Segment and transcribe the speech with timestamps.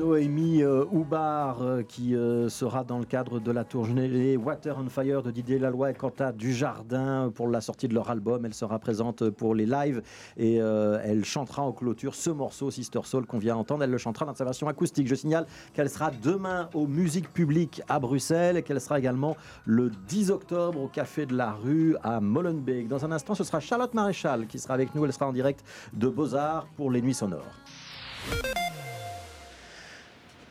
[0.00, 2.14] Noémie Houbar qui
[2.48, 6.32] sera dans le cadre de la tournée Water on Fire de Didier Laloy et Quentin
[6.32, 8.46] Dujardin pour la sortie de leur album.
[8.46, 10.00] Elle sera présente pour les lives
[10.38, 13.84] et elle chantera en clôture ce morceau Sister Soul qu'on vient entendre.
[13.84, 15.06] Elle le chantera dans sa version acoustique.
[15.06, 15.44] Je signale
[15.74, 19.36] qu'elle sera demain aux musiques publiques à Bruxelles et qu'elle sera également
[19.66, 22.88] le 10 octobre au Café de la Rue à Molenbeek.
[22.88, 25.04] Dans un instant, ce sera Charlotte Maréchal qui sera avec nous.
[25.04, 25.62] Elle sera en direct
[25.92, 27.44] de Beaux-Arts pour les Nuits Sonores.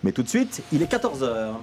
[0.04, 1.56] Mais tout de suite, il est 14h.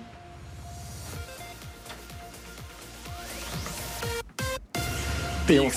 [5.49, 5.69] Et on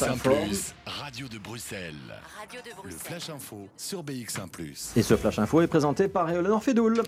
[0.86, 1.94] Radio de Bruxelles.
[2.40, 2.84] Radio de Bruxelles.
[2.84, 7.04] Le Flash Info sur BX1 Et ce Flash Info est présenté par Eleanor Fedoul.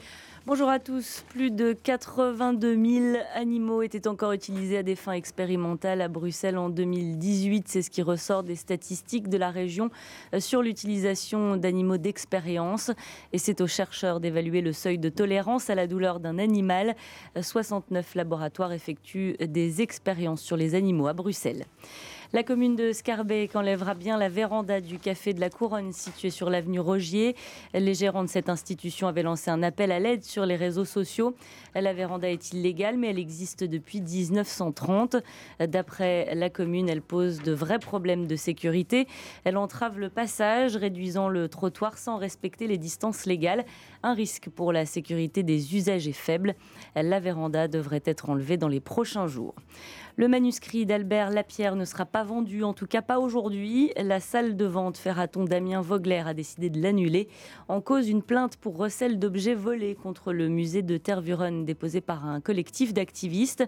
[0.47, 1.23] Bonjour à tous.
[1.29, 6.69] Plus de 82 000 animaux étaient encore utilisés à des fins expérimentales à Bruxelles en
[6.69, 7.67] 2018.
[7.67, 9.91] C'est ce qui ressort des statistiques de la région
[10.33, 12.89] euh, sur l'utilisation d'animaux d'expérience.
[13.33, 16.95] Et c'est aux chercheurs d'évaluer le seuil de tolérance à la douleur d'un animal.
[17.39, 21.65] 69 euh, laboratoires effectuent des expériences sur les animaux à Bruxelles.
[22.33, 26.49] La commune de Scarbeck enlèvera bien la véranda du Café de la Couronne située sur
[26.49, 27.35] l'avenue Rogier.
[27.73, 31.35] Les gérants de cette institution avaient lancé un appel à l'aide sur les réseaux sociaux.
[31.75, 35.17] La véranda est illégale, mais elle existe depuis 1930.
[35.59, 39.07] D'après la commune, elle pose de vrais problèmes de sécurité.
[39.43, 43.65] Elle entrave le passage, réduisant le trottoir sans respecter les distances légales.
[44.03, 46.55] Un risque pour la sécurité des usagers faible.
[46.95, 49.53] La véranda devrait être enlevée dans les prochains jours.
[50.17, 53.93] Le manuscrit d'Albert Lapierre ne sera pas vendu, en tout cas pas aujourd'hui.
[53.95, 57.29] La salle de vente Ferraton Damien Vogler a décidé de l'annuler.
[57.69, 62.25] En cause, une plainte pour recel d'objets volés contre le musée de Tervuren déposée par
[62.25, 63.63] un collectif d'activistes.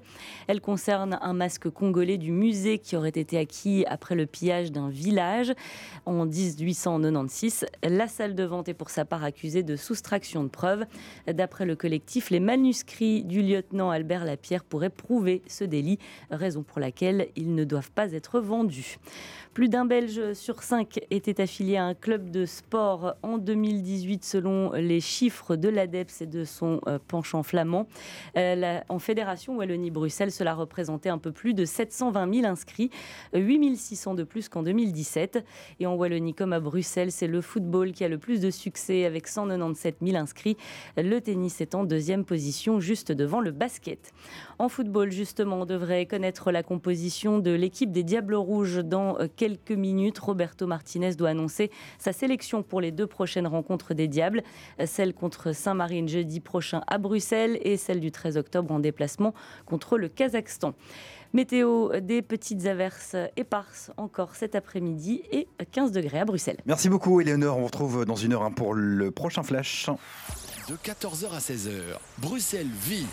[0.47, 4.89] Elle concerne un masque congolais du musée qui aurait été acquis après le pillage d'un
[4.89, 5.53] village
[6.05, 7.65] en 1896.
[7.83, 10.85] La salle de vente est pour sa part accusée de soustraction de preuves.
[11.25, 15.99] D'après le collectif, les manuscrits du lieutenant Albert Lapierre pourraient prouver ce délit
[16.35, 18.97] raison pour laquelle ils ne doivent pas être vendus.
[19.53, 24.71] Plus d'un Belge sur cinq était affilié à un club de sport en 2018 selon
[24.71, 27.85] les chiffres de l'ADEPS et de son euh, penchant flamand.
[28.35, 32.89] Euh, en fédération Wallonie-Bruxelles, cela représentait un peu plus de 720 000 inscrits,
[33.35, 35.45] 8 600 de plus qu'en 2017.
[35.79, 39.05] Et en Wallonie comme à Bruxelles, c'est le football qui a le plus de succès
[39.05, 40.57] avec 197 000 inscrits.
[40.97, 44.13] Le tennis est en deuxième position juste devant le basket.
[44.57, 49.27] En football, justement, on devrait connaître la composition de l'équipe des Diables Rouges dans euh,
[49.43, 50.19] quelques minutes.
[50.19, 54.41] Roberto Martinez doit annoncer sa sélection pour les deux prochaines rencontres des Diables,
[54.85, 59.33] celle contre Saint-Marine jeudi prochain à Bruxelles et celle du 13 octobre en déplacement
[59.65, 60.75] contre le Kazakhstan.
[61.33, 66.61] Météo, des petites averses éparses encore cet après-midi et 15 degrés à Bruxelles.
[66.65, 67.57] Merci beaucoup, Éléonore.
[67.57, 69.89] On vous retrouve dans une heure pour le prochain flash.
[70.69, 73.05] De 14h à 16h, Bruxelles vit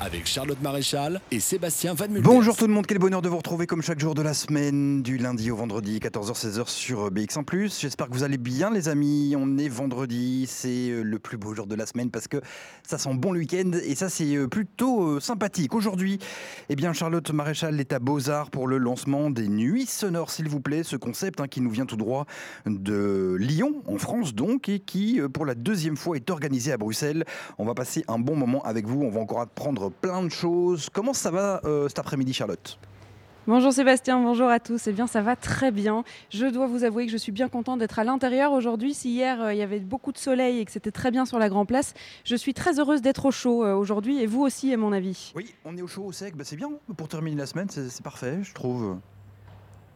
[0.00, 2.22] avec Charlotte Maréchal et Sébastien Van Mulder.
[2.22, 5.02] Bonjour tout le monde, quel bonheur de vous retrouver comme chaque jour de la semaine,
[5.02, 7.80] du lundi au vendredi, 14h-16h sur BX1+.
[7.80, 11.54] J'espère que vous allez bien les amis, on est vendredi, c'est euh, le plus beau
[11.54, 12.40] jour de la semaine parce que
[12.84, 15.74] ça sent bon le week-end et ça c'est euh, plutôt euh, sympathique.
[15.74, 16.18] Aujourd'hui,
[16.68, 20.60] eh bien Charlotte Maréchal est à Beaux-Arts pour le lancement des Nuits Sonores s'il vous
[20.60, 22.26] plaît, ce concept hein, qui nous vient tout droit
[22.66, 26.87] de Lyon, en France donc, et qui pour la deuxième fois est organisé à Bruxelles.
[27.58, 30.88] On va passer un bon moment avec vous, on va encore apprendre plein de choses.
[30.92, 32.78] Comment ça va euh, cet après-midi, Charlotte?
[33.46, 34.88] Bonjour Sébastien, bonjour à tous.
[34.88, 36.04] Eh bien, ça va très bien.
[36.28, 38.92] Je dois vous avouer que je suis bien contente d'être à l'intérieur aujourd'hui.
[38.92, 41.38] Si hier euh, il y avait beaucoup de soleil et que c'était très bien sur
[41.38, 41.94] la Grand Place,
[42.24, 45.32] je suis très heureuse d'être au chaud euh, aujourd'hui et vous aussi, à mon avis.
[45.34, 46.36] Oui, on est au chaud, au sec.
[46.36, 48.98] Bah, c'est bien pour terminer la semaine, c'est parfait, je trouve.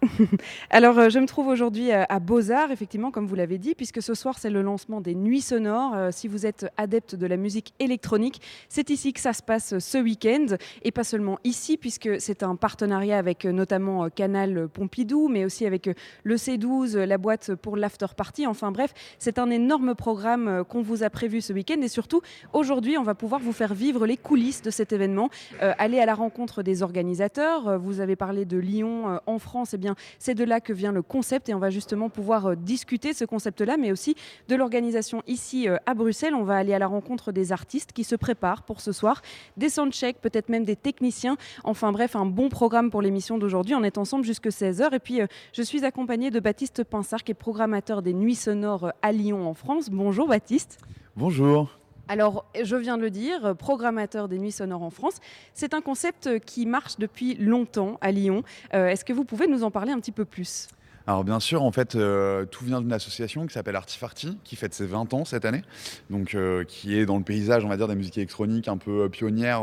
[0.71, 4.03] Alors, euh, je me trouve aujourd'hui euh, à Beaux-Arts, effectivement, comme vous l'avez dit, puisque
[4.03, 5.95] ce soir, c'est le lancement des Nuits Sonores.
[5.95, 9.79] Euh, si vous êtes adepte de la musique électronique, c'est ici que ça se passe
[9.79, 10.47] ce week-end.
[10.83, 15.89] Et pas seulement ici, puisque c'est un partenariat avec notamment Canal Pompidou, mais aussi avec
[16.25, 18.47] le C12, la boîte pour l'after party.
[18.47, 21.81] Enfin bref, c'est un énorme programme qu'on vous a prévu ce week-end.
[21.81, 26.01] Et surtout, aujourd'hui, on va pouvoir vous faire vivre les coulisses de cet événement, aller
[26.01, 27.79] à la rencontre des organisateurs.
[27.79, 30.93] Vous avez parlé de Lyon en France, et eh bien c'est de là que vient
[30.93, 34.15] le concept et on va justement pouvoir euh, discuter ce concept-là, mais aussi
[34.49, 36.35] de l'organisation ici euh, à Bruxelles.
[36.35, 39.23] On va aller à la rencontre des artistes qui se préparent pour ce soir,
[39.57, 41.37] des soundchecks, peut-être même des techniciens.
[41.65, 43.75] Enfin bref, un bon programme pour l'émission d'aujourd'hui.
[43.75, 47.33] On est ensemble jusque 16h et puis euh, je suis accompagnée de Baptiste Pinsard qui
[47.33, 49.91] est programmateur des Nuits Sonores à Lyon en France.
[49.91, 50.79] Bonjour Baptiste.
[51.17, 51.82] Bonjour.
[52.09, 55.15] Alors, je viens de le dire, programmateur des nuits sonores en France.
[55.55, 58.43] C'est un concept qui marche depuis longtemps à Lyon.
[58.75, 60.69] Euh, est-ce que vous pouvez nous en parler un petit peu plus?
[61.07, 64.73] Alors bien sûr, en fait, euh, tout vient d'une association qui s'appelle Artifarty, qui fête
[64.73, 65.63] ses 20 ans cette année,
[66.11, 69.03] donc euh, qui est dans le paysage, on va dire, des musiques électroniques un peu
[69.03, 69.63] euh, pionnière,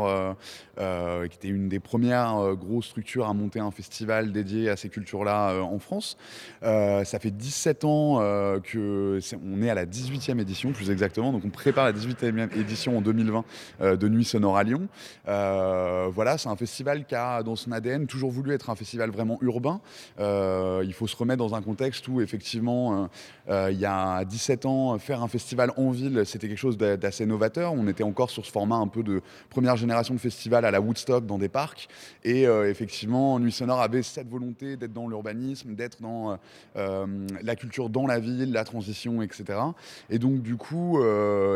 [0.76, 5.62] qui était une des premières grosses structures à monter un festival dédié à ces cultures-là
[5.62, 6.16] en France.
[6.62, 8.16] ça fait 17 ans
[8.62, 12.58] que est, on est à la 18e édition, plus exactement, donc on prépare la 18e
[12.58, 13.44] édition en 2020
[13.96, 14.88] de Nuit Sonore à Lyon.
[15.26, 19.36] voilà, c'est un festival qui a dans son ADN toujours voulu être un festival vraiment
[19.42, 19.82] urbain.
[20.18, 23.06] il faut se remettre dans un contexte où effectivement, euh,
[23.48, 27.26] euh, il y a 17 ans, faire un festival en ville, c'était quelque chose d'assez
[27.26, 27.72] novateur.
[27.72, 30.80] On était encore sur ce format un peu de première génération de festival à la
[30.80, 31.88] Woodstock dans des parcs.
[32.24, 36.38] Et euh, effectivement, Nuit Sonore avait cette volonté d'être dans l'urbanisme, d'être dans
[36.74, 39.58] la culture dans la ville, la transition, etc.
[40.08, 41.00] Et donc du coup,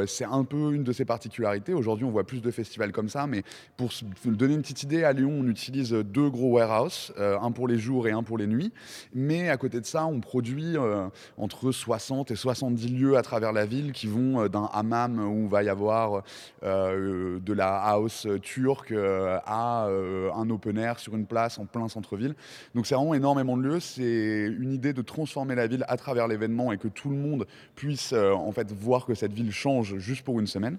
[0.06, 1.74] c'est un peu une de ses particularités.
[1.74, 3.42] Aujourd'hui, on voit plus de festivals comme ça, mais
[3.76, 3.90] pour
[4.24, 8.08] donner une petite idée, à Lyon, on utilise deux gros warehouses, un pour les jours
[8.08, 8.72] et un pour les nuits.
[9.14, 11.08] Mais à de ça, on produit euh,
[11.38, 15.49] entre 60 et 70 lieux à travers la ville qui vont euh, d'un hammam où
[15.49, 16.22] va y avoir
[16.62, 22.34] euh, de la house turque à un open air sur une place en plein centre-ville.
[22.75, 23.81] Donc c'est vraiment énormément de lieux.
[23.81, 27.46] C'est une idée de transformer la ville à travers l'événement et que tout le monde
[27.75, 30.78] puisse en fait voir que cette ville change juste pour une semaine.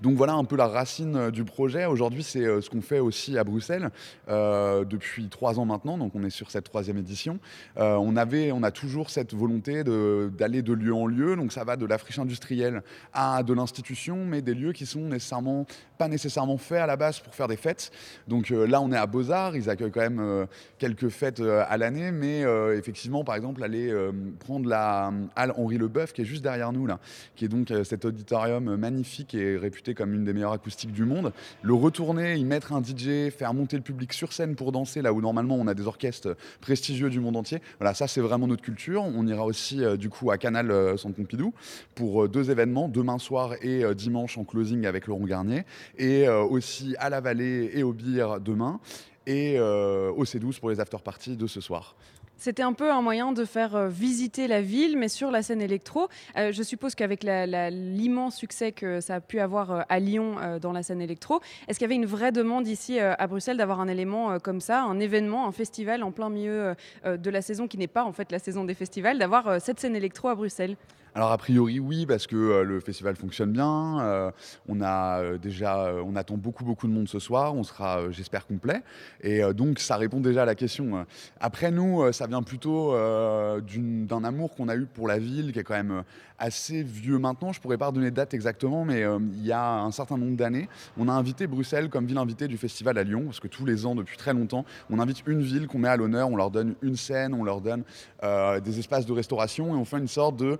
[0.00, 1.86] Donc voilà un peu la racine euh, du projet.
[1.86, 3.90] Aujourd'hui, c'est euh, ce qu'on fait aussi à Bruxelles
[4.28, 5.98] euh, depuis trois ans maintenant.
[5.98, 7.38] Donc on est sur cette troisième édition.
[7.76, 11.36] on, avait, on a toujours cette volonté d'aller de, lieu en lieu.
[11.36, 12.82] Donc ça va de la friche industrielle
[13.12, 15.66] à de l'institution, mais des lieux qui sont nécessairement
[15.98, 17.90] pas nécessairement faits à la base pour faire des fêtes.
[18.28, 19.56] Donc là, on est à Beaux-Arts.
[19.56, 20.46] Ils accueillent quand même
[20.78, 22.44] quelques fêtes à l'année, mais
[22.76, 23.94] effectivement, par exemple, aller
[24.40, 26.98] prendre la halle Henri Leboeuf qui est juste derrière nous là,
[27.34, 31.32] qui est donc cet auditorium magnifique et réputé comme une des meilleures acoustiques du monde.
[31.62, 35.12] Le retourner, y mettre un DJ, faire monter le public sur scène pour danser, là
[35.12, 37.60] où normalement on a des orchestres prestigieux du monde entier.
[37.78, 39.02] Voilà, ça c'est vraiment notre culture.
[39.02, 41.52] On ira aussi euh, du coup à Canal euh, Centre Pompidou
[41.94, 45.64] pour euh, deux événements, demain soir et dimanche en closing avec Laurent Garnier,
[45.98, 48.80] et aussi à la Vallée et au Bire demain,
[49.26, 51.96] et au C12 pour les after-parties de ce soir.
[52.38, 55.62] C'était un peu un moyen de faire euh, visiter la ville, mais sur la scène
[55.62, 56.08] électro.
[56.36, 60.72] Euh, je suppose qu'avec l'immense succès que ça a pu avoir euh, à Lyon dans
[60.72, 63.88] la scène électro, est-ce qu'il y avait une vraie demande ici à Bruxelles d'avoir un
[63.88, 66.74] élément comme ça, un événement, un festival en plein milieu
[67.04, 69.96] de la saison qui n'est pas en fait la saison des festivals, d'avoir cette scène
[69.96, 70.76] électro à Bruxelles?
[71.16, 74.00] Alors a priori oui parce que euh, le festival fonctionne bien.
[74.02, 74.30] Euh,
[74.68, 77.54] on a euh, déjà, on attend beaucoup beaucoup de monde ce soir.
[77.54, 78.82] On sera, j'espère, complet.
[79.22, 81.06] Et donc ça répond déjà à la question.
[81.40, 85.64] Après nous, ça vient plutôt d'un amour qu'on a eu pour la ville qui est
[85.64, 86.02] quand même
[86.38, 87.50] assez vieux maintenant.
[87.52, 90.68] Je pourrais pas redonner de date exactement, mais il y a un certain nombre d'années,
[90.98, 93.86] on a invité Bruxelles comme ville invitée du festival à Lyon parce que tous les
[93.86, 96.28] ans depuis très longtemps, on invite une ville qu'on met à l'honneur.
[96.28, 97.84] On leur donne une scène, on leur donne
[98.22, 100.58] des espaces de restauration et on fait une sorte de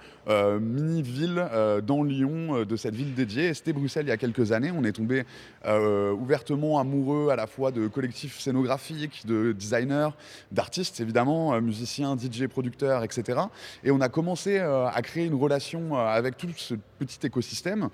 [0.61, 3.55] mini-ville euh, dans Lyon euh, de cette ville dédiée.
[3.55, 4.71] C'était Bruxelles il y a quelques années.
[4.71, 5.25] On est tombé
[5.67, 10.11] ouvertement amoureux à la fois de collectifs scénographiques, de designers,
[10.53, 13.41] d'artistes évidemment, musiciens, DJ, producteurs, etc.
[13.83, 17.89] Et on a commencé à créer une relation avec tout ce petit écosystème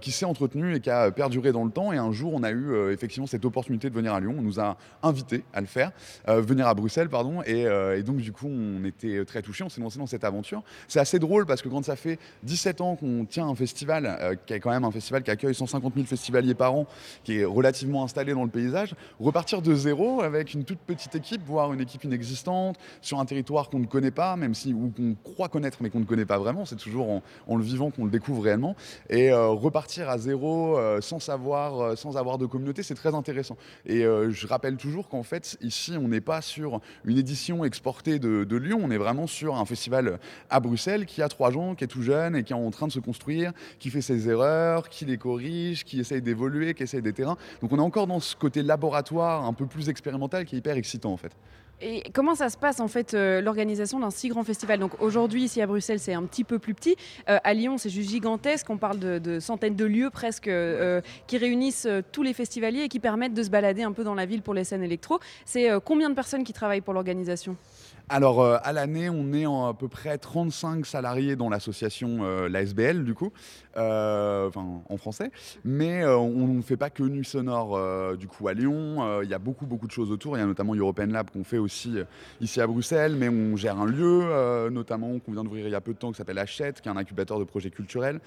[0.00, 1.92] qui s'est entretenu et qui a perduré dans le temps.
[1.92, 4.36] Et un jour, on a eu effectivement cette opportunité de venir à Lyon.
[4.38, 5.90] On nous a invités à le faire,
[6.28, 7.42] venir à Bruxelles, pardon.
[7.46, 9.64] Et, et, donc, du coup, on était très touchés.
[9.64, 10.62] On s'est lancé dans cette aventure.
[10.86, 14.34] C'est assez drôle parce que quand ça fait 17 ans qu'on tient un festival, euh,
[14.46, 16.86] qui est quand même un festival qui accueille 150 000 festivaliers par an,
[17.24, 18.94] qui est relativement installé dans le paysage.
[19.18, 23.70] Repartir de zéro avec une toute petite équipe, voire une équipe inexistante, sur un territoire
[23.70, 26.36] qu'on ne connaît pas, même si, ou qu'on croit connaître, mais qu'on ne connaît pas
[26.36, 26.66] vraiment.
[26.66, 27.08] C'est toujours
[27.46, 28.76] en, le vivant qu'on le découvre réellement.
[29.08, 33.56] Et euh, repartir à zéro euh, sans savoir, sans avoir de communauté, c'est très intéressant.
[33.86, 38.56] Et je rappelle toujours qu'en fait, ici, on n'est pas sur une édition exportée de,
[38.58, 40.18] Lyon, on est vraiment sur un festival
[40.50, 42.92] à Bruxelles qui a trois qui est tout jeune et qui est en train de
[42.92, 47.12] se construire, qui fait ses erreurs, qui les corrige, qui essaye d'évoluer, qui essaye des
[47.12, 47.36] terrains.
[47.62, 50.76] Donc on est encore dans ce côté laboratoire un peu plus expérimental qui est hyper
[50.76, 51.32] excitant en fait.
[51.80, 54.80] Et comment ça se passe en fait euh, l'organisation d'un si grand festival?
[54.80, 56.96] Donc aujourd'hui ici à Bruxelles c'est un petit peu plus petit,
[57.28, 61.38] euh, à Lyon c'est juste gigantesque, on parle de, centaines de lieux presque euh, qui
[61.38, 64.42] réunissent tous les festivaliers et qui permettent de se balader un peu dans la ville
[64.42, 65.20] pour les scènes électro.
[65.44, 67.56] C'est combien de personnes qui travaillent pour l'organisation?
[68.10, 72.62] Alors, euh, à l'année, on est à peu près 35 salariés dans l'association, euh, la
[72.62, 73.32] SBL, du coup,
[73.78, 75.30] enfin, en français.
[75.64, 79.22] Mais on ne fait pas que Nuit Sonore, du coup, à Lyon.
[79.22, 80.36] Il y a beaucoup, beaucoup de choses autour.
[80.36, 81.94] Il y a notamment European Lab qu'on fait aussi
[82.40, 83.16] ici à Bruxelles.
[83.16, 86.10] Mais on gère un lieu, notamment, qu'on vient d'ouvrir il y a peu de temps,
[86.10, 88.20] qui s'appelle Hachette, qui est un incubateur de projets culturels.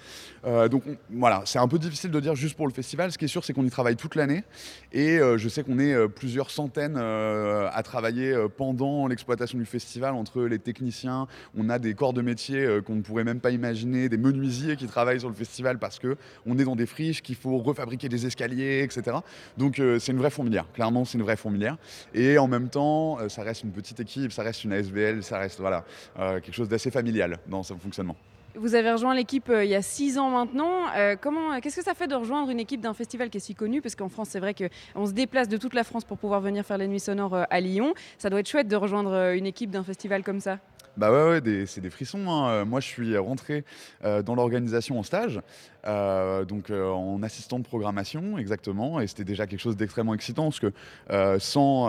[0.70, 3.12] donc, voilà, c'est un peu difficile de dire juste pour le festival.
[3.12, 4.44] Ce qui est sûr, c'est qu'on y travaille toute l'année.
[4.92, 10.58] Et je sais qu'on est plusieurs centaines à travailler pendant l'exploitation du festival entre les
[10.58, 11.26] techniciens.
[11.56, 14.86] On a des corps de métier qu'on ne pourrait même pas imaginer, des menuisiers qui
[14.86, 15.41] travaillent sur le festival
[15.80, 19.18] parce que on est dans des friches, qu'il faut refabriquer des escaliers, etc.
[19.56, 20.66] Donc c'est une vraie fourmilière.
[20.72, 21.76] Clairement, c'est une vraie fourmilière.
[22.14, 25.60] Et en même temps, ça reste une petite équipe, ça reste une ASBL, ça reste
[25.60, 25.84] voilà
[26.16, 28.16] quelque chose d'assez familial dans son fonctionnement.
[28.54, 30.92] Vous avez rejoint l'équipe euh, il y a six ans maintenant.
[30.94, 31.16] Euh,
[31.62, 33.80] qu'est-ce que ça fait de rejoindre une équipe d'un festival qui est si connu?
[33.80, 36.62] Parce qu'en France, c'est vrai qu'on se déplace de toute la France pour pouvoir venir
[36.64, 37.94] faire les nuits sonores euh, à Lyon.
[38.18, 40.58] Ça doit être chouette de rejoindre une équipe d'un festival comme ça.
[40.96, 42.28] Bah ouais, ouais c'est des frissons.
[42.28, 42.64] Hein.
[42.64, 43.64] Moi, je suis rentré
[44.02, 45.40] dans l'organisation en stage.
[45.84, 50.44] Euh, donc euh, en assistant de programmation exactement, et c'était déjà quelque chose d'extrêmement excitant
[50.44, 50.72] parce que
[51.10, 51.86] euh, sans,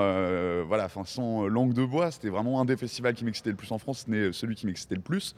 [0.66, 3.78] voilà, sans langue de bois, c'était vraiment un des festivals qui m'excitait le plus en
[3.78, 5.36] France, c'était celui qui m'excitait le plus,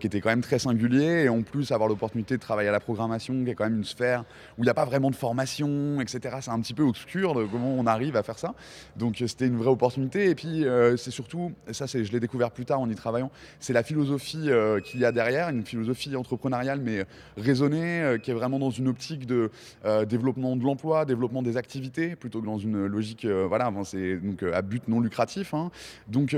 [0.00, 2.80] qui était quand même très singulier, et en plus avoir l'opportunité de travailler à la
[2.80, 4.24] programmation, qui est quand même une sphère
[4.58, 6.36] où il n'y a pas vraiment de formation, etc.
[6.40, 8.54] C'est un petit peu obscur de comment on arrive à faire ça.
[8.96, 10.64] Donc c'était une vraie opportunité, et puis
[10.96, 14.48] c'est surtout, ça je l'ai découvert plus tard en y travaillant, c'est la philosophie
[14.84, 17.04] qu'il y a derrière, une philosophie entrepreneuriale mais
[17.36, 19.50] raisonnée euh, qui est vraiment dans une optique de
[19.84, 24.16] euh, développement de l'emploi, développement des activités, plutôt que dans une logique euh, voilà, c'est
[24.16, 25.54] donc à but non lucratif.
[25.54, 25.70] Hein.
[26.08, 26.36] Donc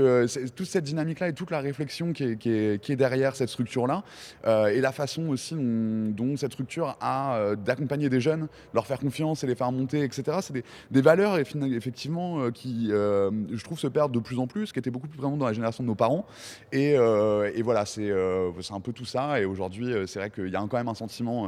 [0.55, 4.03] toute cette dynamique-là et toute la réflexion qui est, derrière cette structure-là,
[4.45, 9.47] et la façon aussi dont, cette structure a d'accompagner des jeunes, leur faire confiance et
[9.47, 10.39] les faire monter, etc.
[10.41, 14.91] C'est des, valeurs effectivement qui, je trouve, se perdent de plus en plus, qui étaient
[14.91, 16.25] beaucoup plus présentes dans la génération de nos parents.
[16.71, 16.95] Et
[17.61, 19.39] voilà, c'est un peu tout ça.
[19.39, 21.38] Et aujourd'hui, c'est vrai qu'il y a quand même un sentiment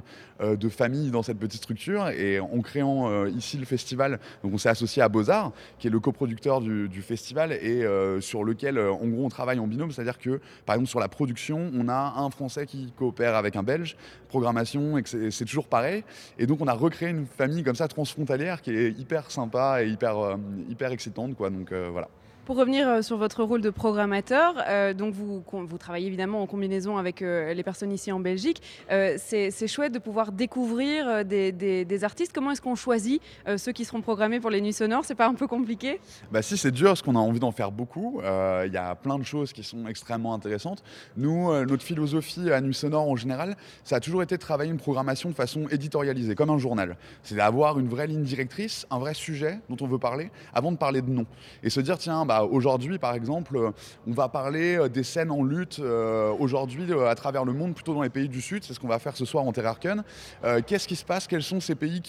[0.41, 2.10] euh, de famille dans cette petite structure.
[2.10, 5.89] Et en créant euh, ici le festival, donc on s'est associé à Beaux-Arts, qui est
[5.89, 9.91] le coproducteur du, festival et euh, sur lequel, en gros, on travaille en binôme.
[9.91, 13.63] C'est-à-dire que, par exemple, sur la production, on a un Français qui coopère avec un
[13.63, 13.98] Belge,
[14.29, 16.03] programmation, et c'est toujours pareil.
[16.38, 19.89] Et donc, on a recréé une famille comme ça transfrontalière qui est hyper sympa et
[19.89, 20.38] hyper,
[20.69, 21.36] hyper excitante.
[21.36, 21.50] Quoi.
[21.50, 22.07] Donc, voilà.
[22.45, 25.43] Pour revenir euh, sur votre rôle de programmateur, euh, donc vous,
[25.77, 28.62] travaillez évidemment en combinaison avec euh, les personnes ici en Belgique.
[28.89, 32.31] c'est chouette de pouvoir découvrir des, artistes.
[32.33, 33.21] Comment est-ce qu'on choisit
[33.57, 35.05] ceux qui seront programmés pour les nuits sonores?
[35.05, 36.00] C'est pas un peu compliqué?
[36.31, 38.21] Bah si, c'est dur parce qu'on a envie d'en faire beaucoup.
[38.24, 40.83] Il y a plein de choses qui sont extrêmement intéressantes.
[41.17, 44.77] Nous, notre philosophie à Nuit Sonore en général, ça a toujours été de travailler une
[44.77, 46.98] programmation de façon éditorialisée, comme un journal.
[47.24, 50.77] C'est d'avoir une vraie ligne directrice, un vrai sujet dont on veut parler, avant de
[50.77, 51.25] parler de nom.
[51.63, 53.71] Et se dire, tiens, aujourd'hui, par exemple, euh,
[54.07, 57.93] on va parler euh, des scènes en lutte euh, aujourd'hui à travers le monde, plutôt
[57.93, 58.63] dans les pays du Sud.
[58.63, 60.03] C'est ce qu'on va faire ce soir en Terrarken.
[60.67, 61.27] Qu'est-ce qui se passe?
[61.27, 62.01] Quels sont ces pays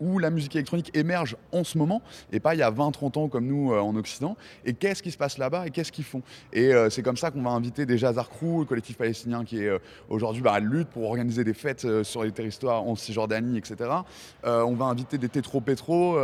[0.00, 3.28] où la musique électronique émerge en ce moment et pas il y a 20-30 ans
[3.28, 4.36] comme nous en Occident?
[4.64, 6.22] Et qu'est-ce qui se passe là-bas et qu'est-ce qu'ils font?
[6.52, 9.70] Et c'est comme ça qu'on va inviter déjà Zarkrou, le collectif palestinien qui est
[10.08, 13.90] aujourd'hui bah, lutte pour organiser des fêtes sur les territoires en Cisjordanie, etc.
[14.44, 16.18] on va inviter des Tetro Petro,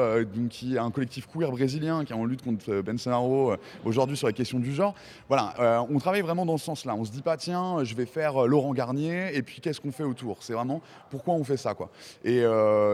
[0.50, 4.27] qui est un collectif queer brésilien qui est en lutte contre Bensenaro euh, aujourd'hui sur
[4.27, 4.95] la question du genre.
[5.29, 6.95] Voilà, euh, on travaille vraiment dans ce sens-là.
[6.95, 9.93] On se dit pas, tiens, je vais faire euh, Laurent Garnier et puis qu'est-ce qu'on
[9.93, 10.43] fait autour?
[10.43, 11.91] C'est vraiment pourquoi on fait ça, quoi?
[12.25, 12.45] Et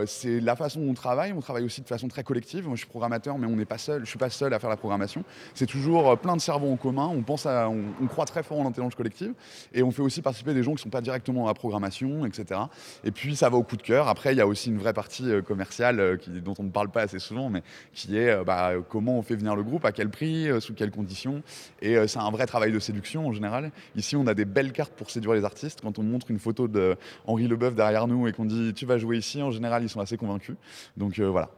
[0.06, 1.32] c'est la façon dont on travaille.
[1.32, 2.66] On travaille aussi de façon très collective.
[2.66, 4.04] Moi, je suis programmateur, mais on n'est pas seul.
[4.04, 5.24] Je suis pas seul à faire la programmation.
[5.54, 7.08] C'est toujours plein de cerveaux en commun.
[7.12, 9.32] On pense on, croit très fort en l'intelligence collective
[9.72, 12.60] et on fait aussi participer des gens qui sont pas directement à la programmation, etc.
[13.04, 14.08] Et puis ça va au coup de cœur.
[14.08, 17.18] Après, il y a aussi une vraie partie commerciale dont on ne parle pas assez
[17.18, 20.60] souvent, mais qui est bah, comment on fait venir le groupe, à quel prix, euh,
[20.60, 21.42] sous quelles conditions.
[21.82, 23.70] Et euh, c'est un vrai travail de séduction en général.
[23.96, 25.80] Ici, on a des belles cartes pour séduire les artistes.
[25.82, 28.98] Quand on montre une photo de Henri Leboeuf derrière nous et qu'on dit tu vas
[28.98, 30.56] jouer ici, en général, ils sont assez convaincus.
[30.96, 31.50] Donc euh, voilà.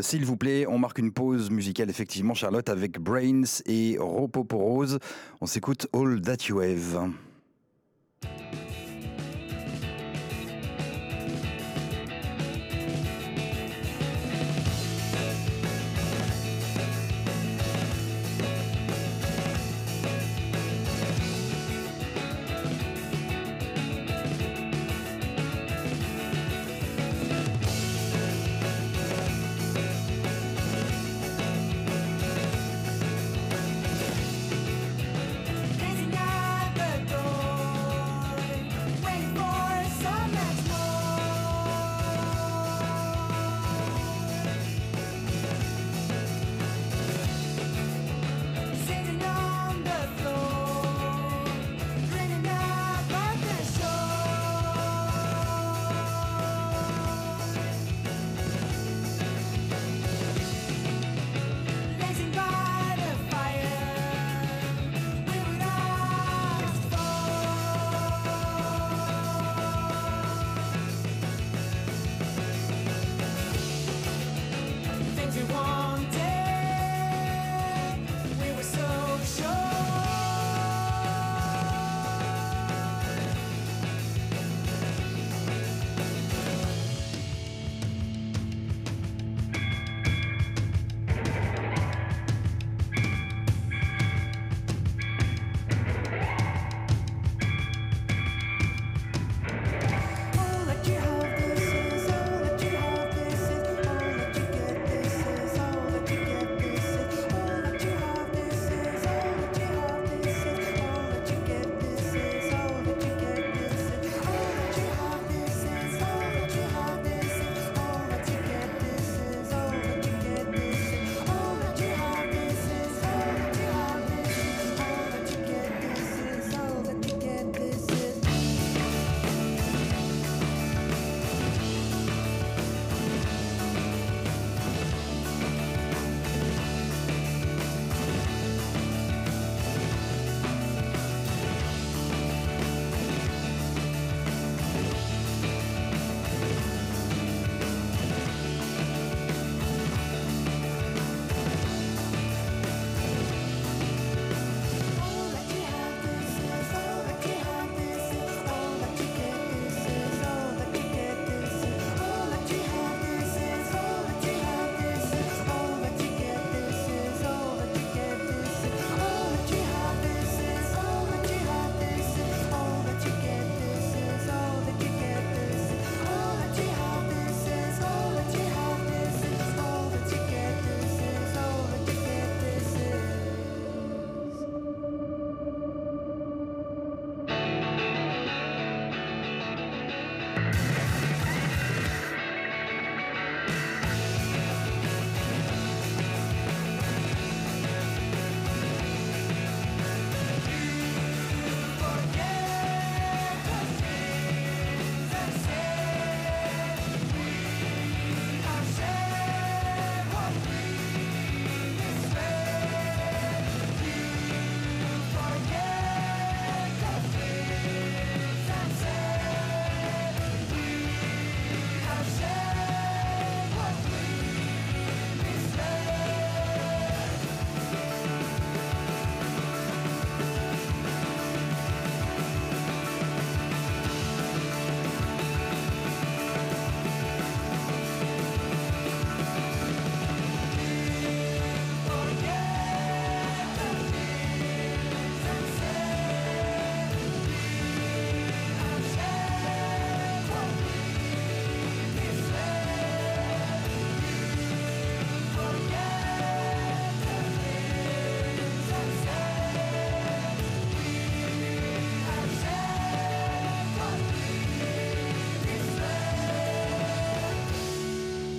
[0.00, 4.98] S'il vous plaît, on marque une pause musicale effectivement, Charlotte, avec Brains et Ropoporose.
[5.40, 7.10] On s'écoute All That You Have.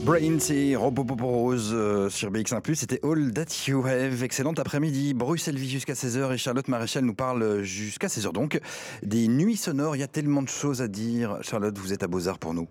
[0.06, 4.22] Brains et Rose euh, sur BX1+, c'était All That You Have.
[4.22, 5.16] Excellent après-midi.
[5.16, 8.60] Bruxelles vit jusqu'à 16h et Charlotte Maréchal nous parle jusqu'à 16h donc
[9.02, 9.96] des nuits sonores.
[9.96, 11.40] Il y a tellement de choses à dire.
[11.42, 12.68] Charlotte, vous êtes à Beaux-Arts pour nous.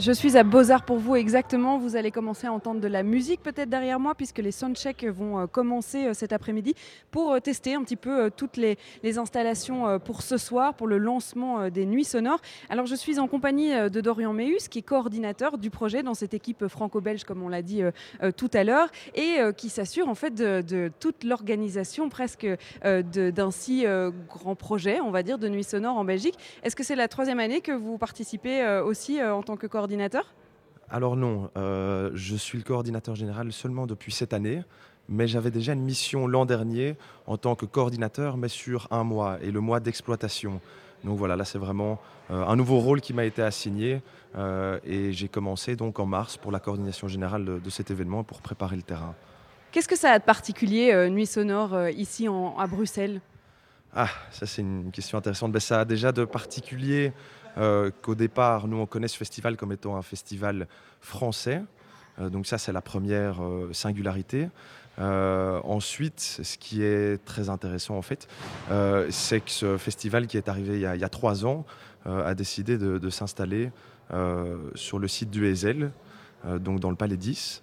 [0.00, 1.76] Je suis à Beaux-Arts pour vous exactement.
[1.76, 5.40] Vous allez commencer à entendre de la musique peut-être derrière moi puisque les soundchecks vont
[5.40, 6.74] euh, commencer euh, cet après-midi
[7.10, 8.78] pour euh, tester un petit peu toutes les,
[9.18, 12.40] installations pour ce soir, pour le lancement des nuits sonores.
[12.68, 16.34] Alors je suis en compagnie de Dorian Meus qui est coordinateur du projet dans cette
[16.34, 17.82] équipe franco-belge comme on l'a dit
[18.36, 22.46] tout à l'heure et qui s'assure en fait de, toute l'organisation presque
[22.84, 23.86] d'un si
[24.28, 26.34] grand projet, on va dire, de nuits sonores en Belgique.
[26.62, 29.87] Est-ce que c'est la troisième année que vous participez aussi en tant que coordinateur
[30.90, 34.62] alors non, euh, je suis le coordinateur général seulement depuis cette année,
[35.08, 36.96] mais j'avais déjà une mission l'an dernier
[37.26, 40.60] en tant que coordinateur, mais sur un mois, et le mois d'exploitation.
[41.04, 44.00] Donc voilà, là c'est vraiment euh, un nouveau rôle qui m'a été assigné,
[44.36, 48.40] euh, et j'ai commencé donc en mars pour la coordination générale de, cet événement pour
[48.40, 49.14] préparer le terrain.
[49.70, 53.20] Qu'est-ce que ça a de particulier, Nuit Sonore, ici à Bruxelles?
[53.94, 55.52] Ah, ça c'est une question intéressante.
[55.52, 57.12] Ben, ça a déjà de particulier
[57.58, 60.68] euh, qu'au départ, nous, on connaît ce festival comme étant un festival
[61.00, 61.62] français.
[62.20, 64.48] Euh, donc ça, c'est la première euh, singularité.
[64.98, 68.28] ensuite, ce qui est très intéressant, en fait,
[69.10, 71.64] c'est que ce festival qui est arrivé il y a, trois ans
[72.04, 73.70] a décidé de, s'installer
[74.74, 75.92] sur le site du Ezel,
[76.58, 77.62] donc dans le Palais 10.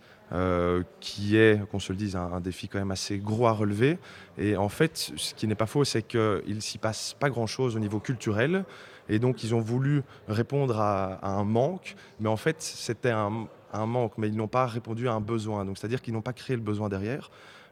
[1.02, 3.98] qui est, qu'on se le dise, un, un, défi quand même assez gros à relever.
[4.38, 7.76] Et en fait, ce qui n'est pas faux, c'est qu'il ne s'y passe pas grand-chose
[7.76, 8.64] au niveau culturel.
[9.10, 13.48] Et donc, ils ont voulu répondre à, un manque, mais en fait, c'était un,
[13.86, 15.66] manque, mais ils n'ont pas répondu à un besoin.
[15.66, 17.30] Donc, c'est-à-dire qu'ils n'ont pas créé le besoin derrière.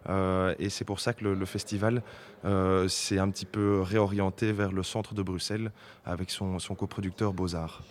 [0.09, 2.03] Euh, et c'est pour ça que le, festival
[2.43, 5.71] euh, s'est un petit peu réorienté vers le centre de Bruxelles
[6.05, 7.81] avec son, son coproducteur Beaux-Arts.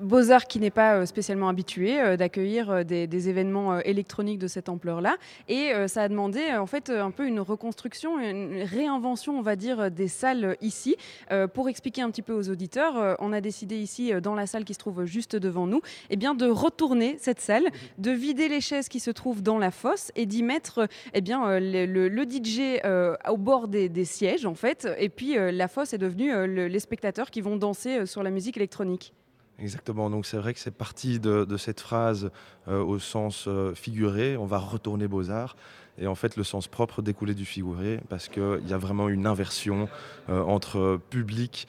[0.00, 4.68] Beaux-Arts qui n'est pas euh, spécialement habitué euh, d'accueillir euh, des, événements électroniques de cette
[4.68, 5.16] ampleur-là.
[5.48, 9.90] Et ça a demandé en fait un peu une reconstruction, une réinvention, on va dire,
[9.90, 10.96] des salles ici.
[11.52, 14.72] Pour expliquer un petit peu aux auditeurs, on a décidé ici, dans la salle qui
[14.72, 17.64] se trouve juste devant nous, eh bien, de retourner cette salle,
[17.98, 21.60] de vider les chaises qui se trouvent dans la fosse et d'y mettre eh bien,
[21.60, 22.80] le, DJ
[23.28, 24.88] au bord des, sièges, en fait.
[24.98, 29.12] Et puis la fosse est devenue les spectateurs qui vont danser sur la musique électronique.
[29.62, 32.30] Exactement, donc c'est vrai que c'est parti de, cette phrase
[32.68, 35.54] euh, au sens euh, figuré, on va retourner Beaux-Arts,
[35.98, 39.26] et en fait le sens propre découlait du figuré, parce qu'il y a vraiment une
[39.26, 39.88] inversion
[40.30, 41.68] euh, entre public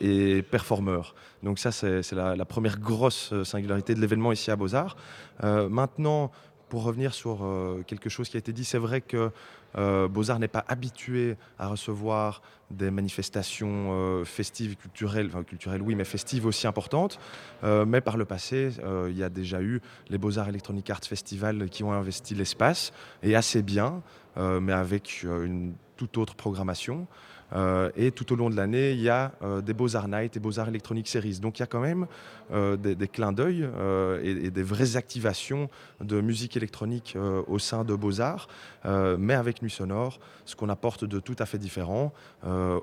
[0.00, 1.14] et performeur.
[1.42, 4.96] Donc ça c'est la, la, première grosse singularité de l'événement ici à Beaux-Arts.
[5.42, 6.30] maintenant,
[6.68, 7.38] pour revenir sur
[7.86, 9.30] quelque chose qui a été dit, c'est vrai que
[9.76, 15.94] euh, Beaux-Arts n'est pas habitué à recevoir des manifestations euh, festives, culturelles, enfin culturelles oui,
[15.94, 17.18] mais festives aussi importantes.
[17.64, 18.70] Euh, mais par le passé,
[19.08, 23.36] il y a déjà eu les Beaux-Arts Electronic Arts Festival qui ont investi l'espace, et
[23.36, 24.02] assez bien,
[24.36, 27.06] mais avec une toute autre programmation.
[27.52, 30.40] Euh, et tout au long de l'année, il y a euh, des Beaux-Arts Night et
[30.40, 31.38] Beaux-Arts Electronic Series.
[31.40, 32.06] Donc il y a quand même
[32.52, 33.68] euh, des, clins d'œil
[34.22, 35.68] et, des vraies activations
[36.00, 38.48] de musique électronique au sein de Beaux-Arts,
[39.18, 42.12] mais avec Nuit Sonore, ce qu'on apporte de tout à fait différent,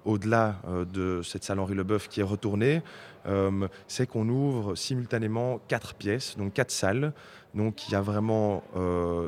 [0.05, 0.55] au-delà
[0.91, 2.81] de cette salle Henri Leboeuf qui est retournée,
[3.87, 7.13] c'est qu'on ouvre simultanément quatre pièces, donc quatre salles.
[7.53, 8.63] Donc il y a vraiment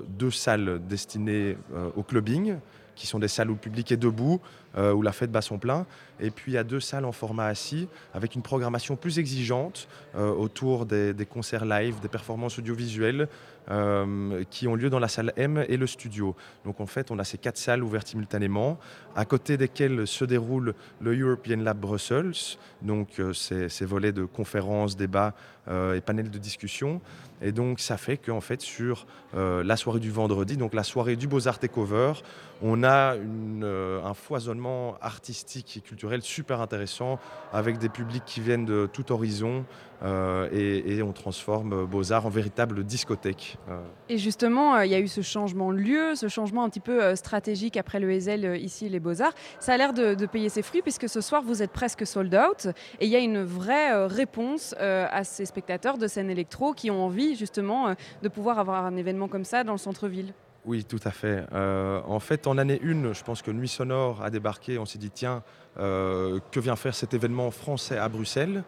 [0.09, 1.57] deux salles destinées
[1.95, 2.57] au clubbing,
[2.95, 4.41] qui sont des salles où le public est debout,
[4.77, 5.85] euh, où la fête bat son plein.
[6.19, 9.87] Et puis il y a deux salles en format assis, avec une programmation plus exigeante
[10.15, 13.29] euh, autour des, concerts live, des performances audiovisuelles,
[13.71, 16.35] euh, qui ont lieu dans la salle M et le studio.
[16.65, 18.77] Donc en fait, on a ces quatre salles ouvertes simultanément,
[19.15, 24.97] à côté desquelles se déroule le European Lab Brussels, donc ces, ces, volets de conférences,
[24.97, 25.33] débats
[25.67, 27.01] et panels de discussion.
[27.41, 31.27] Et donc ça fait qu'en fait sur la soirée du vendredi, donc la soirée du
[31.27, 32.13] Beaux-Arts Takeover,
[32.61, 34.64] on a un foisonnement
[35.01, 37.19] artistique et culturel super intéressant
[37.53, 39.65] avec des publics qui viennent de tout horizon
[40.03, 43.57] euh, et, on transforme Beaux-Arts en véritable discothèque.
[43.69, 43.79] Euh.
[44.09, 46.79] Et justement, euh, il y a eu ce changement de lieu, ce changement un petit
[46.79, 49.33] peu stratégique après le Hazel ici, les Beaux-Arts.
[49.59, 52.33] Ça a l'air de, de, payer ses fruits puisque ce soir, vous êtes presque sold
[52.35, 52.67] out
[52.99, 57.05] et il y a une vraie réponse à ces spectateurs de scène électro qui ont
[57.05, 60.33] envie justement de pouvoir avoir un événement comme ça dans le centre-ville.
[60.65, 61.45] Oui, tout à fait.
[61.53, 64.79] Euh, en fait, en année 1, je pense que Nuit Sonore a débarqué.
[64.79, 65.43] On s'est dit, tiens,
[65.77, 68.63] euh, que vient faire cet événement français à Bruxelles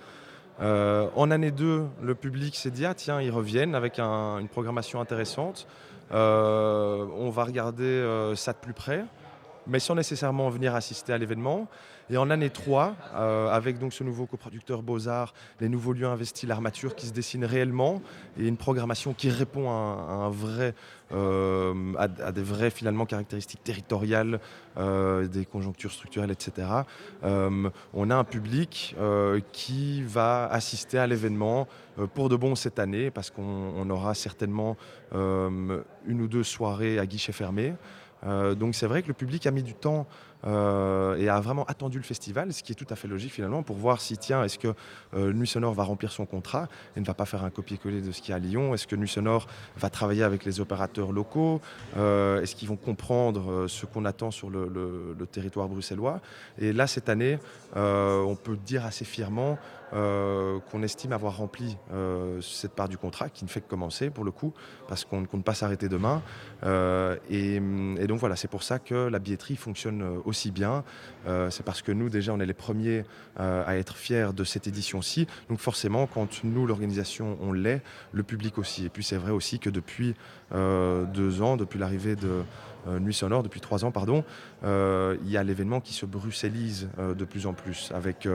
[0.61, 5.01] euh, En année 2, le public s'est dit, ah tiens, ils reviennent avec une programmation
[5.01, 5.67] intéressante.
[6.11, 9.03] on va regarder ça de plus près,
[9.65, 11.67] mais sans nécessairement venir assister à l'événement.
[12.09, 12.95] Et en année 3,
[13.51, 18.01] avec donc ce nouveau coproducteur Beaux-Arts, les nouveaux lieux investis, l'armature qui se dessine réellement
[18.39, 20.31] et une programmation qui répond à
[21.11, 24.39] à, des vraies finalement caractéristiques territoriales,
[24.77, 26.67] des conjonctures structurelles, etc.
[27.23, 28.95] on a un public
[29.51, 31.67] qui va assister à l'événement
[32.13, 34.77] pour de bon cette année parce qu'on aura certainement
[35.13, 37.73] une ou deux soirées à guichet fermé.
[38.25, 40.07] Euh, donc c'est vrai que le public a mis du temps
[40.47, 43.63] euh, et a vraiment attendu le festival, ce qui est tout à fait logique finalement,
[43.63, 44.73] pour voir si, tiens, est-ce que
[45.13, 48.11] euh, Nuit Sonore va remplir son contrat et ne va pas faire un copier-coller de
[48.11, 48.73] ce qu'il y a à Lyon?
[48.73, 51.61] Est-ce que Nuit Sonore va travailler avec les opérateurs locaux?
[51.95, 56.21] Est-ce qu'ils vont comprendre ce qu'on attend sur le, territoire bruxellois?
[56.59, 57.39] Et là, cette année,
[57.75, 59.57] on peut dire assez fièrement
[59.93, 64.09] euh, qu'on estime avoir rempli euh, cette part du contrat, qui ne fait que commencer
[64.09, 64.53] pour le coup,
[64.89, 66.21] parce qu'on ne compte pas s'arrêter demain.
[66.63, 67.59] Euh, et,
[68.07, 70.83] donc voilà, c'est pour ça que la billetterie fonctionne aussi bien.
[71.49, 73.03] c'est parce que nous, déjà, on est les premiers
[73.37, 75.27] à être fiers de cette édition-ci.
[75.49, 78.85] Donc forcément, quand nous, l'organisation, on l'est, le public aussi.
[78.85, 80.15] Et puis c'est vrai aussi que depuis
[80.53, 82.43] deux ans, depuis l'arrivée de
[82.99, 84.23] Nuit Sonore depuis trois ans, pardon,
[84.63, 88.27] euh, il y a l'événement qui se bruxellise euh, de plus en plus, avec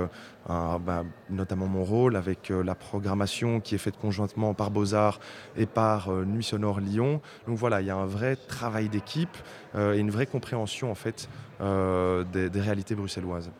[0.49, 5.21] bah, notamment mon rôle, avec la programmation qui est faite conjointement par Beaux-Arts
[5.57, 7.21] et par Nuit Sonore Lyon.
[7.47, 9.37] Donc voilà, il y a un vrai travail d'équipe
[9.77, 11.29] et une vraie compréhension en fait
[11.61, 13.51] des réalités bruxelloises.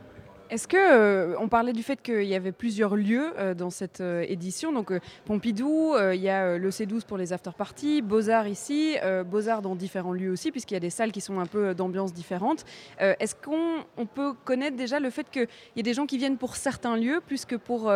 [0.53, 4.03] Est-ce que euh, on parlait du fait qu'il y avait plusieurs lieux euh, dans cette
[4.03, 4.71] euh, édition.
[4.71, 4.93] Donc
[5.25, 10.31] Pompidou, il y a le C12 pour les after-parties, Beaux-Arts ici, Beaux-Arts dans différents lieux
[10.31, 12.67] aussi, puisqu'il y a des salles qui sont un peu d'ambiance différente.
[12.99, 16.57] Est-ce qu'on peut connaître déjà le fait qu'il y a des gens qui viennent pour
[16.57, 17.91] certains lieux plus que pour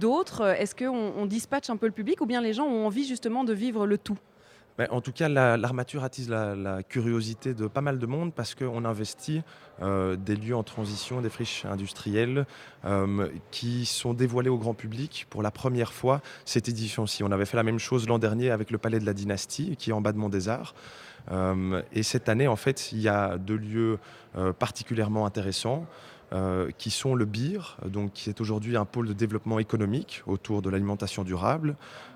[0.00, 0.42] d'autres?
[0.58, 3.44] Est-ce qu'on on dispatche un peu le public ou bien les gens ont envie justement
[3.44, 4.18] de vivre le tout?
[4.90, 9.42] En tout cas, l'armature attise la, curiosité de pas mal de monde parce qu'on investit
[9.82, 12.46] euh, des lieux en transition, des friches industrielles
[12.84, 17.22] euh, qui sont dévoilées au grand public pour la première fois cette édition-ci.
[17.22, 19.90] On avait fait la même chose l'an dernier avec le Palais de la Dynastie qui
[19.90, 20.74] est en bas de Mont des Arts.
[21.30, 23.98] Euh, et cette année, en fait, il y a deux lieux
[24.60, 25.86] particulièrement intéressants.
[26.32, 30.62] Euh, qui sont le BIR, donc, qui est aujourd'hui un pôle de développement économique autour
[30.62, 31.74] de l'alimentation durable.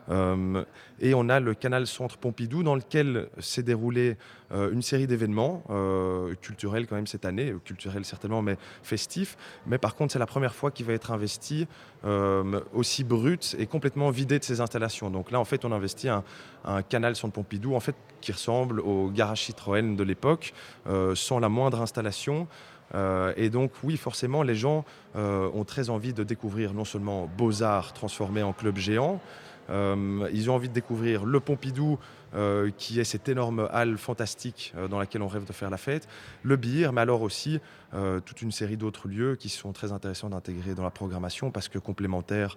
[0.09, 0.63] Euh,
[1.01, 4.17] et on a le canal Centre Pompidou, dans lequel s'est déroulée
[4.53, 5.65] euh, une série d'événements
[6.43, 9.37] culturels quand même cette année, culturels certainement, mais festifs.
[9.67, 11.67] Mais par contre, c'est la première fois qu'il va être investi
[12.73, 15.11] aussi brut et complètement vidé de ses installations.
[15.11, 16.23] Donc là, en fait, on investit un,
[16.65, 20.53] un canal Centre Pompidou, en fait, qui ressemble au garage Citroën de l'époque,
[21.15, 22.47] sans la moindre installation.
[22.95, 24.85] Euh, et donc oui, forcément, les gens
[25.17, 29.21] euh, ont très envie de découvrir non seulement Beaux-Arts transformé en club géant,
[29.71, 31.99] euh, ils ont envie de découvrir le Pompidou,
[32.79, 36.09] qui est cette énorme halle fantastique dans laquelle on rêve de faire la fête,
[36.43, 37.61] le Bir, mais alors aussi
[37.93, 41.79] toute une série d'autres lieux qui sont très intéressants d'intégrer dans la programmation parce que
[41.79, 42.57] complémentaires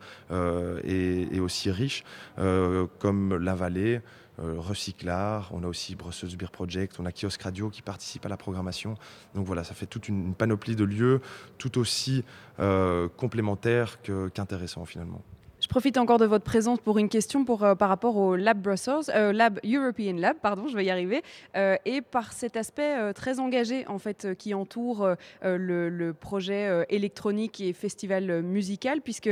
[0.84, 2.04] et, aussi riches,
[2.38, 4.02] comme la vallée.
[4.39, 8.30] Euh, Recyclar, on a aussi Brussels Beer Project, on a Kiosque Radio qui participe à
[8.30, 8.95] la programmation.
[9.34, 11.21] Donc voilà, ça fait toute une, panoplie de lieux
[11.58, 12.23] tout aussi
[12.60, 15.23] euh, complémentaires qu'intéressants finalement.
[15.67, 19.13] Je profite encore de votre présence pour une question euh, par rapport au Lab Brussels,
[19.13, 21.23] euh, Lab European Lab, pardon, je vais y arriver,
[21.58, 25.10] euh, et par cet aspect très engagé en fait qui entoure
[25.43, 29.30] le, projet électronique et festival musical, puisque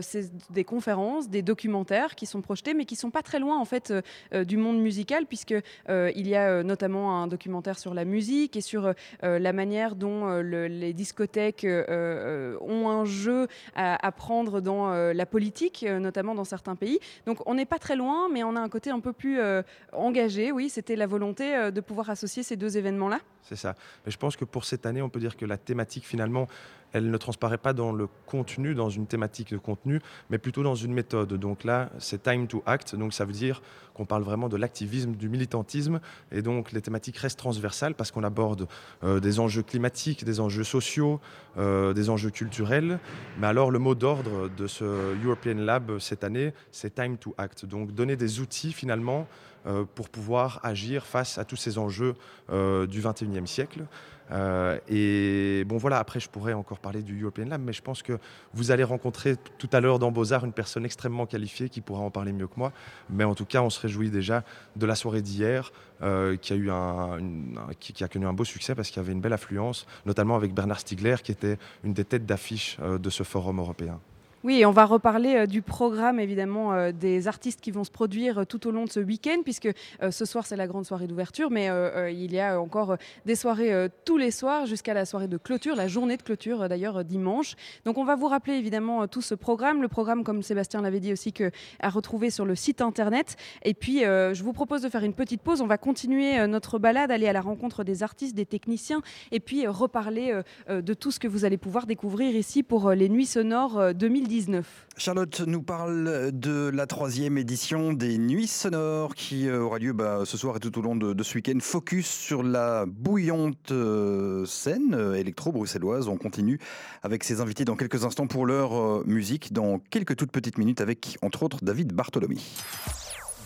[0.00, 3.64] c'est des conférences, des documentaires qui sont projetés, mais qui sont pas très loin en
[3.66, 3.92] fait
[4.32, 5.54] du monde musical, puisque
[5.88, 10.92] il y a notamment un documentaire sur la musique et sur la manière dont les
[10.92, 16.98] discothèques ont un jeu à, à prendre dans la politique euh, notamment dans certains pays.
[17.26, 19.62] Donc on n'est pas très loin, mais on a un côté un peu plus euh,
[19.92, 20.52] engagé.
[20.52, 23.20] Oui, c'était la volonté euh, de pouvoir associer ces deux événements-là.
[23.42, 23.74] C'est ça.
[24.04, 26.46] Mais je pense que pour cette année, on peut dire que la thématique finalement
[26.94, 30.76] elle ne transparaît pas dans le contenu, dans une thématique de contenu, mais plutôt dans
[30.76, 31.34] une méthode.
[31.34, 33.60] Donc là, c'est time to act, donc ça veut dire
[33.94, 38.22] qu'on parle vraiment de l'activisme, du militantisme, et donc les thématiques restent transversales parce qu'on
[38.22, 38.68] aborde
[39.02, 41.20] euh, des enjeux climatiques, des enjeux sociaux,
[41.58, 43.00] euh, des enjeux culturels.
[43.38, 44.84] Mais alors le mot d'ordre de ce
[45.24, 49.26] European Lab cette année, c'est time to act, donc donner des outils finalement
[49.66, 52.14] euh, pour pouvoir agir face à tous ces enjeux
[52.50, 53.84] du 21e siècle.
[54.30, 58.02] Euh, et bon, voilà, après, je pourrais encore parler du European Lab, mais je pense
[58.02, 58.18] que
[58.54, 62.10] vous allez rencontrer tout à l'heure dans Beaux-Arts une personne extrêmement qualifiée qui pourra en
[62.10, 62.72] parler mieux que moi.
[63.10, 64.44] Mais en tout cas, on se réjouit déjà
[64.76, 69.12] de la soirée d'hier, euh, qui, a connu un beau succès parce qu'il y avait
[69.12, 73.10] une belle affluence, notamment avec Bernard Stiegler, qui était une des têtes d'affiche euh, de
[73.10, 74.00] ce forum européen.
[74.44, 78.40] Oui, on va reparler euh, du programme évidemment euh, des artistes qui vont se produire
[78.40, 79.70] euh, tout au long de ce week-end, puisque
[80.10, 81.70] ce soir c'est la grande soirée d'ouverture, mais
[82.12, 85.88] il y a encore des soirées tous les soirs jusqu'à la soirée de clôture, la
[85.88, 87.54] journée de clôture d'ailleurs dimanche.
[87.84, 91.12] Donc on va vous rappeler évidemment tout ce programme, le programme comme Sébastien l'avait dit
[91.12, 91.32] aussi
[91.80, 93.36] à retrouver sur le site internet.
[93.62, 95.62] Et puis je vous propose de faire une petite pause.
[95.62, 99.00] On va continuer notre balade, aller à la rencontre des artistes, des techniciens,
[99.32, 103.26] et puis reparler de tout ce que vous allez pouvoir découvrir ici pour les Nuits
[103.26, 103.94] sonores
[104.40, 104.64] 2010.
[104.96, 110.22] Charlotte nous parle de la troisième édition des Nuits Sonores qui euh, aura lieu bah,
[110.24, 111.58] ce soir et tout au long de, ce week-end.
[111.60, 116.08] Focus sur la bouillante euh, scène euh, électro-bruxelloise.
[116.08, 116.58] On continue
[117.02, 121.18] avec ses invités dans quelques instants pour leur musique, dans quelques toutes petites minutes avec
[121.22, 122.38] entre autres David Bartholomew.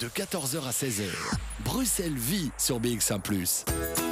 [0.00, 1.08] De 14h à 16h,
[1.64, 3.20] Bruxelles vit sur BX1⁇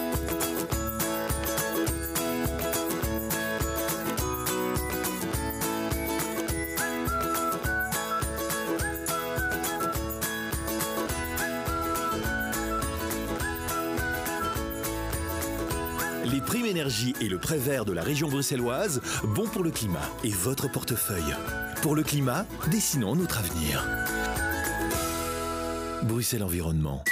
[16.46, 20.30] Prime Énergie et le prêt vert de la région bruxelloise, bon pour le climat et
[20.30, 21.34] votre portefeuille.
[21.82, 23.84] Pour le climat, dessinons notre avenir.
[26.04, 27.02] Bruxelles Environnement.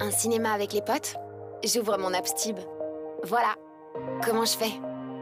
[0.00, 1.14] Un cinéma avec les potes?
[1.64, 2.58] J'ouvre mon app Stib.
[3.22, 3.54] Voilà.
[4.24, 4.72] Comment je fais?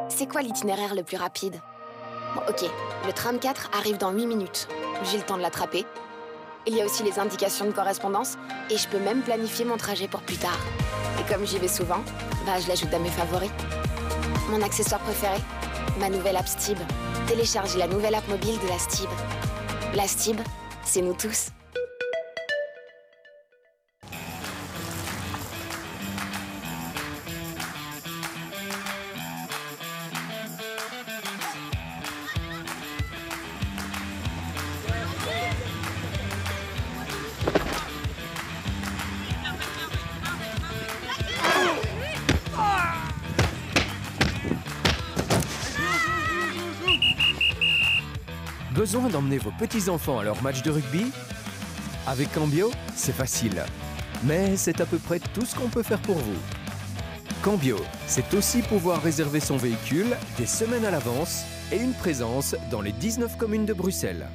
[0.08, 1.60] C'est quoi l'itinéraire le plus rapide?
[2.48, 2.64] Ok.
[3.06, 4.68] Le tram 4 arrive dans 8 minutes.
[5.04, 5.84] J'ai le temps de l'attraper.
[6.66, 8.36] Il y a aussi les indications de correspondance
[8.70, 10.58] et je peux même planifier mon trajet pour plus tard.
[11.18, 12.02] Et comme j'y vais souvent,
[12.46, 13.50] bah je l'ajoute à mes favoris.
[14.50, 15.38] Mon accessoire préféré
[15.98, 16.78] Ma nouvelle app Stib.
[17.26, 19.08] Téléchargez la nouvelle app mobile de la Stib.
[19.94, 20.40] La Stib,
[20.84, 21.48] c'est nous tous.
[49.18, 51.06] Besoin d'emmener vos petits-enfants à leur match de rugby
[52.06, 53.64] Avec Cambio, c'est facile.
[54.22, 56.38] Mais c'est à peu près tout ce qu'on peut faire pour vous.
[57.42, 62.80] Cambio, c'est aussi pouvoir réserver son véhicule des semaines à l'avance et une présence dans
[62.80, 64.28] les 19 communes de Bruxelles.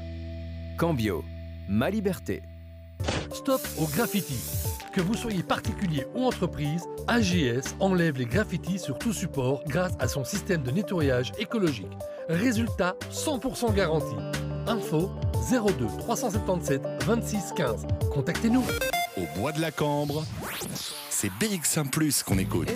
[0.77, 1.23] Cambio,
[1.69, 2.43] ma liberté.
[3.33, 4.37] Stop au graffiti.
[4.91, 10.07] Que vous soyez particulier ou entreprise, AGS enlève les graffitis sur tout support grâce à
[10.07, 11.97] son système de nettoyage écologique.
[12.27, 14.32] Résultat 100% garanti.
[14.67, 15.09] Info
[15.51, 17.87] 02 377 26 15.
[18.13, 18.63] Contactez-nous.
[19.17, 20.25] Au bois de la Cambre,
[21.09, 22.71] c'est BX1 Plus qu'on écoute.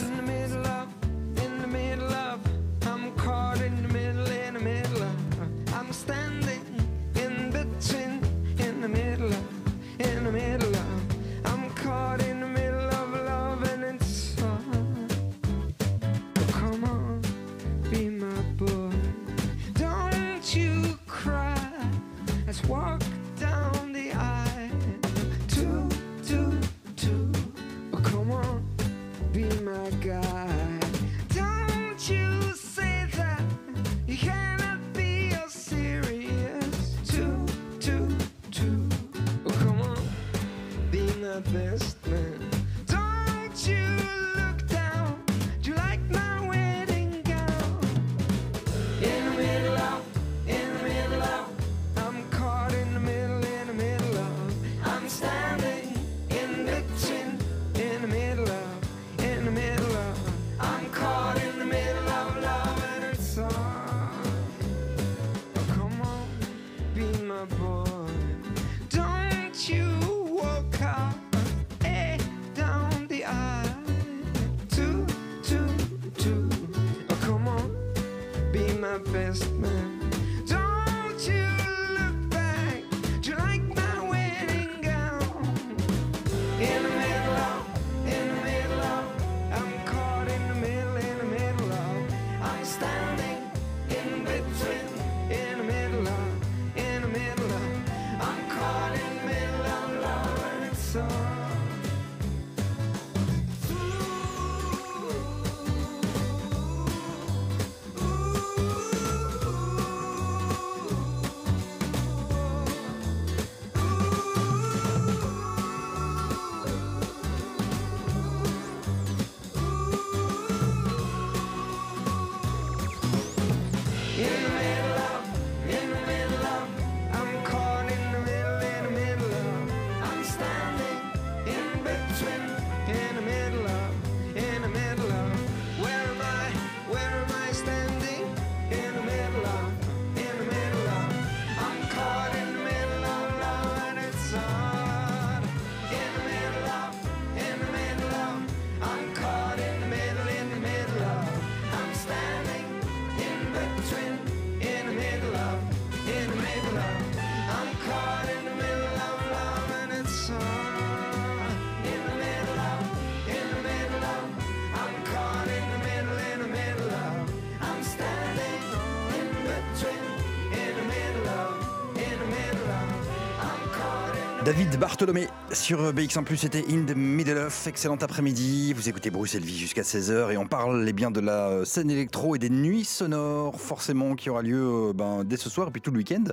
[174.47, 177.67] David Bartholomé sur BX1⁇ c'était In the Middle of.
[177.67, 178.73] Excellent après-midi.
[178.73, 182.35] Vous écoutez Bruxelles Vie jusqu'à 16h et on parle eh bien, de la scène électro
[182.35, 185.81] et des nuits sonores, forcément, qui aura lieu euh, ben, dès ce soir et puis
[185.81, 186.25] tout le week-end.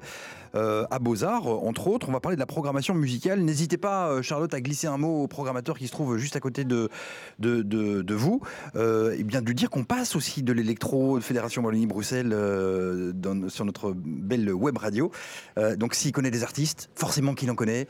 [0.54, 2.08] Euh, à Beaux-Arts, entre autres.
[2.08, 3.40] On va parler de la programmation musicale.
[3.40, 6.40] N'hésitez pas, euh, Charlotte, à glisser un mot au programmateur qui se trouve juste à
[6.40, 6.88] côté de,
[7.40, 8.40] de, vous.
[8.76, 12.30] Euh, et bien de lui dire qu'on passe aussi de l'électro, de Fédération Wallonie-Bruxelles,
[13.48, 15.10] sur notre belle web radio.
[15.76, 17.88] donc s'il connaît des artistes, forcément qu'il en connaît.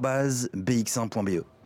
[0.00, 1.57] musique.bx1.be.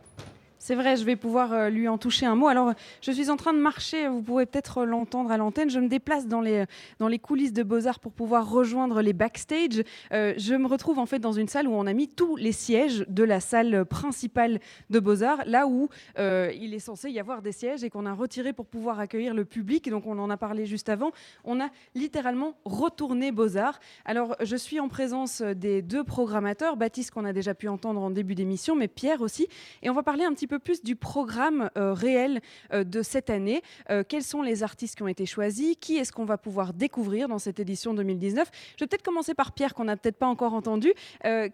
[0.65, 2.47] C'est vrai, je vais pouvoir euh, lui en toucher un mot.
[2.47, 5.69] Alors, je suis en train de marcher, vous pouvez peut-être l'entendre à l'antenne.
[5.69, 6.63] Je me déplace dans les,
[6.99, 9.83] dans les coulisses de Beaux-Arts pour pouvoir rejoindre les backstage.
[10.13, 12.53] Euh, je me retrouve en fait dans une salle où on a mis tous les
[12.53, 17.41] sièges de la salle principale de Beaux-Arts, là où euh, il est censé y avoir
[17.41, 19.89] des sièges et qu'on a retiré pour pouvoir accueillir le public.
[19.89, 21.11] Donc, on en a parlé juste avant.
[21.43, 23.81] On a littéralement retourné Beaux-Arts.
[24.05, 28.11] Alors, je suis en présence des deux programmateurs, Baptiste qu'on a déjà pu entendre en
[28.11, 29.49] début d'émission, mais Pierre aussi.
[29.81, 32.41] Et on va parler un petit peu plus du programme euh, réel
[32.73, 33.61] euh, de cette année.
[33.89, 35.75] Euh, quels sont les artistes qui ont été choisis?
[35.79, 39.51] Qui est-ce qu'on va pouvoir découvrir dans cette édition 2019 Je vais peut-être commencer par
[39.51, 40.93] Pierre, qu'on n'a peut-être pas encore entendu.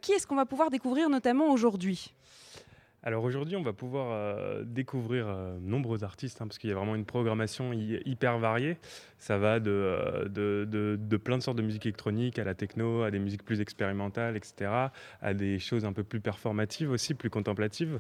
[0.02, 2.14] qui est-ce qu'on va pouvoir découvrir notamment aujourd'hui?
[3.02, 6.96] Alors aujourd'hui, on va pouvoir découvrir euh, nombreux artistes, hein, parce qu'il y a vraiment
[6.96, 8.78] une programmation hyper variée.
[9.18, 10.28] Ça va de,
[11.24, 14.90] plein de sortes de musique électronique, à la techno, à des musiques plus expérimentales, etc.,
[15.22, 18.00] à des choses un peu plus performatives aussi, plus contemplatives.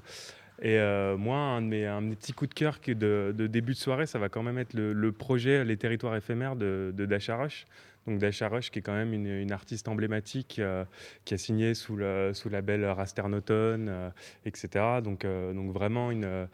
[0.61, 0.77] Et
[1.17, 4.43] moi, un de, mes, petits coups de cœur de, début de soirée, ça va quand
[4.43, 7.65] même être le, projet Les territoires éphémères de, de Dacharoche
[8.09, 10.83] donc Dasha Rush, qui est quand même une, artiste emblématique, euh,
[11.25, 14.09] qui a signé sous le label Rasternoton, euh,
[14.45, 14.85] etc.
[15.03, 16.47] Donc, euh, vraiment une,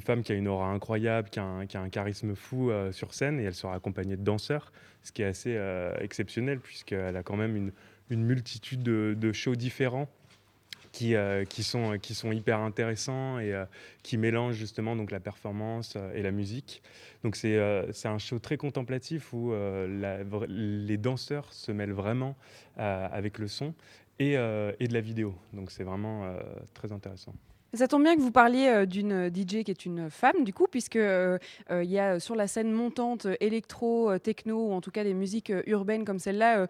[0.00, 3.54] femme qui a une aura incroyable, qui a un, charisme fou sur scène, et elle
[3.54, 4.72] sera accompagnée de danseurs,
[5.02, 5.58] ce qui est assez
[6.00, 7.72] exceptionnel, puisqu'elle a quand même une,
[8.10, 10.06] multitude de, de shows différents
[10.92, 13.64] qui, euh, qui, sont, qui sont hyper intéressants et euh,
[14.02, 16.82] qui mélangent justement donc, la performance euh, et la musique.
[17.24, 19.52] Donc c'est un show très contemplatif où
[20.48, 22.36] les danseurs se mêlent vraiment
[22.76, 23.74] avec le son
[24.18, 25.32] et, et, de la vidéo.
[25.52, 26.34] Donc c'est vraiment
[26.74, 27.32] très intéressant.
[27.74, 30.66] Ça tombe bien que vous parliez euh, d'une DJ qui est une femme, du coup,
[30.70, 31.38] puisque euh,
[31.70, 35.50] euh, y a sur la scène montante électro, techno, ou en tout cas des musiques
[35.66, 36.66] urbaines comme celle-là,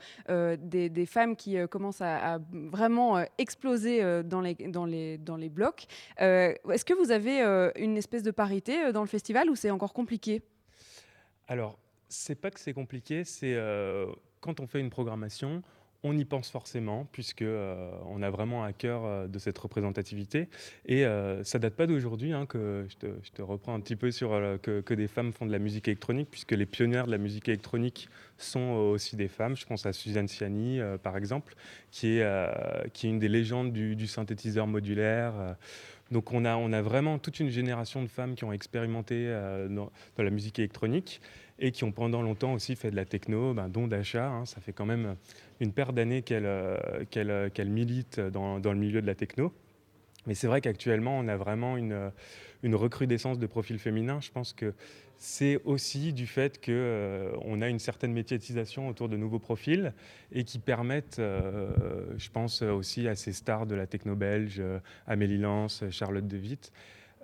[0.57, 5.87] des, femmes qui commencent à, vraiment exploser dans les, dans les, dans les blocs.
[6.19, 7.43] Est-ce que vous avez
[7.77, 10.43] une espèce de parité dans le festival ou c'est encore compliqué?
[11.49, 11.79] Alors,
[12.09, 13.57] c'est pas que c'est compliqué, c'est
[14.41, 15.63] quand on fait une programmation,
[16.05, 20.49] on y pense forcément, puisque euh, on a vraiment à cœur euh, de cette représentativité.
[20.87, 24.31] Et euh, ça date pas d'aujourd'hui, hein, que je te, reprends un petit peu sur
[24.63, 28.09] que, des femmes font de la musique électronique, puisque les pionnières de la musique électronique
[28.37, 29.57] sont aussi des femmes.
[29.57, 31.55] Je pense à Suzanne Ciani, par exemple,
[31.91, 35.57] qui est, qui est une des légendes du, synthétiseur modulaire.
[36.11, 39.27] Donc on a, on a vraiment toute une génération de femmes qui ont expérimenté
[39.71, 41.21] dans, la musique électronique
[41.59, 44.29] et qui ont pendant longtemps aussi fait de la techno, ben, dont d'achat.
[44.29, 44.45] Hein.
[44.45, 45.17] ça fait quand même
[45.61, 49.53] une paire d'années qu'elle euh, euh, milite dans, le milieu de la techno.
[50.27, 52.13] Mais c'est vrai qu'actuellement, on a vraiment une,
[52.63, 54.21] une, recrudescence de profils féminins.
[54.21, 54.73] Je pense que
[55.17, 59.93] c'est aussi du fait qu'on euh, a une certaine médiatisation autour de nouveaux profils
[60.33, 64.63] et qui permettent, je pense aussi à ces stars de la techno belge,
[65.07, 66.73] Amélie Lance, Charlotte De Witt,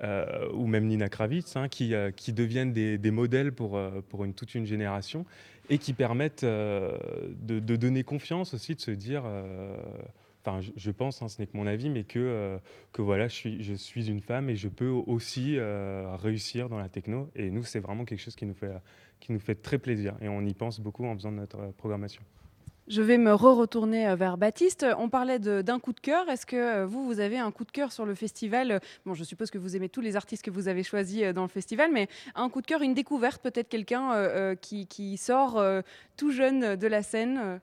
[0.03, 4.01] euh, ou même Nina Kravitz, hein, qui, euh, qui, deviennent des, des modèles pour, euh,
[4.09, 5.25] pour une, toute une génération
[5.71, 9.25] et qui permettent de, de, donner confiance aussi, de se dire,
[10.43, 12.59] enfin je, pense, hein, ce n'est que mon avis, mais que,
[12.93, 15.59] que voilà, je suis, je suis une femme et je peux aussi
[16.23, 17.29] réussir dans la techno.
[17.37, 18.73] Et nous, c'est vraiment quelque chose qui nous, fait,
[19.21, 22.23] qui nous fait très plaisir et on y pense beaucoup en faisant notre programmation.
[22.89, 24.86] Je vais me re-retourner euh, vers Baptiste.
[24.99, 26.26] On parlait d'un coup de cœur.
[26.30, 29.24] Est-ce que euh, vous, vous avez un coup de cœur sur le festival Bon, je
[29.24, 31.91] suppose que vous aimez tous les artistes que vous avez choisis euh, dans le festival,
[31.93, 35.62] mais un coup de cœur, une découverte, peut-être quelqu'un qui, sort
[36.16, 37.61] tout jeune de la scène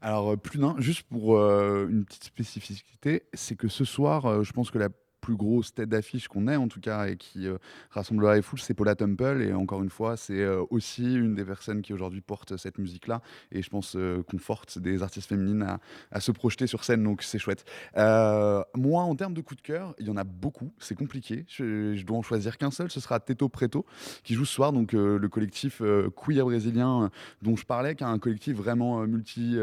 [0.00, 4.76] alors, plus d'un, juste pour une petite spécificité, c'est que ce soir, je pense que
[4.76, 4.90] la
[5.24, 7.56] plus grosse tête d'affiche qu'on ait en tout cas et qui euh,
[7.88, 9.40] rassemblera les foules, c'est Paula Temple.
[9.40, 13.22] Et encore une fois, c'est euh, aussi une des personnes qui aujourd'hui porte cette musique-là.
[13.50, 15.78] Et je pense euh, qu'on force des artistes féminines
[16.10, 17.64] à, se projeter sur scène, donc c'est chouette.
[17.94, 20.72] moi, en termes de coup de cœur, il y en a beaucoup.
[20.78, 21.44] C'est compliqué.
[21.48, 22.90] Je, dois en choisir qu'un seul.
[22.90, 23.86] Ce sera Teto Preto
[24.22, 25.82] qui joue ce soir, donc le collectif
[26.16, 27.10] queer brésilien
[27.42, 29.56] dont je parlais, qui est un collectif vraiment multi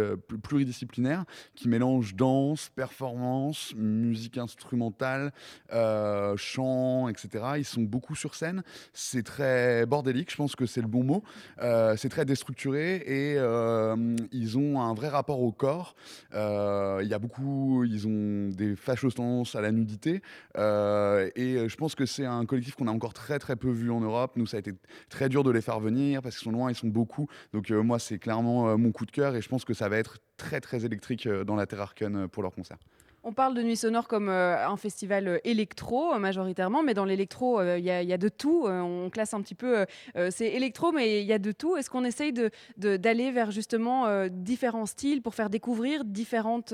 [0.44, 5.32] pluridisciplinaire qui mélange danse, performance, musique instrumentale.
[5.74, 7.46] Euh, chant, etc.
[7.58, 8.64] Ils sont beaucoup sur scène.
[8.94, 11.24] C'est très bordélique, je pense que c'est le bon mot.
[11.62, 15.96] Euh, c'est très déstructuré et euh, ils ont un vrai rapport au corps.
[16.34, 20.22] Euh, Il y a beaucoup, ils ont des fâcheuses tendances à la nudité.
[20.56, 24.02] Et je pense que c'est un collectif qu'on a encore très très peu vu en
[24.02, 24.34] Europe.
[24.36, 24.74] Nous, ça a été
[25.10, 27.28] très dur de les faire venir parce qu'ils sont loin, ils sont beaucoup.
[27.54, 30.20] Donc moi, c'est clairement mon coup de cœur et je pense que ça va être
[30.38, 32.78] très très électrique dans la Terre Arcane pour leur concert.
[33.24, 37.06] On parle de Nuit Sonore comme euh, un festival euh, électro euh, majoritairement, mais dans
[37.06, 38.66] l'électro, il y, a- de tout.
[38.68, 39.86] On classe un petit peu,
[40.32, 41.76] c'est électro, mais il y a de tout.
[41.78, 46.74] Est-ce qu'on essaye de- de- d'aller vers justement différents styles pour faire découvrir différentes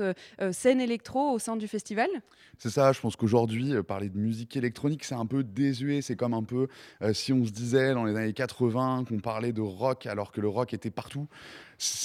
[0.52, 2.08] scènes électro au sein du festival?
[2.58, 6.02] C'est ça, je pense qu'aujourd'hui, parler de musique électronique, c'est un peu désuet.
[6.02, 6.68] C'est comme un peu
[7.12, 10.48] si on se disait dans les années 80 qu'on parlait de rock alors que le
[10.48, 11.28] rock était partout.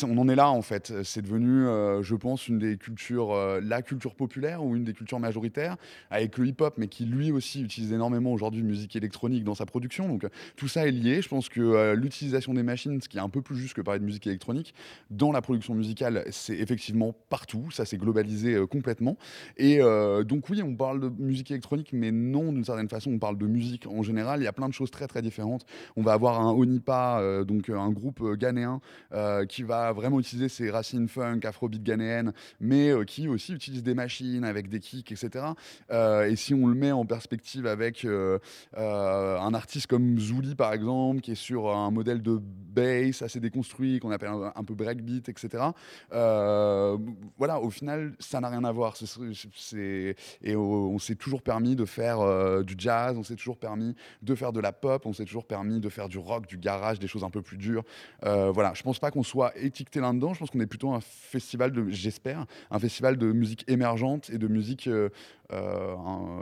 [0.04, 0.94] On en est là en fait.
[1.04, 4.94] C'est devenu, euh, je pense, une des cultures, euh, la culture populaire ou une des
[4.94, 5.78] cultures majoritaires,
[6.12, 10.08] avec le hip-hop, mais qui lui aussi utilise énormément aujourd'hui musique électronique dans sa production.
[10.08, 11.22] Donc tout ça est lié.
[11.22, 13.82] Je pense que euh, l'utilisation des machines, ce qui est un peu plus juste que
[13.82, 14.76] parler de musique électronique,
[15.10, 17.72] dans la production musicale, c'est effectivement partout.
[17.72, 19.18] Ça s'est globalisé complètement.
[19.58, 19.80] Et
[20.26, 23.48] donc oui, on parle de musique électronique, mais non, d'une certaine façon, on parle de
[23.48, 24.42] musique en général.
[24.42, 25.66] Il y a plein de choses très très différentes.
[25.96, 28.82] On va avoir un Onipa, donc un groupe ghanéen
[29.14, 33.94] euh, va vraiment utiliser ses racines funk, afrobeat ghanéennes, mais euh, qui aussi utilise des
[33.94, 35.46] machines avec des kicks, etc.
[35.92, 38.40] Euh, et si on le met en perspective avec euh,
[38.76, 44.00] un artiste comme Zouli par exemple, qui est sur un modèle de bass assez déconstruit,
[44.00, 45.64] qu'on appelle un, peu breakbeat, etc.
[46.10, 48.96] voilà, au final, ça n'a rien à voir.
[48.98, 54.36] C'est- et on, s'est toujours permis de faire du jazz, on s'est toujours permis de
[54.36, 57.08] faire de la pop, on s'est toujours permis de faire du rock, du garage, des
[57.08, 57.84] choses un peu plus dures.
[58.22, 60.34] Voilà, je pense pas qu'on soit étiqueté là-dedans.
[60.34, 64.38] Je pense qu'on est plutôt un festival de, j'espère, un festival de musique émergente et
[64.38, 65.10] de musique euh,
[65.52, 65.96] euh,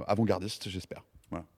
[0.07, 1.03] avant-gardiste, j'espère.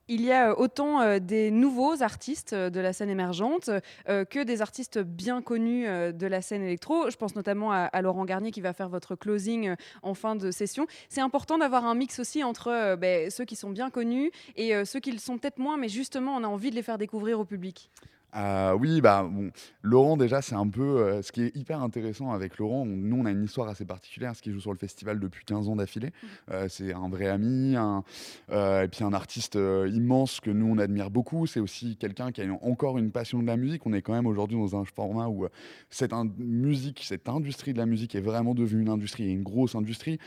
[0.09, 3.69] Il y a euh, autant euh, des nouveaux artistes de la scène émergente
[4.05, 7.09] que des artistes bien connus de la scène électro.
[7.09, 10.87] Je pense notamment à, Laurent Garnier qui va faire votre closing en fin de session.
[11.09, 14.99] C'est important d'avoir un mix aussi entre ben, ceux qui sont bien connus et ceux
[14.99, 17.45] qui le sont peut-être moins, mais justement on a envie de les faire découvrir au
[17.45, 17.89] public.
[18.35, 19.51] Euh, oui, bah, bon,
[19.83, 20.81] Laurent, déjà, c'est un peu.
[20.81, 23.85] euh, ce qui est hyper intéressant avec Laurent, on- nous, on a une histoire assez
[23.85, 26.11] particulière, parce qu'il joue sur le festival depuis 15 ans d'affilée.
[26.51, 28.03] Euh, c'est un vrai ami, un,
[28.51, 31.45] euh, et puis un artiste immense que nous, on admire beaucoup.
[31.45, 33.85] C'est aussi quelqu'un qui a encore une passion de la musique.
[33.85, 35.45] On est quand même aujourd'hui dans un format où
[35.91, 40.17] cette musique, cette industrie de la musique est vraiment devenue une industrie, une grosse industrie.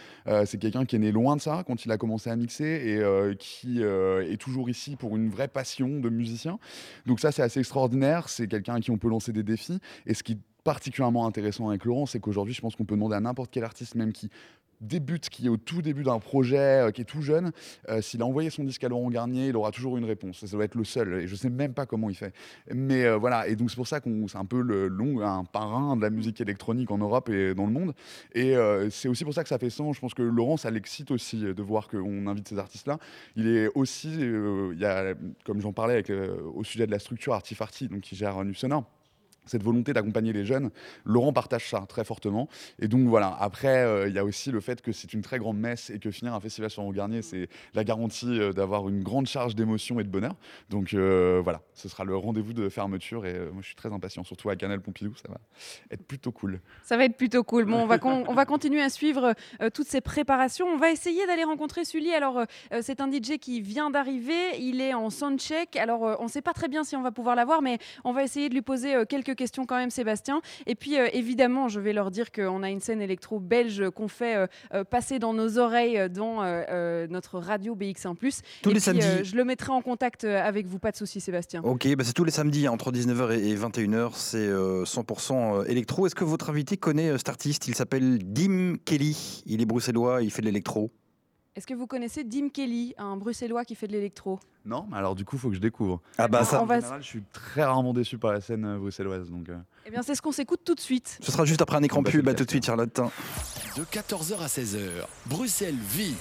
[0.44, 3.36] C'est quelqu'un qui est né loin de ça quand il a commencé à mixer et
[3.38, 6.58] qui est toujours ici pour une vraie passion de musicien.
[7.06, 7.95] Donc ça, c'est assez extraordinaire.
[8.28, 9.80] C'est quelqu'un à qui on peut lancer des défis.
[10.06, 13.14] Et ce qui est particulièrement intéressant avec Laurent, c'est qu'aujourd'hui, je pense qu'on peut demander
[13.14, 14.30] à n'importe quel artiste, même qui
[14.80, 17.52] débute, qui est au tout début d'un projet, euh, qui est tout jeune,
[17.88, 20.44] euh, s'il a envoyé son disque à Laurent Garnier, il aura toujours une réponse.
[20.44, 21.22] Ça, doit être le seul.
[21.22, 22.34] Et je sais même pas comment il fait.
[22.72, 23.48] Mais euh, voilà.
[23.48, 26.10] Et donc c'est pour ça qu'on c'est un peu le long, un parrain de la
[26.10, 27.94] musique électronique en Europe et dans le monde.
[28.34, 28.54] Et
[28.90, 29.94] c'est aussi pour ça que ça fait sens.
[29.96, 32.98] Je pense que Laurent, ça l'excite aussi de voir qu'on invite ces artistes-là.
[33.36, 35.14] Il est aussi, il y a,
[35.44, 36.02] comme j'en parlais
[36.54, 38.84] au sujet de la structure Artifarty, donc qui gère Nu Sonore,
[39.46, 40.70] cette volonté d'accompagner les jeunes,
[41.04, 42.48] Laurent partage ça très fortement.
[42.78, 45.38] Et donc voilà, après, euh, il y a aussi le fait que c'est une très
[45.38, 49.02] grande messe et que finir un festival sur Garnier, c'est la garantie euh, d'avoir une
[49.02, 50.34] grande charge d'émotion et de bonheur.
[50.70, 54.24] Donc euh, voilà, ce sera le rendez-vous de fermeture et moi je suis très impatient,
[54.24, 55.38] surtout à Canal Pompidou, ça va
[55.90, 56.60] être plutôt cool.
[56.82, 57.64] Ça va être plutôt cool.
[57.64, 59.34] Bon, on va, on va continuer à suivre
[59.72, 60.66] toutes ces préparations.
[60.66, 62.12] On va essayer d'aller rencontrer Sully.
[62.12, 62.44] Alors,
[62.80, 64.58] c'est un DJ qui vient d'arriver.
[64.58, 65.76] Il est en soundcheck.
[65.76, 68.22] Alors, on ne sait pas très bien si on va pouvoir l'avoir, mais on va
[68.22, 70.40] essayer de lui poser quelques questions quand même, Sébastien.
[70.66, 74.08] Et puis, euh, évidemment, je vais leur dire qu'on a une scène électro belge qu'on
[74.08, 76.42] fait euh, euh, passer dans nos oreilles dans
[77.10, 78.16] notre radio BX1+.
[78.16, 79.24] Tous Et les puis, samedis.
[79.24, 80.78] je le mettrai en contact avec vous.
[80.78, 81.62] Pas de souci, Sébastien.
[81.62, 86.06] Ok, bah c'est tous les samedis entre 19h et 21h, c'est euh, 100% électro.
[86.06, 87.68] Est-ce que votre invité connaît cet artiste?
[87.68, 90.90] Il s'appelle Dim Kelly, il est bruxellois, il fait de l'électro.
[91.56, 94.38] Est-ce que vous connaissez Dim Kelly, un bruxellois qui fait de l'électro?
[94.66, 96.02] Non, mais alors du coup, il faut que je découvre.
[96.18, 99.30] Ah bah ça, En général, je suis très rarement déçu par la scène euh, bruxelloise.
[99.30, 99.56] Donc, euh,
[99.88, 101.16] Eh bien, c'est ce qu'on s'écoute tout de suite.
[101.22, 103.00] ce sera juste après un écran Bah, pub, bah, tout de suite Charlotte.
[103.76, 104.78] De 14h à 16h,
[105.26, 106.14] Bruxelles vit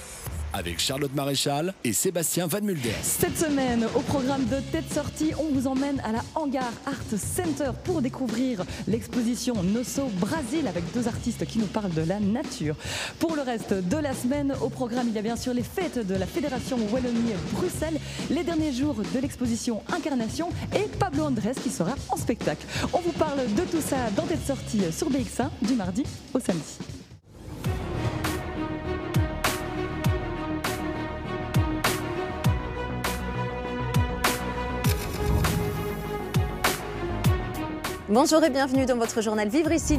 [0.52, 2.94] avec Charlotte Maréchal et Sébastien Van Mulders.
[3.02, 7.70] Cette semaine, au programme de Tête Sortie, on vous emmène à la Hangar Art Center
[7.84, 12.76] pour découvrir l'exposition Nosso Brasil avec deux artistes qui nous parlent de la nature.
[13.18, 16.06] Pour le reste de la semaine, au programme, il y a bien sûr les fêtes
[16.06, 17.98] de la Fédération Wallonie-Bruxelles,
[18.30, 22.66] les derniers jours de l'exposition Incarnation et Pablo Andrés qui sera en spectacle.
[22.92, 26.04] On vous parle de tout ça dans cette sortie sur BX1 du mardi
[26.34, 26.78] au samedi.
[38.08, 39.98] Bonjour et bienvenue dans votre journal Vivre ici.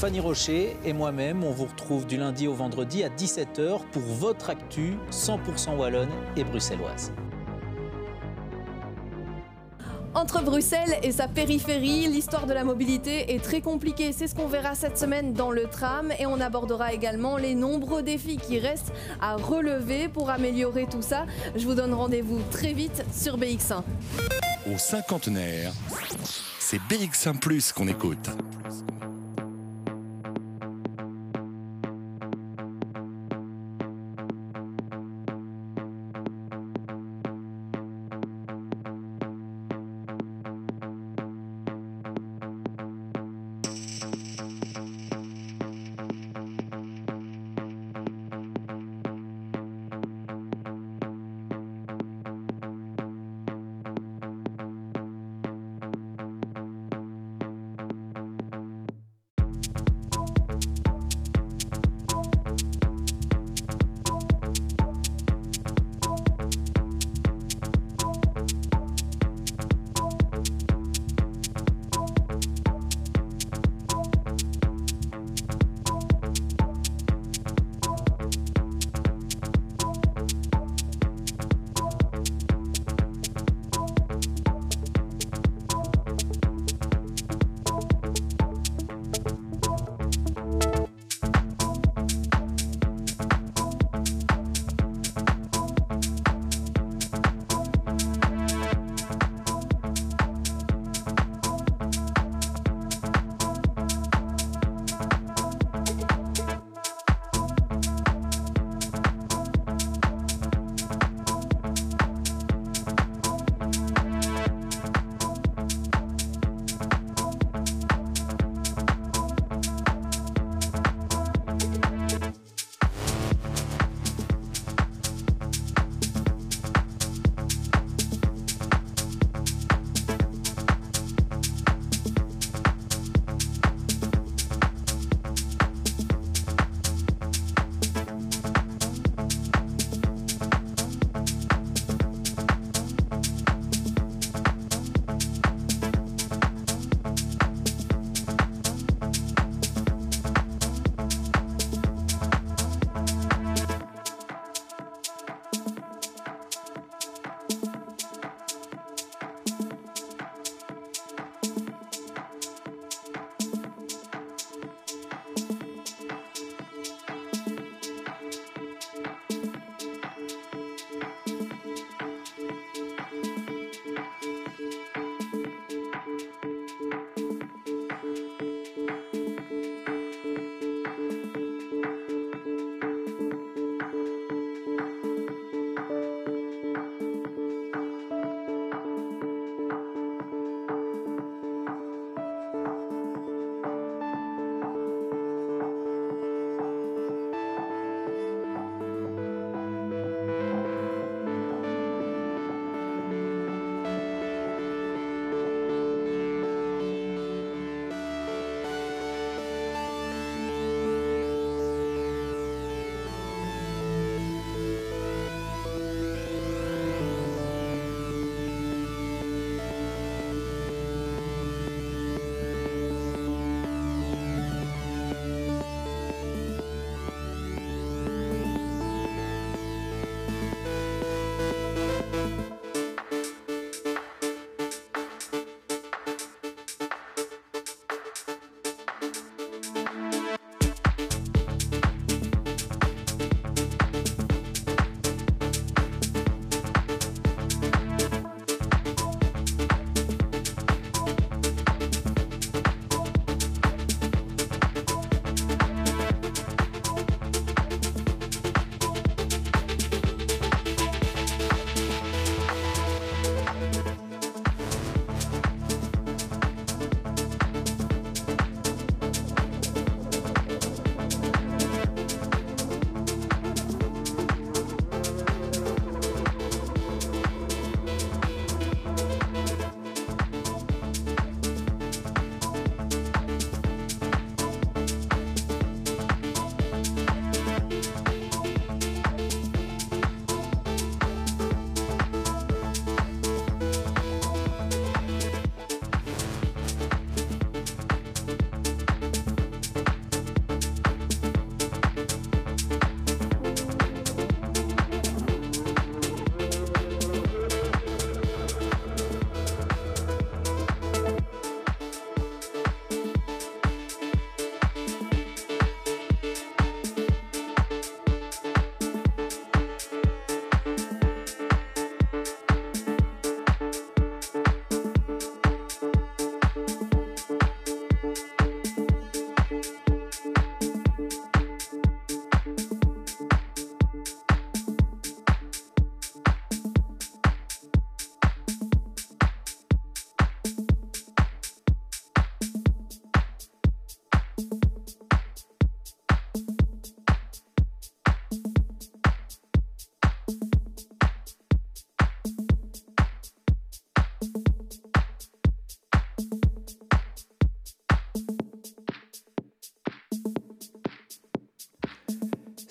[0.00, 4.48] Fanny Rocher et moi-même, on vous retrouve du lundi au vendredi à 17h pour votre
[4.48, 7.12] actu 100% wallonne et bruxelloise.
[10.14, 14.12] Entre Bruxelles et sa périphérie, l'histoire de la mobilité est très compliquée.
[14.12, 18.02] C'est ce qu'on verra cette semaine dans le tram et on abordera également les nombreux
[18.02, 21.26] défis qui restent à relever pour améliorer tout ça.
[21.54, 23.82] Je vous donne rendez-vous très vite sur BX1.
[24.72, 25.72] Au cinquantenaire,
[26.58, 27.38] c'est BX1⁇
[27.74, 28.30] qu'on écoute.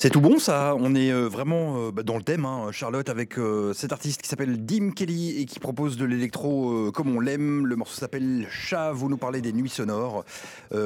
[0.01, 3.09] C'est tout bon ça, on est euh, vraiment euh, bah, dans le thème, hein, Charlotte,
[3.09, 7.19] avec euh, cet artiste qui s'appelle Dim Kelly et qui propose de l'électro comme on
[7.19, 7.65] l'aime.
[7.65, 10.23] Le morceau s'appelle Chat, vous nous parlez des nuits sonores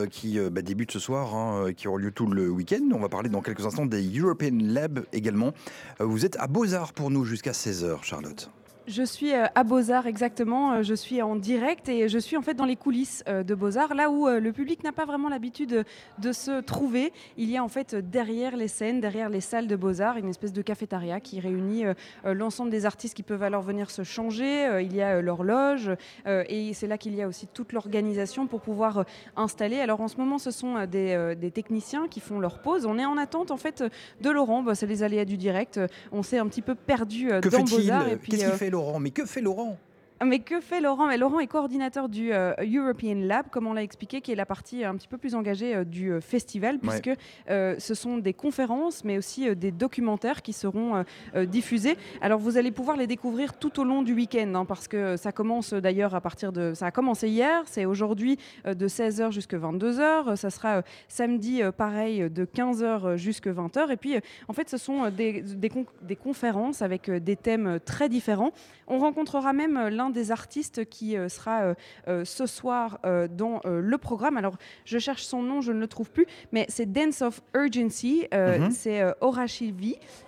[0.09, 2.81] qui bah, débutent ce soir, hein, qui auront lieu tout le week-end.
[2.91, 5.53] On va parler dans quelques instants des European Lab également.
[5.99, 8.49] vous êtes à Beaux-Arts pour nous jusqu'à 16h, Charlotte.
[8.85, 12.41] Je suis euh, à Beaux-Arts exactement, euh, je suis en direct et je suis en
[12.41, 15.85] fait dans les coulisses euh, de Beaux-Arts, là où le public n'a pas vraiment l'habitude
[16.17, 17.13] de se trouver.
[17.37, 20.51] Il y a en fait derrière les scènes, derrière les salles de Beaux-Arts, une espèce
[20.51, 21.85] de cafétéria qui réunit
[22.25, 24.81] l'ensemble des artistes qui peuvent alors venir se changer.
[24.81, 25.91] Il y a l'horloge
[26.25, 29.05] et c'est là qu'il y a aussi toute l'organisation pour pouvoir
[29.35, 29.79] installer.
[29.79, 32.85] Alors en ce moment, ce sont des, techniciens qui font leur pause.
[32.85, 33.83] On est en attente en fait
[34.21, 35.79] de Laurent, bah, c'est les aléas du direct.
[36.11, 38.05] On s'est un petit peu perdu dans Beaux-Arts.
[38.23, 38.69] Qu'est-ce qu'il fait
[38.99, 39.77] Mais que fait Laurent?
[40.25, 41.15] Mais que fait Laurent?
[41.15, 44.83] Laurent est coordinateur du euh, European Lab, comme on l'a expliqué, qui est la partie
[44.83, 47.11] un petit peu plus engagée euh, du euh, festival, puisque
[47.47, 51.03] ce sont des conférences, mais aussi des documentaires qui seront
[51.45, 51.97] diffusés.
[52.21, 55.31] Alors vous allez pouvoir les découvrir tout au long du week-end, hein, parce que ça
[55.31, 56.73] commence d'ailleurs à partir de...
[56.73, 62.45] Ça a commencé hier, c'est aujourd'hui de 16h jusqu'à 22h, ça sera samedi pareil de
[62.45, 64.15] 15h jusqu'à 20h, et puis
[64.47, 65.71] en fait ce sont des, des,
[66.01, 68.51] des conférences avec des thèmes très différents.
[68.87, 71.73] On rencontrera même l'un des artistes qui euh, sera euh,
[72.07, 74.37] euh, ce soir dans le programme.
[74.37, 78.27] Alors, je cherche son nom, je ne le trouve plus, mais c'est Dance of Urgency,
[78.31, 78.71] mhm.
[78.71, 79.01] c'est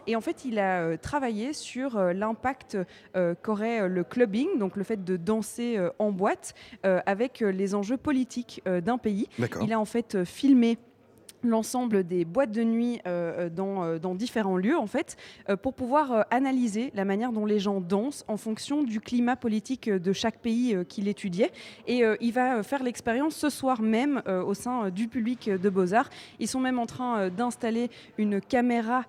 [0.07, 2.77] Et en fait, il a travaillé sur l'impact
[3.41, 8.97] qu'aurait le clubbing, donc le fait de danser en boîte, avec les enjeux politiques d'un
[8.97, 9.27] pays.
[9.61, 10.77] Il a en fait filmé
[11.43, 15.17] l'ensemble des boîtes de nuit euh, euh, dans, euh, dans, différents lieux, en fait,
[15.61, 20.13] pour pouvoir analyser la manière dont les gens dansent en fonction du climat politique de
[20.13, 21.51] chaque pays qu'il étudiait.
[21.87, 26.09] Et il va faire l'expérience ce soir même au sein du public de Beaux-Arts.
[26.39, 29.03] Ils sont même en train d'installer une caméra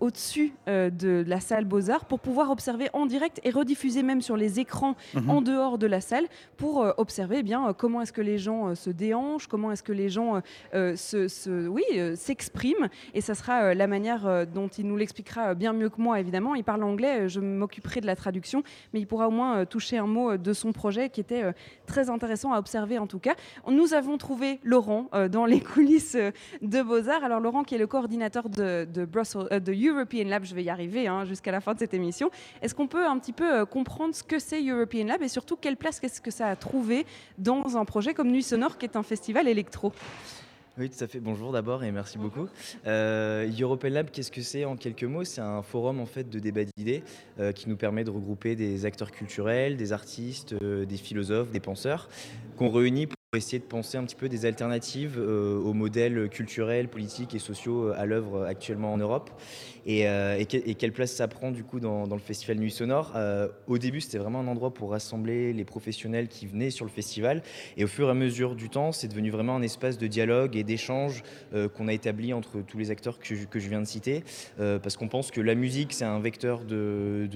[0.00, 4.60] au-dessus de la salle Beaux-Arts pour pouvoir observer en direct et rediffuser même sur les
[4.60, 5.30] écrans mhm.
[5.30, 6.26] en dehors de la salle
[6.56, 10.08] pour observer eh bien, comment est-ce que les gens se déhanchent, comment est-ce que les
[10.08, 10.40] gens
[10.72, 14.96] se, se oui, euh, s'exprime et ça sera euh, la manière euh, dont il nous
[14.96, 16.54] l'expliquera bien mieux que moi évidemment.
[16.54, 18.62] Il parle anglais, je m'occuperai de la traduction,
[18.92, 21.42] mais il pourra au moins toucher un mot de son projet qui était
[21.86, 23.34] très intéressant à observer en tout cas.
[23.68, 26.16] Nous avons trouvé Laurent dans les coulisses
[26.60, 27.24] de Beaux-Arts.
[27.24, 31.52] Alors Laurent qui est le coordinateur de, European Lab, je vais y arriver hein, jusqu'à
[31.52, 32.30] la fin de cette émission.
[32.60, 35.76] Est-ce qu'on peut un petit peu comprendre ce que c'est European Lab et surtout quelle
[35.76, 37.06] place qu'est-ce que ça a trouvé
[37.38, 39.92] dans un projet comme Nuit Sonore qui est un festival électro?
[40.78, 41.20] Oui, tout à fait.
[41.20, 42.48] Bonjour d'abord et merci beaucoup.
[42.86, 45.24] Euh, European Lab, qu'est-ce que c'est en quelques mots?
[45.24, 47.02] C'est un forum en fait de débat d'idées
[47.38, 51.60] euh, qui nous permet de regrouper des acteurs culturels, des artistes, euh, des philosophes, des
[51.60, 52.08] penseurs
[52.56, 56.88] qu'on réunit pour essayer de penser un petit peu des alternatives euh, aux modèles culturels,
[56.88, 59.30] politiques et sociaux à l'œuvre actuellement en Europe.
[59.86, 63.16] Et, et, quelle place ça prend du coup dans, le festival Nuit Sonore?
[63.66, 67.42] Au début, c'était vraiment un endroit pour rassembler les professionnels qui venaient sur le festival.
[67.76, 70.56] Et au fur et à mesure du temps, c'est devenu vraiment un espace de dialogue
[70.56, 71.24] et d'échange
[71.74, 74.22] qu'on a établi entre tous les acteurs que je, viens de citer.
[74.56, 77.28] parce qu'on pense que la musique, c'est un vecteur de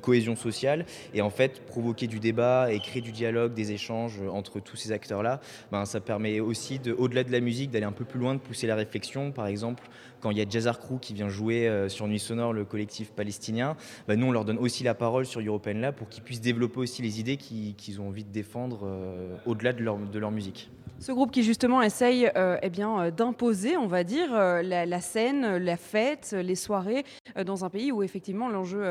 [0.00, 0.86] cohésion sociale.
[1.12, 4.92] Et en fait, provoquer du débat et créer du dialogue, des échanges entre tous ces
[4.92, 5.40] acteurs-là,
[5.72, 8.66] ben, ça permet aussi, au-delà de la musique, d'aller un peu plus loin, de pousser
[8.66, 9.32] la réflexion.
[9.32, 9.88] Par exemple,
[10.20, 13.10] quand il y a Jazzar Crew qui vient jouer euh, sur Nuit Sonore, le collectif
[13.12, 16.78] palestinien, ben, nous, on leur donne aussi la parole sur European pour qu'ils puissent développer
[16.78, 20.70] aussi les idées qu'ils ont envie de défendre euh, au-delà de leur musique.
[21.00, 25.78] Ce groupe qui justement essaye euh, eh euh, d'imposer, on va dire, la, scène, la
[25.78, 27.04] fête, les soirées
[27.42, 28.84] dans un pays où effectivement l'enjeu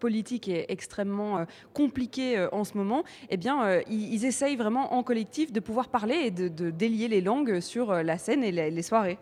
[0.00, 5.60] politique est extrêmement compliqué en ce moment, eh bien, ils, essayent vraiment en collectif de
[5.60, 9.18] pouvoir parler et de, délier les langues sur la scène et les, soirées.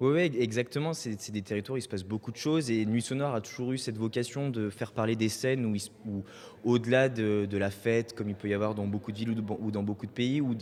[0.00, 0.92] Oui, exactement.
[0.94, 3.72] C'est des territoires où il se passe beaucoup de choses et Nuit Sonore a toujours
[3.72, 5.76] eu cette vocation de faire parler des scènes où,
[6.06, 6.24] où,
[6.64, 9.82] au-delà de, la fête, comme il peut y avoir dans beaucoup de villes ou, dans
[9.82, 10.54] beaucoup de pays, ou,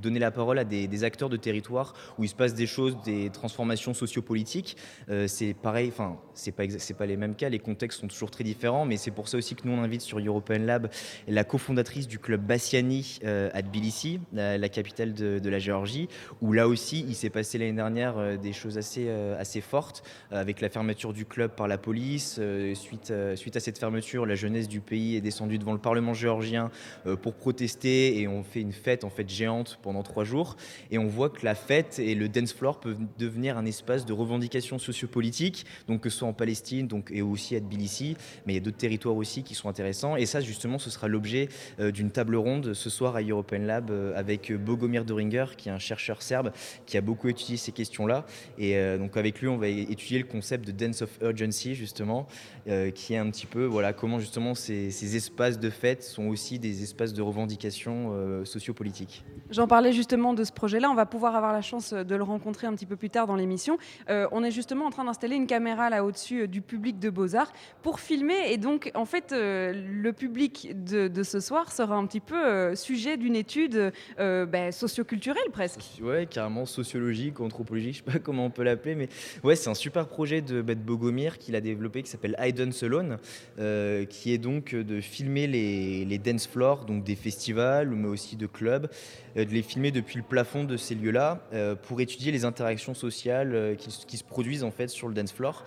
[0.00, 3.30] donner la parole à des, acteurs de territoire où il se passe des choses, des
[3.30, 4.76] transformations sociopolitiques.
[5.08, 6.64] Euh, c'est pareil, enfin, c'est pas,
[6.96, 9.54] pas les mêmes cas, les contextes sont toujours très différents, mais c'est pour ça aussi
[9.56, 10.88] que nous on invite sur European Lab
[11.26, 16.08] la cofondatrice du club Bassiani euh, à Tbilissi, la, capitale de, la Géorgie,
[16.40, 19.08] où là aussi il s'est passé l'année dernière euh, des choses assez,
[19.38, 22.40] assez fortes, avec la fermeture du club par la police.
[22.74, 26.70] suite, suite à cette fermeture, la jeunesse du pays est descendu devant le Parlement géorgien
[27.06, 30.56] euh, pour protester et on fait une fête en fait géante pendant trois jours.
[30.90, 34.12] Et on voit que la fête et le dance floor peuvent devenir un espace de
[34.12, 38.56] revendication sociopolitique, donc que ce soit en Palestine donc, et aussi à Tbilissi, mais il
[38.56, 40.16] y a d'autres territoires aussi qui sont intéressants.
[40.16, 41.48] Et ça, justement, ce sera l'objet
[41.80, 45.72] euh, d'une table ronde ce soir à European Lab euh, avec Bogomir Doringer, qui est
[45.72, 46.52] un chercheur serbe
[46.86, 48.24] qui a beaucoup étudié ces questions-là
[48.58, 52.26] Et euh, donc avec lui, on va étudier le concept de dance of urgency justement,
[52.68, 56.28] euh, qui est un petit peu voilà comment justement ces, ces espaces de fête sont
[56.28, 59.24] aussi des espaces de revendication euh, sociopolitique.
[59.50, 60.90] J'en parlais justement de ce projet-là.
[60.90, 63.36] On va pouvoir avoir la chance de le rencontrer un petit peu plus tard dans
[63.36, 63.78] l'émission.
[64.08, 67.10] Euh, on est justement en train d'installer une caméra là au-dessus euh, du public de
[67.10, 68.52] Beaux-Arts pour filmer.
[68.52, 72.36] Et donc, en fait, euh, le public de, de ce soir sera un petit peu
[72.36, 76.00] euh, sujet d'une étude euh, ben, socioculturelle presque.
[76.02, 79.08] Ouais, carrément sociologique, anthropologique, je sais pas comment on peut l'appeler, mais
[79.42, 83.18] ouais, c'est un super projet de, de Bogomir qu'il a développé qui s'appelle Hidden Salon,
[83.58, 88.46] euh, qui est donc de filmer les, dance floors, donc des festivals, mais aussi de
[88.46, 88.88] clubs,
[89.36, 92.94] euh, de les filmer depuis le plafond de ces lieux-là euh, pour étudier les interactions
[92.94, 95.64] sociales euh, qui, se produisent en fait sur le dance floor.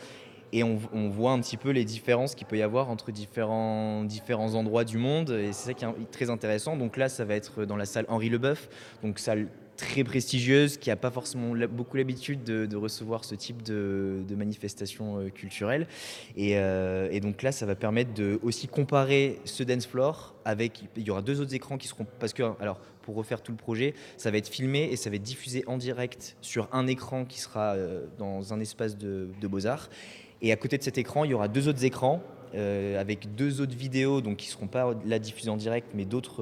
[0.53, 4.03] Et on, on voit un petit peu les différences qu'il peut y avoir entre différents,
[4.03, 5.31] différents endroits du monde.
[5.31, 6.77] Et c'est ça qui est très intéressant.
[6.77, 8.69] Donc là, ça va être dans la salle Henri Leboeuf,
[9.03, 14.23] donc salle très prestigieuse, qui n'a pas forcément beaucoup l'habitude de, recevoir ce type de,
[14.27, 15.87] de manifestations euh, culturelles.
[16.35, 20.83] Et, euh, et donc là, ça va permettre de aussi comparer ce dance floor avec.
[20.97, 22.05] Il y aura deux autres écrans qui seront.
[22.19, 25.15] Parce que, alors, pour refaire tout le projet, ça va être filmé et ça va
[25.15, 29.47] être diffusé en direct sur un écran qui sera euh, dans un espace de, de
[29.47, 29.89] Beaux-Arts.
[30.41, 32.21] Et à côté de cet écran, il y aura deux autres écrans
[32.97, 36.41] avec deux autres vidéos, donc qui ne seront pas là diffusées en direct, mais d'autres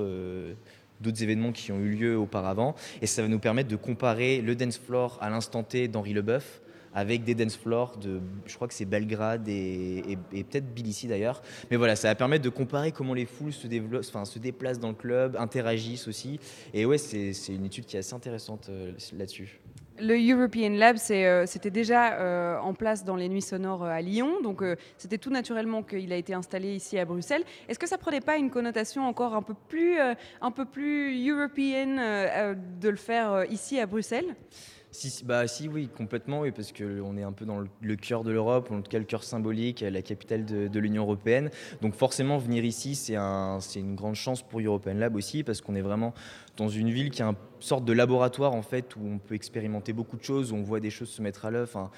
[1.04, 2.76] d'autres événements qui ont eu lieu auparavant.
[3.02, 6.62] Et ça va nous permettre de comparer le dance floor à l'instant T d'Henri Leboeuf
[6.94, 11.42] avec des dance floors de, je crois que c'est Belgrade et, peut-être Tbilissi d'ailleurs.
[11.72, 14.90] Mais voilà, ça va permettre de comparer comment les foules se, enfin, se déplacent dans
[14.90, 16.40] le club, interagissent aussi.
[16.74, 19.60] Et ouais, c'est c'est une étude qui est assez intéressante euh, là-dessus.
[20.00, 24.02] Le European Lab, euh, c'était déjà euh, en place dans les Nuits Sonores euh, à
[24.02, 24.64] Lyon, donc
[24.98, 27.44] c'était tout naturellement qu'il a été installé ici à Bruxelles.
[27.70, 31.98] Est-ce que ça prenait pas une connotation encore un peu plus, un peu plus européenne
[32.82, 34.36] de le faire ici à Bruxelles?
[35.24, 38.70] Bah, si, oui, complètement, oui, parce qu'on est un peu dans le, cœur de l'Europe,
[38.72, 41.50] en tout cas le cœur symbolique, la capitale de, l'Union européenne.
[41.82, 45.82] Donc forcément, venir ici, c'est une grande chance pour European Lab aussi, parce qu'on est
[45.82, 46.14] vraiment
[46.58, 49.94] dans une ville qui est une sorte de laboratoire, en fait, où on peut expérimenter
[49.94, 51.92] beaucoup de choses, où on voit des choses se mettre à l'œuvre.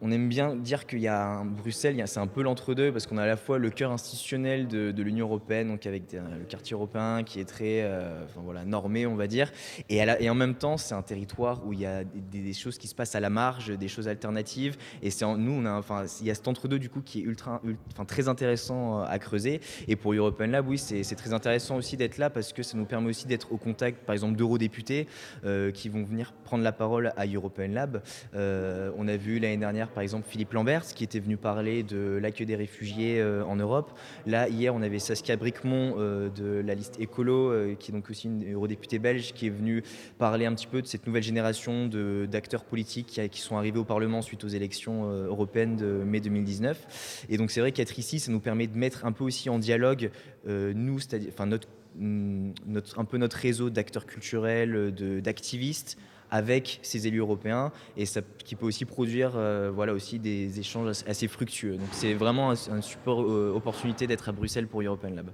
[0.00, 3.22] On aime bien dire qu'il y a Bruxelles, c'est un peu l'entre-deux parce qu'on a
[3.22, 7.40] à la fois le cœur institutionnel de, l'Union européenne, donc avec le quartier européen qui
[7.40, 9.52] est très euh, voilà, normé, on va dire,
[9.88, 12.94] et, en même temps, c'est un territoire où il y a des, choses qui se
[12.94, 15.82] passent à la marge, des choses alternatives, et nous, on
[16.20, 19.60] il y a cet entre-deux du coup qui est très intéressant euh, à creuser.
[19.88, 22.84] Et pour European Lab, oui, c'est très intéressant aussi d'être là parce que ça nous
[22.84, 25.06] permet aussi d'être au contact, par exemple, d'eurodéputés
[25.44, 28.02] euh, qui vont venir prendre la parole à European Lab.
[28.34, 32.46] On a vu l'année dernière, par exemple, Philippe Lambert qui était venu parler de l'accueil
[32.46, 33.90] des réfugiés euh, en Europe.
[34.26, 38.08] Là, hier, on avait Saskia Bricmont euh, de la liste écolo, euh, qui est donc
[38.10, 39.82] aussi une eurodéputée belge, qui est venue
[40.18, 41.88] parler un petit peu de cette nouvelle génération
[42.26, 47.26] d'acteurs politiques qui, sont arrivés au Parlement suite aux élections européennes de mai 2019.
[47.28, 49.58] Et donc, c'est vrai qu'être ici, ça nous permet de mettre un peu aussi en
[49.58, 50.10] dialogue,
[50.46, 51.68] nous, c'est-à-dire, enfin, notre,
[52.00, 55.98] hum, notre, un peu notre réseau d'acteurs culturels, d'activistes,
[56.34, 58.04] avec ces élus européens et
[58.44, 61.76] qui peut aussi produire euh, voilà, aussi des échanges assez- fructueux.
[61.76, 65.30] Donc c'est vraiment un, super euh, opportunité d'être à Bruxelles pour European Lab.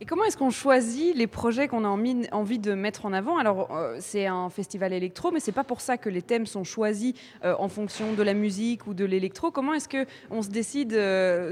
[0.00, 3.36] Et comment est-ce qu'on choisit les projets qu'on a envie, de mettre en avant?
[3.36, 6.62] Alors, euh, c'est un festival électro, mais c'est pas pour ça que les thèmes sont
[6.62, 9.50] choisis euh, en fonction de la musique ou de l'électro.
[9.50, 10.92] Comment est-ce que on se décide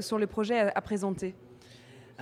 [0.01, 1.35] sur les projets à présenter?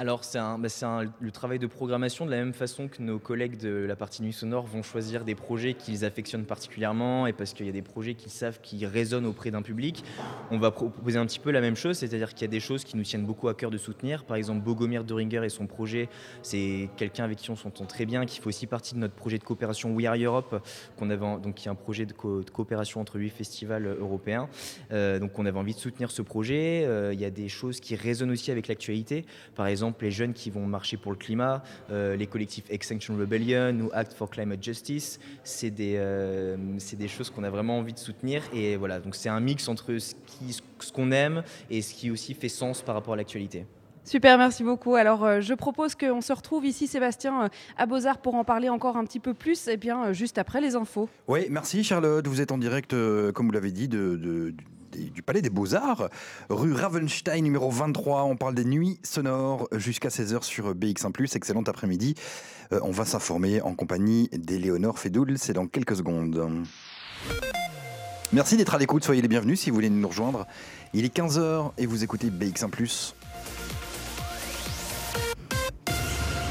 [0.00, 3.84] Alors, c'est bah, le travail de programmation de la même façon que nos collègues de
[3.86, 7.68] la partie Nuit Sonore vont choisir des projets qu'ils affectionnent particulièrement et parce qu'il y
[7.68, 10.02] a des projets qu'ils savent qui résonnent auprès d'un public.
[10.50, 12.82] On va proposer un petit peu la même chose, c'est-à-dire qu'il y a des choses
[12.82, 14.24] qui nous tiennent beaucoup à cœur de soutenir.
[14.24, 16.08] Par exemple, Bogomir Doringer et son projet,
[16.40, 19.36] c'est quelqu'un avec qui on s'entend très bien, qui fait aussi partie de notre projet
[19.36, 22.48] de coopération We Are Europe, qu'on avait, donc, qui est un projet de, co- de
[22.48, 24.48] coopération entre huit festivals européens.
[24.92, 26.84] Euh, donc, on avait envie de soutenir ce projet.
[26.86, 29.26] Euh, il y a des choses qui résonnent aussi avec l'actualité.
[29.54, 33.78] Par exemple, les jeunes qui vont marcher pour le climat, euh, les collectifs Extinction Rebellion
[33.80, 37.92] ou Act for Climate Justice, c'est des, euh, c'est des choses qu'on a vraiment envie
[37.92, 38.42] de soutenir.
[38.54, 42.48] Et voilà, donc c'est un mix entre ce qu'on aime et ce qui aussi fait
[42.48, 43.66] sens par rapport à l'actualité.
[44.02, 44.94] Super, merci beaucoup.
[44.94, 48.68] Alors, euh, je propose qu'on se retrouve ici, Sébastien, euh, à Beaux-Arts pour en parler
[48.70, 51.08] encore un petit peu plus, et bien euh, juste après les infos.
[51.28, 52.26] Oui, merci Charlotte.
[52.26, 54.54] Vous êtes en direct, euh, comme vous l'avez dit, de, de-
[54.92, 56.08] du- Palais des Beaux-Arts,
[56.48, 58.24] rue Ravenstein, numéro 23.
[58.24, 61.36] On parle des nuits sonores jusqu'à 16h sur BX1.
[61.36, 62.14] Excellent après-midi.
[62.72, 65.38] Euh, on va s'informer en compagnie d'Éléonore Fédoul.
[65.38, 66.64] C'est dans quelques secondes.
[68.32, 69.04] Merci d'être à l'écoute.
[69.04, 70.46] Soyez les bienvenus si vous voulez nous rejoindre.
[70.94, 73.12] Il est 15h et vous écoutez BX1.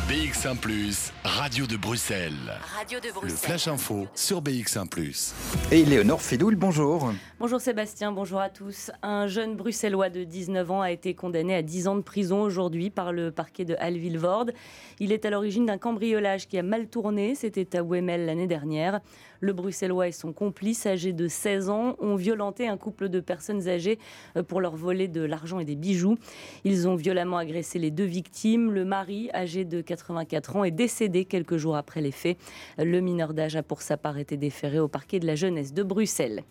[0.09, 0.57] BX1⁇
[1.23, 2.33] Radio de Bruxelles.
[2.75, 3.37] Radio de Le Bruxelles.
[3.37, 4.89] Flash Info sur BX1⁇
[5.71, 7.11] Et Léonore Fédoul, bonjour.
[7.39, 8.89] Bonjour Sébastien, bonjour à tous.
[9.03, 12.89] Un jeune bruxellois de 19 ans a été condamné à 10 ans de prison aujourd'hui
[12.89, 14.51] par le parquet de Halle-Vilvoorde.
[14.99, 19.01] Il est à l'origine d'un cambriolage qui a mal tourné, c'était à Wemel l'année dernière.
[19.39, 23.67] Le bruxellois et son complice, âgé de 16 ans, ont violenté un couple de personnes
[23.67, 23.99] âgées
[24.35, 26.17] euh, pour leur voler de l'argent et des bijoux.
[26.63, 28.71] Ils ont violemment agressé les deux victimes.
[28.71, 32.37] Le mari, âgé de 84 ans, est décédé quelques jours après les faits.
[32.77, 35.83] Le mineur d'âge a pour sa part été déféré au parquet de la jeunesse de
[35.83, 36.43] Bruxelles.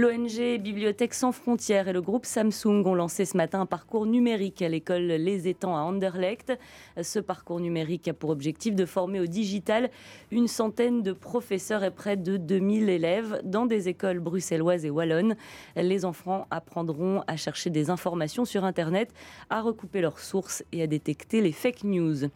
[0.00, 4.62] L'ONG Bibliothèque sans frontières et le groupe Samsung ont lancé ce matin un parcours numérique
[4.62, 6.58] à l'école Les Étangs à Anderlecht.
[7.02, 9.90] Ce parcours numérique a pour objectif de former au digital
[10.30, 15.36] une centaine de professeurs et près de 2000 élèves dans des écoles bruxelloises et wallonnes.
[15.76, 19.12] Les enfants apprendront à chercher des informations sur Internet,
[19.50, 22.30] à recouper leurs sources et à détecter les fake news.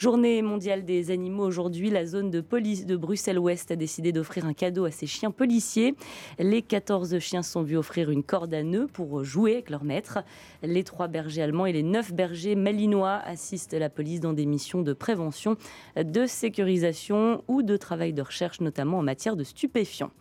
[0.00, 4.54] Journée mondiale des animaux aujourd'hui, la zone de police de Bruxelles-Ouest a décidé d'offrir un
[4.54, 5.94] cadeau à ses chiens policiers.
[6.38, 10.20] Les 14 chiens sont vus offrir une corde à nœuds pour jouer avec leur maître.
[10.62, 14.80] Les trois bergers allemands et les neuf bergers malinois assistent la police dans des missions
[14.80, 15.58] de prévention,
[16.02, 20.12] de sécurisation ou de travail de recherche, notamment en matière de stupéfiants.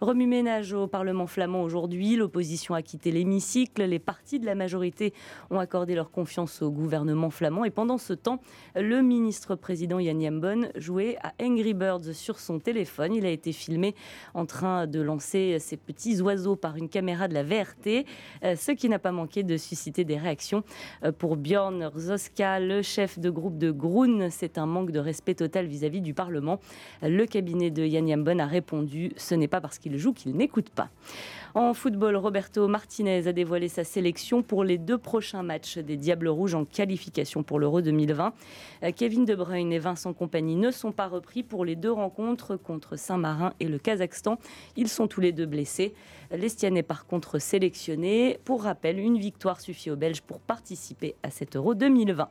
[0.00, 2.16] Remue-ménage au Parlement flamand aujourd'hui.
[2.16, 3.82] L'opposition a quitté l'hémicycle.
[3.84, 5.12] Les partis de la majorité
[5.50, 7.64] ont accordé leur confiance au gouvernement flamand.
[7.64, 8.40] Et pendant ce temps,
[8.74, 13.14] le ministre-président Yann Jambon jouait à Angry Birds sur son téléphone.
[13.14, 13.94] Il a été filmé
[14.34, 18.04] en train de lancer ses petits oiseaux par une caméra de la VRT,
[18.42, 20.64] euh, ce qui n'a pas manqué de susciter des réactions.
[21.04, 25.34] Euh, Pour Björn Zoska, le chef de groupe de Groen, c'est un manque de respect
[25.34, 26.58] total vis-à-vis du Parlement.
[27.02, 30.70] Le cabinet de Yann Jambon a répondu ce n'est pas parce qu'il joue qu'il n'écoute
[30.70, 30.88] pas.
[31.56, 36.26] En football, Roberto Martinez a dévoilé sa sélection pour les deux prochains matchs des Diables
[36.26, 38.34] Rouges en qualification pour l'Euro 2020.
[38.82, 42.56] Euh, Kevin De Bruyne et Vincent Compagnie ne sont pas repris pour les deux rencontres
[42.56, 44.36] contre Saint-Marin et le Kazakhstan.
[44.76, 45.94] Ils sont tous les deux blessés.
[46.32, 48.40] L'Estienne est par contre sélectionné.
[48.44, 52.30] Pour rappel, une victoire suffit aux Belges pour participer à cet Euro 2020.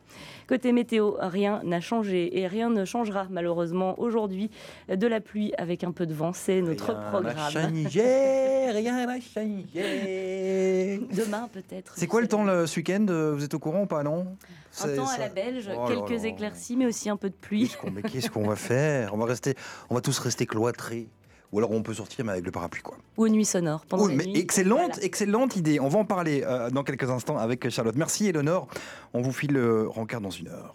[0.49, 4.49] Côté météo, rien n'a changé et rien ne changera malheureusement aujourd'hui.
[4.93, 7.83] De la pluie avec un peu de vent, c'est notre Rien n'a programme.
[7.85, 9.12] changé, rien.
[9.73, 11.93] Demain peut-être.
[11.95, 14.35] C'est quoi le temps le, ce week-end euh, Vous êtes au courant ou pas, non
[14.81, 16.27] Un temps à la belge, Oh quelques là.
[16.29, 17.71] éclaircies, mais aussi un peu de pluie.
[17.93, 19.55] Mais qu'est-ce qu'on va faire On va rester,
[19.89, 21.07] on va tous rester cloîtrés.
[21.51, 22.97] Ou alors on peut sortir mais avec le parapluie quoi.
[23.15, 24.39] Ou une nuit sonore pendant Oui, la mais nuit.
[24.39, 25.03] excellente, Voilà.
[25.03, 25.79] excellente idée.
[25.79, 27.95] On va en parler euh, dans quelques instants avec Charlotte.
[27.95, 28.67] Merci Eleonore.
[29.13, 30.73] On vous file le rencard dans une heure.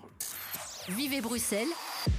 [0.90, 1.66] Vivez Bruxelles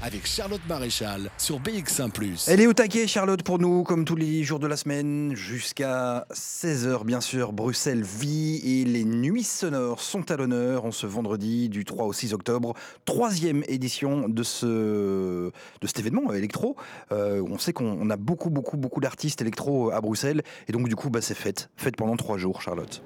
[0.02, 2.12] Avec Charlotte Maréchal sur BX1⁇
[2.48, 6.26] Elle est au taquet, Charlotte, pour nous, comme tous les jours de la semaine, jusqu'à
[6.34, 7.52] 16h, bien sûr.
[7.52, 12.14] Bruxelles vit et les nuits sonores sont à l'honneur en ce vendredi du 3 au
[12.14, 12.74] 6 octobre.
[13.06, 16.76] Troisième édition de, ce, de cet événement euh, électro.
[17.12, 20.44] Euh, on sait qu'on on a beaucoup, beaucoup, beaucoup d'artistes électro à Bruxelles.
[20.68, 21.70] Et donc, du coup, bah, c'est fête.
[21.76, 23.04] Fête pendant trois jours, Charlotte.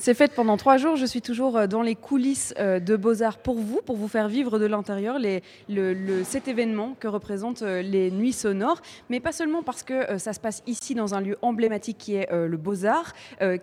[0.00, 0.94] C'est fait pendant trois jours.
[0.94, 4.28] Je suis toujours euh, dans les coulisses euh, de Beaux-Arts pour vous, pour vous faire
[4.28, 5.18] vivre de l'intérieur
[6.22, 8.80] cet événement que représentent euh, les Nuits Sonores.
[9.10, 12.28] Mais pas seulement parce que ça se passe ici dans un lieu emblématique qui est
[12.30, 13.12] le Beaux-Arts,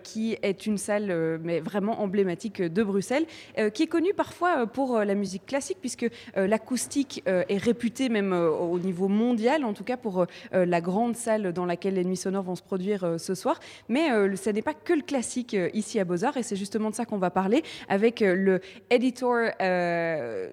[0.02, 3.24] qui est une salle mais vraiment emblématique de Bruxelles,
[3.72, 9.08] qui est connue parfois pour la musique classique, puisque l'acoustique est réputée même au niveau
[9.08, 12.62] mondial, en tout cas pour la grande salle dans laquelle les Nuits Sonores vont se
[12.62, 13.58] produire ce soir.
[13.88, 17.04] Mais ce n'est pas que le classique ici à Beaux-Arts, et c'est justement de ça
[17.04, 18.60] qu'on va parler avec euh, le
[18.90, 19.50] editor.
[19.60, 20.48] euh,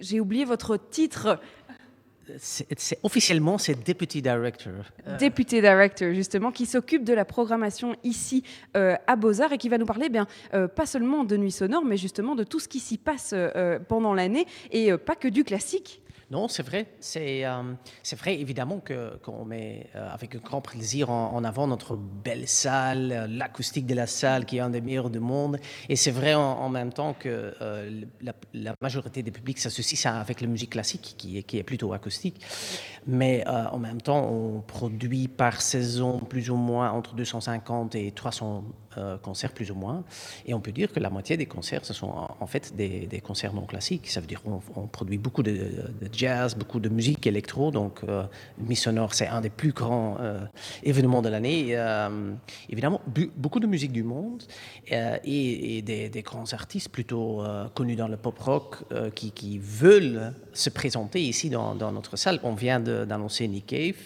[0.00, 1.38] J'ai oublié votre titre.
[2.38, 4.72] C'est officiellement, c'est Deputy Director.
[5.06, 8.42] Euh, Deputy Director, justement, qui s'occupe de la programmation ici
[8.78, 11.84] euh, à Beaux-Arts et qui va nous parler, bien, euh, pas seulement de Nuit Sonore,
[11.84, 15.44] mais justement de tout ce qui s'y passe euh, pendant l'année et pas que du
[15.44, 16.00] classique.
[16.30, 16.86] Non, c'est vrai.
[17.00, 17.74] C'est euh,
[18.16, 18.80] vrai, évidemment,
[19.22, 24.06] qu'on met euh, avec grand plaisir en, avant notre belle salle, euh, l'acoustique de la
[24.06, 25.58] salle qui est un des meilleurs du monde.
[25.88, 30.00] Et c'est vrai en, en même temps que euh, la, la majorité des publics s'associe
[30.00, 32.40] ça avec la musique classique, qui est, qui est plutôt acoustique.
[33.06, 38.12] Mais euh, en même temps, on produit par saison plus ou moins entre 250 et
[38.12, 38.64] 300
[38.96, 40.04] euh, concerts plus ou moins.
[40.46, 43.52] Et on peut dire que la moitié des concerts, ce sont en fait des, concerts
[43.52, 44.08] non classiques.
[44.08, 45.56] Ça veut dire qu'on on produit beaucoup de,
[46.12, 47.72] jazz, beaucoup de musique électro.
[47.72, 48.24] Donc, euh,
[48.58, 50.38] Nuit Sonore, c'est un des plus grands euh,
[50.84, 51.76] événements de l'année.
[52.68, 53.00] Évidemment,
[53.36, 54.44] beaucoup de musique du monde
[54.86, 57.42] et, des, des grands artistes plutôt
[57.74, 58.76] connus dans le pop rock
[59.14, 62.38] qui, qui veulent se présenter ici dans, dans notre salle.
[62.44, 63.96] On vient de d'annoncer Nick Cave.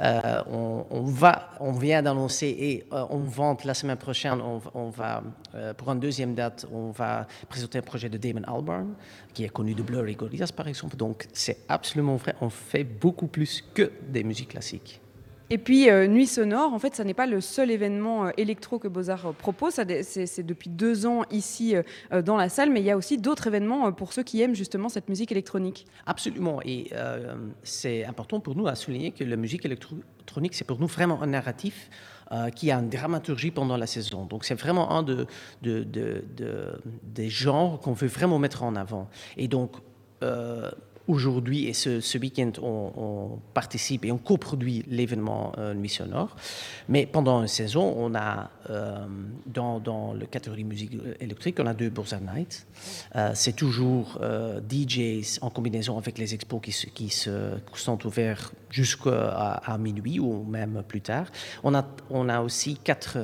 [0.00, 0.42] Euh,
[0.90, 5.22] on, va, on vient d'annoncer et euh, on vante la semaine prochaine, on, va,
[5.54, 8.94] euh, pour une deuxième date, on va présenter un projet de Damon Albarn,
[9.34, 10.96] qui est connu de Blurry Gorillaz par exemple.
[10.96, 15.00] Donc c'est absolument vrai, on fait beaucoup plus que des musiques classiques.
[15.50, 18.78] Et puis euh, Nuit Sonore, en fait, ça n'est pas le seul événement euh, électro
[18.78, 19.80] que Beaux-Arts euh, propose.
[20.02, 21.74] C'est depuis deux ans ici
[22.24, 24.88] dans la salle, mais il y a aussi d'autres événements pour ceux qui aiment justement
[24.88, 25.86] cette musique électronique.
[26.06, 26.60] Absolument.
[26.64, 26.90] Et
[27.62, 31.26] c'est important pour nous à souligner que la musique électronique, c'est pour nous vraiment un
[31.28, 31.90] narratif.
[32.54, 34.26] qui a une dramaturgie pendant la saison.
[34.26, 35.26] Donc c'est vraiment un de,
[35.62, 36.22] de, de,
[37.02, 39.08] des genres qu'on veut vraiment mettre en avant.
[39.36, 39.76] Et donc
[41.08, 46.36] aujourd'hui et ce, week-end, on, participe et on coproduit l'événement euh, Nuit Sonore.
[46.88, 49.06] Mais pendant une saison, on a, euh,
[49.46, 52.66] dans, dans le catégorie musique électrique, on a deux Boursa Nights.
[53.16, 54.20] Euh, c'est toujours
[54.68, 60.82] DJs en combinaison avec les expos qui, qui, se, sont ouverts jusqu'à minuit ou même
[60.86, 61.26] plus tard.
[61.64, 63.18] On a, on a aussi quatre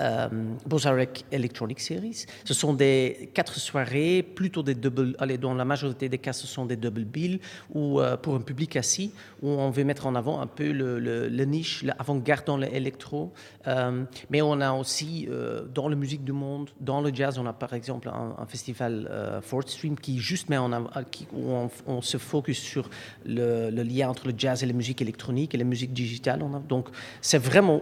[0.00, 0.28] euh,
[0.66, 2.26] Bozarek Electronic Series.
[2.44, 6.46] Ce sont des quatre soirées, plutôt des double, allez, dans la majorité des cas, ce
[6.46, 7.40] sont des double bills,
[7.72, 11.44] ou euh, pour un public assis, où on veut mettre en avant un peu le,
[11.44, 13.32] niche, l'avant-garde dans l'électro.
[13.66, 17.46] Euh, mais on a aussi, euh, dans la musique du monde, dans le jazz, on
[17.46, 20.90] a par exemple un, festival Fourth Stream qui juste met en avant,
[21.32, 22.90] où on, se focus sur
[23.24, 26.44] le, lien entre le jazz et la musique électronique et la musique digitale.
[26.68, 26.88] donc,
[27.20, 27.80] c'est vraiment,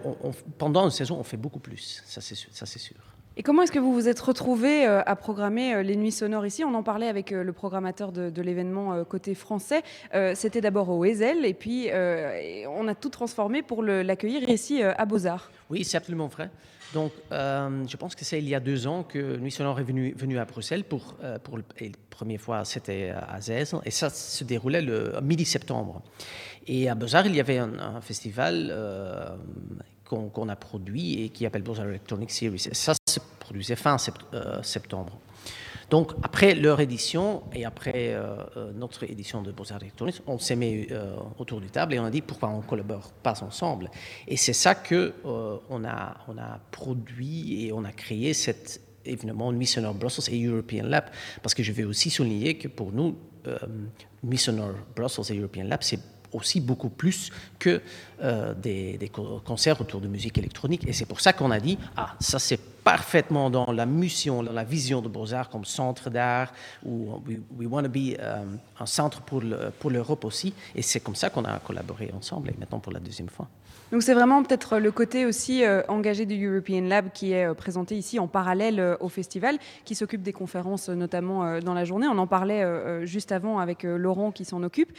[0.59, 2.97] pendant une saison, on fait beaucoup plus ça c'est sûr.
[3.37, 6.45] Et comment est-ce que vous vous êtes retrouvé euh, à programmer euh, les nuits sonores
[6.45, 6.65] ici?
[6.65, 9.83] On en parlait avec euh, le programmateur de, l'événement côté français.
[10.35, 11.89] C'était d'abord au Ezel et puis
[12.69, 15.51] on a tout transformé pour l'accueillir ici à Beaux-Arts.
[15.71, 16.51] Oui, c'est absolument vrai.
[16.93, 20.13] Donc, je pense que c'est il y a deux ans que Nuit Sonore est venu,
[20.17, 21.63] venu à Bruxelles pour, pour la
[22.11, 26.03] première fois, c'était à Zez, et ça se déroulait le mi-septembre.
[26.67, 28.73] Et à Beaux-Arts, il y avait un, un festival
[30.05, 32.59] qu'on a produit et qui appelle Beaux-Arts Electronic Series.
[32.73, 33.97] ça se produisait fin
[34.35, 35.19] euh, septembre.
[35.91, 40.57] Donc, après leur édition et après euh, euh, notre édition de Beaux-Arts Electronics, on s'est
[40.57, 40.87] mis
[41.39, 43.91] autour du table et on a dit pourquoi on ne collabore pas ensemble.
[44.27, 50.35] Et c'est ça qu'on on a, produit et on a créé cet événement Missionnaire Brussels
[50.35, 51.05] et European Lab.
[51.43, 53.19] Parce que je vais aussi souligner que pour nous,
[54.23, 56.01] Missionnaire Brussels et European Lab, c'est
[56.33, 57.81] aussi beaucoup plus que
[58.23, 59.11] euh, des,
[59.45, 60.87] concerts autour de musique électronique.
[60.87, 64.53] Et c'est pour ça qu'on a dit, ah, ça c'est parfaitement dans la mission, dans
[64.53, 66.53] la vision de Beaux-Arts comme centre d'art,
[66.85, 68.43] où we, we want to be euh,
[68.79, 70.53] un centre pour l'Europe aussi.
[70.75, 73.49] Et c'est comme ça qu'on a collaboré ensemble, et maintenant pour la deuxième fois.
[73.93, 77.53] Donc c'est vraiment peut-être le côté aussi euh, engagé du European Lab qui est euh,
[77.53, 82.07] présenté ici en parallèle au festival, qui s'occupe des conférences notamment dans la journée.
[82.09, 84.93] On en parlait juste avant avec Laurent qui s'en occupe.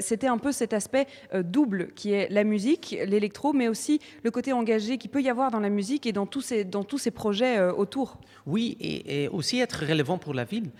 [0.00, 4.52] C'était un peu cet aspect double qui est la musique, l'électro, mais aussi le côté
[4.52, 7.10] engagé qui peut y avoir dans la musique et dans tous ces, dans tous ces
[7.16, 8.18] projets autour.
[8.46, 10.70] Oui, et, aussi être relevant pour la ville.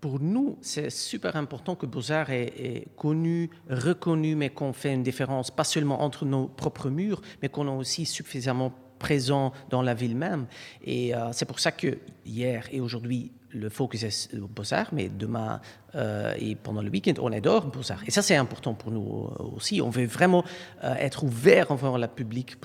[0.00, 5.50] pour nous, c'est super important que Beaux-Arts est, connu, reconnu, mais qu'on fait une différence,
[5.50, 10.16] pas seulement entre nos propres murs, mais qu'on est aussi suffisamment présent dans la ville
[10.16, 10.46] même.
[10.84, 15.60] Et euh, c'est pour ça que hier et aujourd'hui, le focus est Beaux-Arts, mais demain
[15.94, 18.02] euh, et pendant le week-end, on adore Beaux-Arts.
[18.06, 19.80] Et ça, c'est important pour nous euh, aussi.
[19.80, 20.44] On veut vraiment
[20.82, 22.56] être ouvert envers le public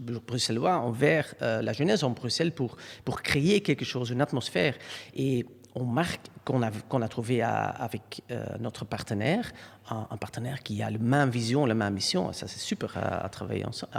[0.00, 4.74] bruxellois, envers la jeunesse en Bruxelles pour, pour créer quelque chose, une atmosphère.
[5.14, 9.52] Et on marque qu'on a, qu'on a trouvé avec euh, notre partenaire,
[9.88, 12.32] un, partenaire qui a la même vision, la même mission.
[12.32, 13.92] Ça, c'est super à, travailler ensemble,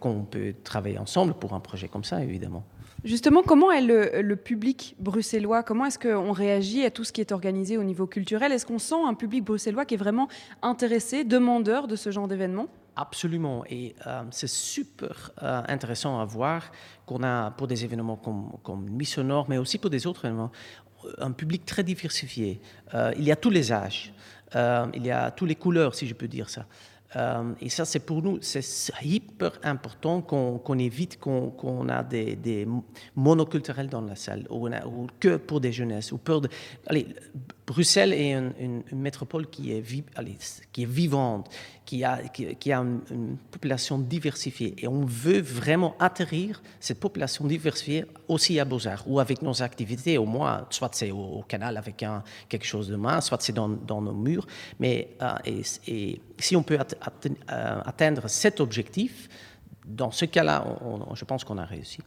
[0.00, 2.64] qu'on peut travailler ensemble pour un projet comme ça, évidemment.
[3.04, 5.64] Justement, comment est le, public bruxellois?
[5.64, 8.52] Comment est-ce qu'on réagit à tout ce qui est organisé au niveau culturel?
[8.52, 10.28] Est-ce qu'on sent un public bruxellois qui est vraiment
[10.62, 12.68] intéressé, demandeur de ce genre d'événement?
[12.94, 13.64] Absolument.
[13.68, 16.70] Et euh, c'est super euh, intéressant à voir
[17.06, 18.86] qu'on a pour des événements comme, comme
[19.24, 20.52] Nord, mais aussi pour des autres événements,
[21.18, 22.60] un public très diversifié.
[22.94, 24.12] Euh, il y a tous les âges,
[24.54, 26.66] il y a toutes les couleurs, si je peux dire ça.
[27.16, 28.64] Euh, et ça, c'est pour nous, c'est
[29.02, 32.66] hyper important qu'on évite qu'on a des,
[33.16, 34.68] monoculturels dans la salle, ou,
[35.20, 36.12] que pour des jeunesses.
[36.12, 36.42] Ou pour
[36.86, 37.06] allez,
[37.72, 41.48] Bruxelles est une, métropole qui est, vivante,
[41.86, 42.20] qui a,
[42.66, 44.74] une, population diversifiée.
[44.76, 50.18] Et on veut vraiment atterrir cette population diversifiée aussi à Beaux-Arts, ou avec nos activités,
[50.18, 52.04] au moins, soit c'est au, canal avec
[52.50, 54.46] quelque chose de main, soit c'est dans, dans, nos murs.
[54.78, 55.32] Mais euh,
[55.86, 59.30] et, si on peut euh, atteindre cet objectif,
[59.86, 60.62] dans ce cas-là,
[61.14, 62.00] je pense qu'on a réussi.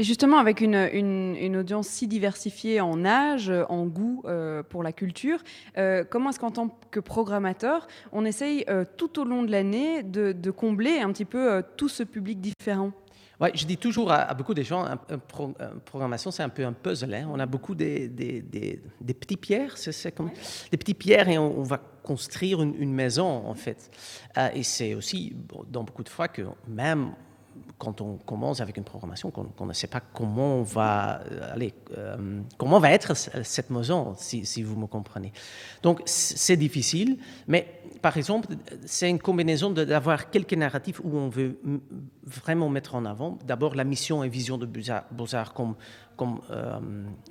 [0.00, 4.82] Et justement, avec une, une, une, audience si diversifiée en âge, en goût euh, pour
[4.82, 5.40] la culture,
[5.76, 10.02] euh, comment est-ce qu'en tant que programmateur, on essaye euh, tout au long de l'année
[10.02, 12.92] de, de, combler un petit peu euh, tout ce public différent?
[13.42, 16.42] Ouais, je dis toujours à, à beaucoup de gens, un, un pro, une programmation, c'est
[16.42, 17.12] un peu un puzzle.
[17.12, 17.28] Hein.
[17.30, 20.30] On a beaucoup des, des, des, pierres, c'est comme
[20.70, 23.90] des petits pierres, et on, on va construire une, une, maison en fait.
[24.38, 25.36] Euh, et c'est aussi
[25.68, 27.12] dans beaucoup de fois que même
[27.80, 31.22] quand on commence avec une programmation, qu'on qu ne sait pas comment va
[31.54, 35.32] aller, euh, comment va être cette maison, si, si vous me comprenez.
[35.82, 37.16] Donc c'est difficile,
[37.48, 38.48] mais par exemple,
[38.84, 41.58] c'est une combinaison d'avoir quelques narratifs où on veut
[42.24, 45.74] vraiment mettre en avant d'abord la mission et vision de Beaux-Arts comme,
[46.20, 46.78] comme euh,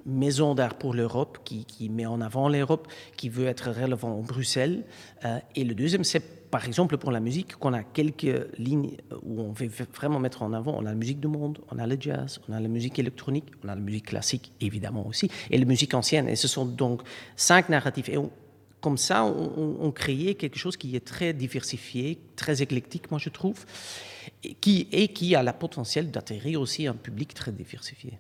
[0.08, 2.88] maison d'art pour l'Europe, qui, met en avant l'Europe,
[3.18, 4.84] qui veut être relevant en Bruxelles.
[5.26, 9.42] Euh, et le deuxième, c'est par exemple pour la musique, qu'on a quelques lignes où
[9.42, 10.76] on veut vraiment mettre en avant.
[10.76, 13.46] On a la musique du monde, on a le jazz, on a la musique électronique,
[13.64, 16.28] on a la musique classique évidemment aussi, et la musique ancienne.
[16.28, 17.04] Et ce sont donc
[17.36, 18.10] cinq narratifs.
[18.10, 18.18] Et
[18.82, 23.66] comme ça, on, créait quelque chose qui est très diversifié, très éclectique, moi je trouve,
[24.44, 28.18] et qui a le potentiel d'atterrir aussi un public très diversifié.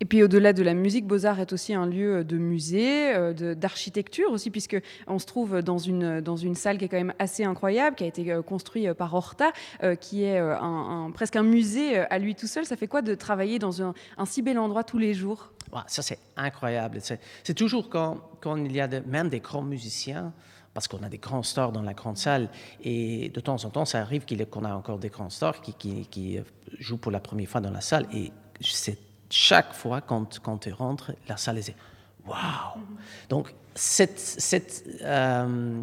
[0.00, 4.30] Et puis au-delà de la musique, Beaux-Arts est aussi un lieu de musée, euh, d'architecture
[4.30, 7.96] aussi, puisqu'on se trouve dans une, dans une salle qui est quand même assez incroyable,
[7.96, 9.52] qui a été euh, construite par Horta,
[9.82, 10.40] euh, qui est
[11.14, 12.64] presque un musée à lui tout seul.
[12.64, 13.94] Ça fait quoi de travailler dans un,
[14.24, 15.52] si bel endroit tous les jours?
[15.86, 16.98] Ça, c'est incroyable.
[17.00, 18.20] C'est toujours quand,
[18.56, 20.32] il y a même des grands musiciens,
[20.74, 22.48] parce qu'on a des grands stars dans la grande salle.
[22.82, 26.38] Et de temps en temps, ça arrive qu'on a encore des grands stars qui, qui,
[26.78, 28.06] jouent pour la première fois dans la salle.
[28.14, 28.30] Et
[28.60, 31.74] c'est chaque fois quand, quand tu rentres, la salle est
[32.26, 32.82] waouh.
[33.28, 35.82] Donc, cette, cette, euh,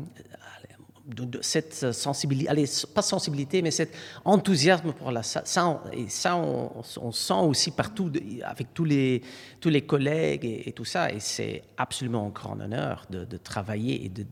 [1.42, 3.94] cette sensibilité, allez, pas sensibilité, mais cet
[4.26, 8.12] enthousiasme pour la salle, ça, et ça, on, sent aussi partout
[8.44, 9.22] avec tous les,
[9.60, 11.12] tous les collègues et, tout ça.
[11.12, 14.26] Et c'est absolument un grand honneur de, travailler et de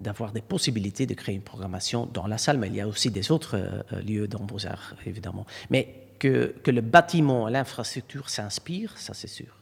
[0.00, 3.10] d'avoir des possibilités de créer une programmation dans la salle, mais il y a aussi
[3.10, 5.44] des autres euh, lieux dans Beaux-Arts, évidemment.
[5.70, 9.57] Mais que, que le bâtiment, l'infrastructure s'inspire, ça c'est sûr.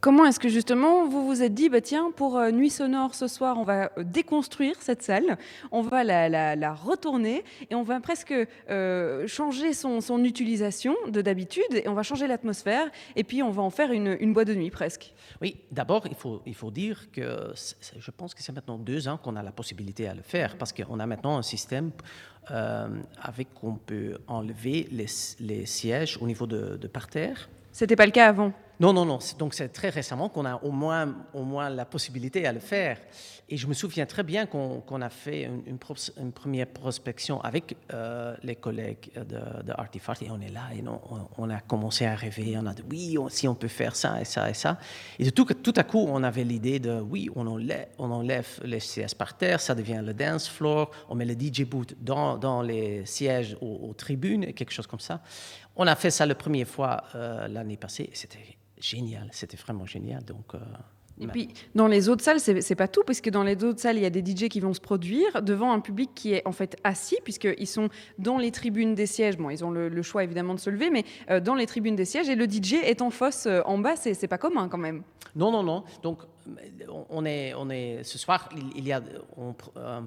[0.00, 3.26] Comment est-ce que justement vous vous êtes dit, bah tiens, pour euh, Nuit Sonore ce
[3.26, 5.38] soir, on va déconstruire cette salle,
[5.70, 8.34] on va la, la, retourner et on va presque
[8.70, 13.50] euh, changer son, son, utilisation de d'habitude et on va changer l'atmosphère et puis on
[13.50, 15.14] va en faire une, une boîte de nuit presque.
[15.40, 17.52] Oui, d'abord il faut, il faut dire que
[17.98, 20.72] je pense que c'est maintenant deux ans qu'on a la possibilité à le faire parce
[20.72, 21.92] qu'on a maintenant un système
[22.50, 22.88] euh,
[23.20, 25.06] avec qu'on peut enlever les,
[25.40, 27.48] les, sièges au niveau de, de parterre.
[27.78, 28.52] C'était pas le cas avant.
[28.80, 29.20] Non, non, non.
[29.38, 32.98] Donc c'est très récemment qu'on a au moins, au moins la possibilité à le faire.
[33.48, 35.78] Et je me souviens très bien qu'on qu a fait une,
[36.32, 40.82] première prospection avec euh, les collègues de, de Artifart et on est là et
[41.38, 42.56] on, a commencé à rêver.
[42.56, 44.78] On a dit oui, on, si on peut faire ça et ça et ça.
[45.20, 49.14] Et de tout, tout à coup, on avait l'idée de oui, on enlève, les sièges
[49.14, 53.06] par terre, ça devient le dance floor, on met le DJ boot dans, dans les
[53.06, 55.20] sièges aux, aux tribunes, quelque chose comme ça.
[55.78, 60.24] On a fait ça la première fois euh, l'année passée c'était génial, c'était vraiment génial.
[60.24, 60.58] Donc, euh,
[61.20, 64.02] et puis, dans les autres salles, c'est pas tout, puisque dans les autres salles, il
[64.02, 66.76] y a des DJ qui vont se produire devant un public qui est en fait
[66.84, 67.88] assis, puisqu'ils sont
[68.18, 69.36] dans les tribunes des sièges.
[69.36, 71.96] Bon, ils ont le, le choix évidemment de se lever, mais euh, dans les tribunes
[71.96, 75.02] des sièges, et le DJ est en fosse en bas, c'est pas commun quand même.
[75.34, 75.82] Non, non, non.
[76.04, 76.20] Donc,
[77.10, 79.02] on est, on est, ce soir, il, y a,
[79.36, 79.54] on,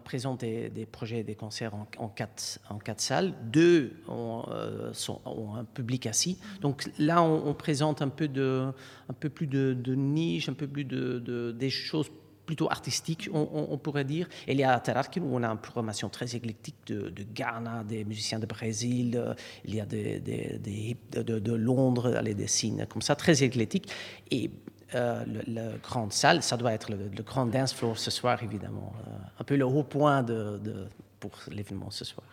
[0.03, 3.33] présente des, des, projets, des concerts en, quatre, en quatre salles.
[3.43, 6.37] Deux ont, euh, sont, ont un public assis.
[6.61, 8.71] Donc là, on, présente un peu, de,
[9.09, 12.09] un peu plus de, de niche, un peu plus de, de des choses
[12.45, 14.27] plutôt artistiques, on, pourrait dire.
[14.45, 17.85] Et il y a à Terarkin où on a une programmation très éclectique de, Ghana,
[17.85, 23.01] des musiciens de Brésil, il y a des, des, de, Londres, allez, des signes comme
[23.01, 23.89] ça, très éclectiques.
[24.31, 24.51] Et
[24.93, 28.93] euh, la grande salle, ça doit être le, grand dance floor ce soir, évidemment.
[29.07, 30.87] Euh, un peu le haut point de, de
[31.19, 32.25] pour l'événement ce soir.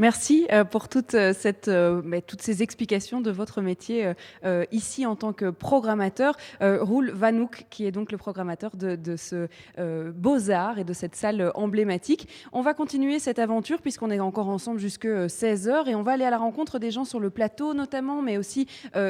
[0.00, 4.14] Merci euh, pour toute cette, euh, toutes ces explications de votre métier
[4.46, 6.38] euh, ici en tant que programmateur.
[6.62, 9.48] Roul Vanouk, qui est donc le programmateur de, de ce
[9.78, 12.28] Beaux-Arts et de cette salle emblématique.
[12.52, 16.24] On va continuer cette aventure puisqu'on est encore ensemble jusque 16h et on va aller
[16.24, 18.66] à la rencontre des gens sur le plateau notamment, mais aussi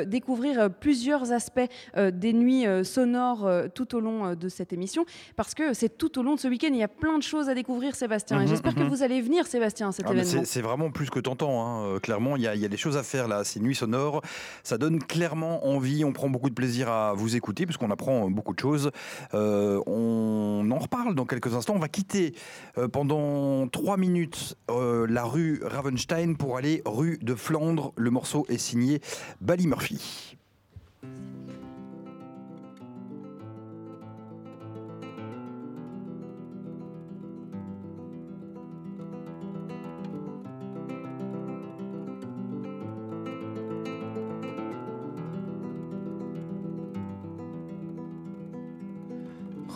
[0.07, 1.61] découvrir plusieurs aspects
[1.97, 5.05] des nuits sonores tout au long de cette émission
[5.37, 6.71] parce que c'est tout au long de ce week-end.
[6.71, 8.41] Il y a plein de choses à découvrir, Sébastien.
[8.41, 10.43] Et j'espère que vous allez venir, Sébastien, à cet ah, événement.
[10.45, 11.67] C'est vraiment plus que tentant.
[11.67, 11.85] hein.
[11.85, 13.45] Euh, Clairement, il y, a- des choses à faire là.
[13.45, 14.23] Ces nuits sonores,
[14.63, 16.05] ça donne clairement envie.
[16.05, 18.91] On prend beaucoup de plaisir à vous écouter puisqu'on apprend beaucoup de choses.
[19.35, 21.75] Euh, on en reparle dans quelques instants.
[21.75, 22.35] On va quitter
[22.79, 27.93] euh, pendant trois minutes euh, la rue Ravenstein pour aller rue de Flandre.
[27.97, 29.01] Le morceau est signé
[29.41, 30.39] Bally Murphy.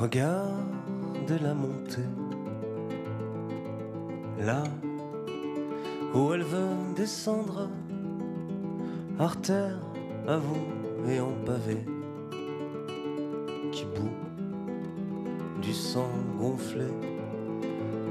[0.00, 2.02] Regarde la montée,
[4.40, 4.64] là
[6.12, 7.68] où elle veut descendre,
[9.20, 9.78] artère
[10.26, 11.86] à vous et en pavé,
[13.70, 16.10] qui bout du sang
[16.40, 16.86] gonflé.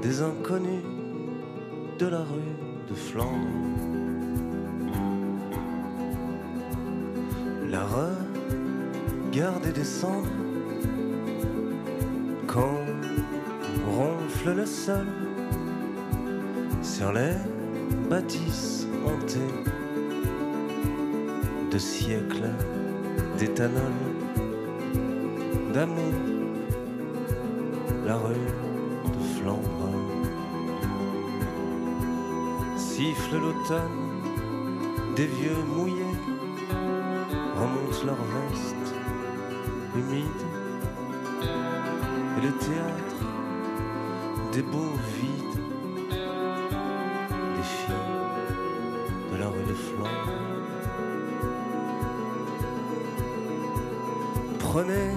[0.00, 0.84] Des inconnus
[1.98, 3.28] de la rue de Flandre.
[7.68, 7.84] La
[9.30, 10.43] regarder descendre
[14.52, 15.06] le sol
[16.82, 17.34] sur les
[18.10, 19.54] bâtisses hantées
[21.70, 22.50] de siècles
[23.38, 23.92] d'éthanol,
[25.72, 26.12] d'amour,
[28.04, 29.90] la rue de Flandre
[32.76, 34.20] siffle l'automne,
[35.16, 36.18] des vieux mouillés
[37.56, 38.94] remontent leurs vestes
[39.96, 40.44] humides
[42.36, 43.03] et le théâtre
[44.54, 45.60] des beaux vides,
[47.56, 47.94] les filles
[49.32, 50.30] de la rue de Flandre.
[54.60, 55.10] Prenez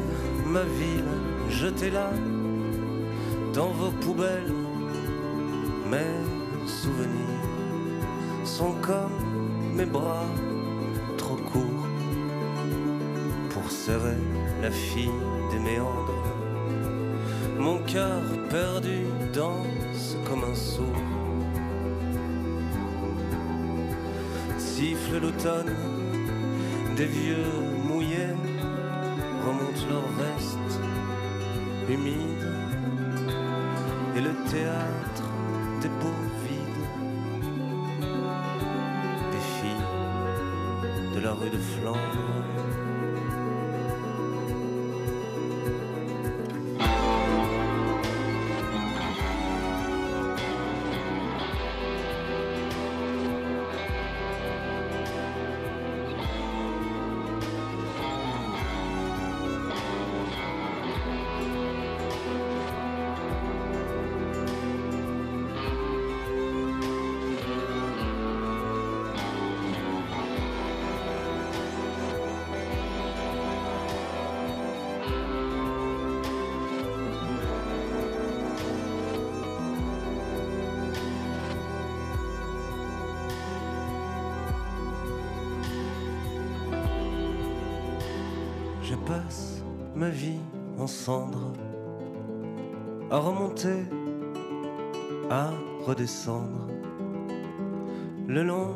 [0.47, 1.13] ma ville,
[1.49, 2.09] jetez-la
[3.53, 4.53] dans vos poubelles,
[5.91, 6.17] mes
[6.65, 7.45] souvenirs
[8.43, 9.19] sont comme
[9.75, 10.25] mes bras
[11.15, 11.87] trop courts
[13.51, 14.17] pour serrer
[14.63, 16.23] la fille des méandres.
[17.59, 20.85] Mon cœur perdu danse comme un sourd.
[24.57, 25.73] Siffle l'automne,
[26.95, 27.51] des vieux
[27.87, 28.35] mouillés
[29.45, 30.79] remontent leurs vestes
[31.89, 32.51] humides
[34.15, 35.23] et le théâtre
[35.81, 36.87] des beaux vides,
[39.31, 42.46] des filles de la rue de Flandre.
[89.97, 90.39] Ma vie
[90.77, 91.53] en cendres,
[93.09, 93.83] à remonter,
[95.31, 95.49] à
[95.87, 96.67] redescendre,
[98.27, 98.75] le long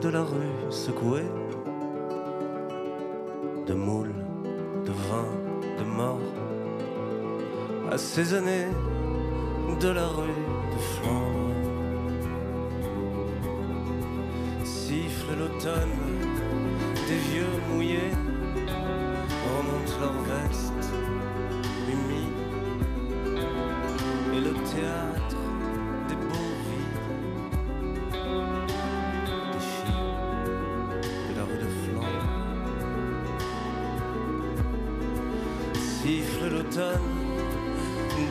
[0.00, 1.30] de la rue secouée,
[3.68, 4.14] de moules,
[4.84, 5.28] de vin,
[5.78, 6.34] de mort,
[7.92, 8.66] assaisonnée
[9.80, 11.54] de la rue de Flandre.
[14.64, 15.96] Siffle l'automne,
[17.06, 18.25] des vieux mouillés
[19.96, 20.92] remontent leurs vestes
[21.88, 22.42] humides
[24.34, 25.36] et le théâtre
[26.08, 27.02] des beaux vides
[29.52, 30.10] des filles
[31.28, 32.30] de la rue de Flandre.
[35.74, 37.14] Siffle l'automne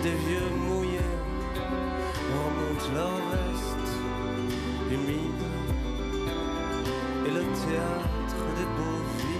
[0.03, 1.13] des vieux mouillés
[2.33, 3.95] remontent leurs vestes
[4.91, 5.47] humides
[7.25, 9.34] et le théâtre des beaux vides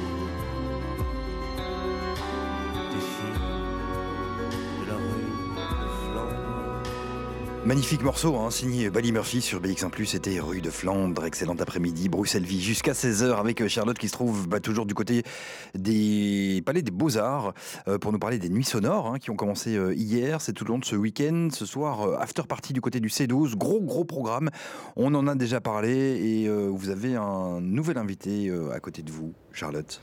[7.65, 12.61] Magnifique morceau, hein, signé Bally Murphy sur BX1+, c'était rue de Flandre, excellent après-midi, Bruxelles-Vie,
[12.61, 15.23] jusqu'à 16h avec euh, Charlotte qui se trouve bah, toujours du côté
[15.73, 17.55] des Palais des Beaux-Arts
[17.87, 20.63] euh, pour nous parler des nuits sonores hein, qui ont commencé euh, hier, c'est tout
[20.63, 24.05] le long de ce week-end, ce soir, after party du côté du C12, gros gros
[24.05, 24.51] programme,
[24.95, 29.33] on en a déjà parlé et vous avez un nouvel invité à côté de vous,
[29.53, 30.01] Charlotte.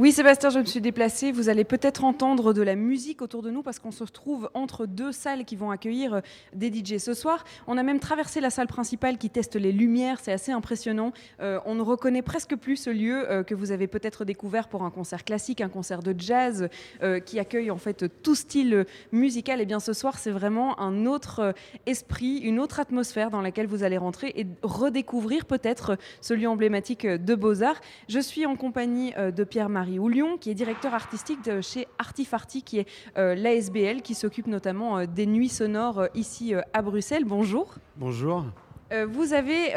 [0.00, 1.32] Oui, Sébastien, je me suis déplacée.
[1.32, 4.86] Vous allez peut-être entendre de la musique autour de nous parce qu'on se trouve entre
[4.86, 6.20] deux salles qui vont accueillir euh,
[6.54, 7.42] des DJ ce soir.
[7.66, 10.20] On a même traversé la salle principale qui teste les lumières.
[10.22, 11.12] C'est assez impressionnant.
[11.40, 14.84] Euh, on ne reconnaît presque plus ce lieu euh, que vous avez peut-être découvert pour
[14.84, 16.68] un concert classique, un concert de jazz
[17.26, 19.60] qui accueille en fait tout style musical.
[19.60, 21.54] Et bien ce soir, c'est vraiment un autre
[21.86, 27.04] esprit, une autre atmosphère dans laquelle vous allez rentrer et redécouvrir peut-être ce lieu emblématique
[27.04, 27.80] de Beaux-Arts.
[28.08, 32.80] Je suis en compagnie de Pierre-Marie Oulion, qui est directeur artistique de chez Artifarty, qui
[32.80, 37.24] est euh, l'ASBL, qui s'occupe notamment euh, des nuits sonores euh, ici à Bruxelles.
[37.24, 37.76] Bonjour.
[37.96, 38.44] Bonjour.
[39.08, 39.72] vous avez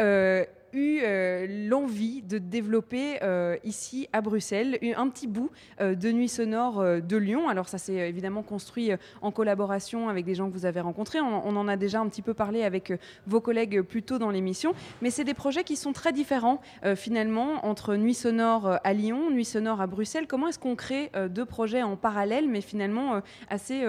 [0.74, 6.30] eu euh, l'envie de développer euh, ici à Bruxelles un petit bout euh, de Nuit
[6.30, 7.50] Sonore de Lyon.
[7.50, 8.92] Alors ça s'est évidemment construit
[9.22, 11.20] en collaboration avec des gens que vous avez rencontrés.
[11.20, 12.94] On, on, en a déjà un petit peu parlé avec
[13.28, 14.74] vos collègues plus tôt dans l'émission.
[15.02, 16.62] Mais c'est des projets qui sont très différents
[16.96, 20.28] finalement entre Nuit Sonore à Lyon, Nuit Sonore à Bruxelles.
[20.28, 23.86] Comment est-ce qu'on crée deux projets en parallèle mais finalement assez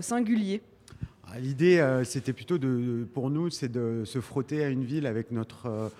[0.00, 0.62] singuliers?
[1.28, 5.30] Ah, L'idée, c'était plutôt de, pour nous, c'est de se frotter à une ville avec
[5.30, 5.90] notre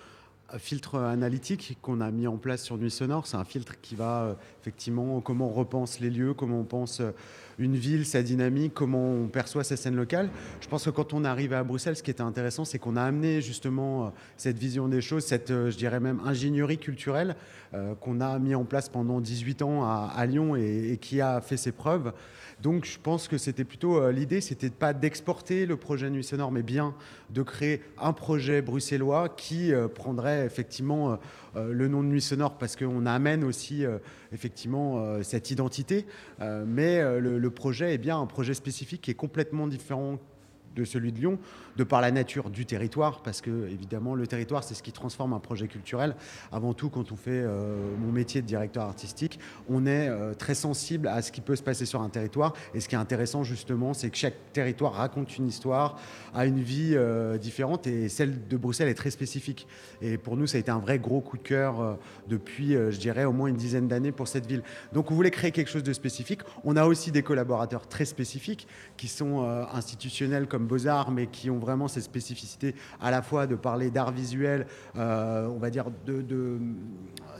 [0.57, 3.27] filtre analytique qu'on a mis en place sur Nuit Sonore.
[3.27, 7.01] C'est un filtre qui va euh, effectivement comment on repense les lieux, comment on pense
[7.01, 7.11] euh,
[7.59, 10.29] une ville, sa dynamique, comment on perçoit sa scène locale.
[10.61, 12.95] Je pense que quand on est arrivé à Bruxelles, ce qui était intéressant, c'est qu'on
[12.95, 17.35] a amené justement euh, cette vision des choses, cette, je dirais même, ingénierie culturelle
[17.99, 21.73] qu'on a mis en place pendant 18 ans à, Lyon et, qui a fait ses
[21.73, 22.13] preuves.
[22.61, 26.51] Donc je pense que c'était plutôt euh, l'idée, c'était pas d'exporter le projet Nuit Sonore,
[26.51, 26.95] mais bien
[27.29, 31.19] de créer un projet bruxellois qui euh, prendrait effectivement
[31.55, 33.85] euh, le nom de Nuit Sonore parce qu'on amène aussi
[34.31, 36.05] effectivement cette identité.
[36.39, 40.19] mais le, projet est bien un projet spécifique qui est complètement différent
[40.75, 41.39] de celui de Lyon,
[41.75, 45.33] de par la nature du territoire, parce que évidemment le territoire c'est ce qui transforme
[45.33, 46.15] un projet culturel.
[46.51, 49.39] Avant tout, quand on fait euh, mon métier de directeur artistique,
[49.69, 52.53] on est euh, très sensible à ce qui peut se passer sur un territoire.
[52.73, 55.99] Et ce qui est intéressant justement, c'est que chaque territoire raconte une histoire,
[56.33, 59.67] a une vie euh, différente, et celle de Bruxelles est très spécifique.
[60.01, 63.25] Et pour nous, ça a été un vrai gros coup de cœur depuis, je dirais,
[63.25, 64.63] au moins une dizaine d'années pour cette ville.
[64.93, 66.41] Donc on voulait créer quelque chose de spécifique.
[66.63, 69.41] On a aussi des collaborateurs très spécifiques qui sont
[69.73, 74.11] institutionnels comme Beaux-Arts, mais qui ont vraiment cette spécificité à la fois de parler d'art
[74.11, 75.85] visuel, euh, on va dire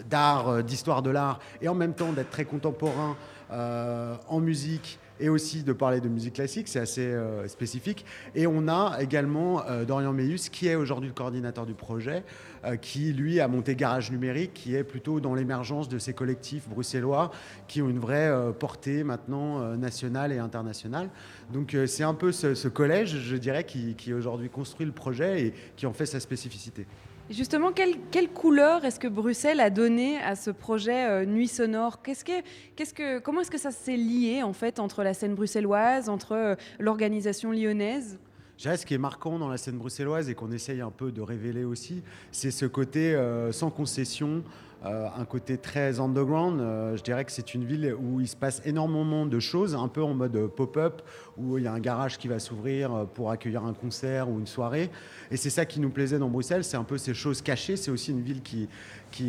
[0.10, 3.16] d'art, euh, d'histoire de l'art, et en même temps d'être très contemporain
[3.52, 8.06] euh, en musique et aussi de parler de musique classique, c'est assez euh, spécifique.
[8.36, 12.24] Et on a également euh, Dorian Meus, qui est aujourd'hui le coordinateur du projet,
[12.66, 16.68] euh, qui lui a monté Garage Numérique, qui est plutôt dans l'émergence de ces collectifs
[16.68, 17.32] bruxellois
[17.68, 21.10] qui ont une vraie portée maintenant nationale et internationale.
[21.52, 25.54] Donc c'est un peu ce, collège, je dirais, qui, qui aujourd'hui construit le projet et
[25.76, 26.86] qui en fait sa spécificité.
[27.30, 32.02] Justement, quelle, quelle couleur est-ce que Bruxelles a donné à ce projet euh, Nuit Sonore?
[32.02, 32.42] Qu'est-ce que,
[32.78, 36.32] qu'est-ce que, Comment est-ce que ça s'est lié en fait entre la scène bruxelloise, entre
[36.32, 38.18] euh, l'organisation lyonnaise?
[38.58, 41.66] Ce qui est marquant dans la scène bruxelloise et qu'on essaye un peu de révéler
[41.66, 42.02] aussi,
[42.32, 44.44] c'est ce côté euh, sans concession,
[44.86, 46.62] euh, un côté très underground.
[46.62, 49.88] Euh, je dirais que c'est une ville où il se passe énormément de choses, un
[49.88, 51.02] peu en mode pop-up,
[51.36, 54.38] où il y a un garage qui va s'ouvrir euh, pour accueillir un concert ou
[54.38, 54.92] une soirée.
[55.32, 57.76] Et c'est ça qui nous plaisait dans Bruxelles, c'est un peu ces choses cachées.
[57.76, 58.68] C'est aussi une ville qui,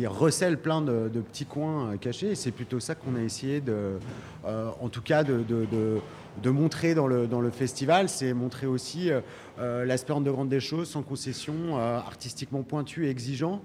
[0.05, 2.31] recèle plein de, petits coins cachés.
[2.31, 3.97] Et c'est plutôt ça qu'on a essayé de,
[4.45, 6.01] en tout cas, de,
[6.45, 8.07] montrer dans le festival.
[8.07, 9.09] C'est montrer aussi
[9.57, 13.63] l'aspect underground des choses, sans concession, artistiquement pointu et exigeant.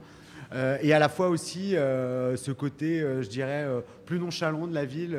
[0.53, 3.67] Euh, et à la fois aussi euh, ce côté, euh, je dirais,
[4.07, 5.19] plus nonchalant de la ville.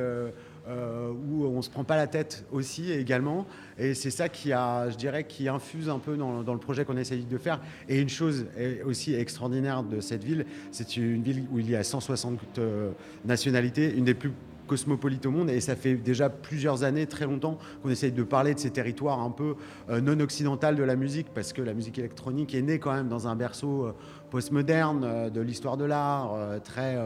[0.68, 3.45] où on se prend pas la tête aussi également
[3.77, 6.97] et c'est ça qui a je dirais qui infuse un peu dans, le projet qu'on
[6.97, 8.47] essaye de faire et une chose
[8.84, 12.60] aussi extraordinaire de cette ville c'est une ville où il y a 160
[13.26, 14.31] nationalités une des plus
[14.65, 18.53] cosmopolite au monde et ça fait déjà plusieurs années, très longtemps, qu'on essaye de parler
[18.53, 19.56] de ces territoires un peu
[19.89, 23.27] non occidentales de la musique parce que la musique électronique est née quand même dans
[23.27, 23.93] un berceau
[24.36, 26.36] postmoderne euh, de l'histoire de l'art,
[26.66, 26.98] très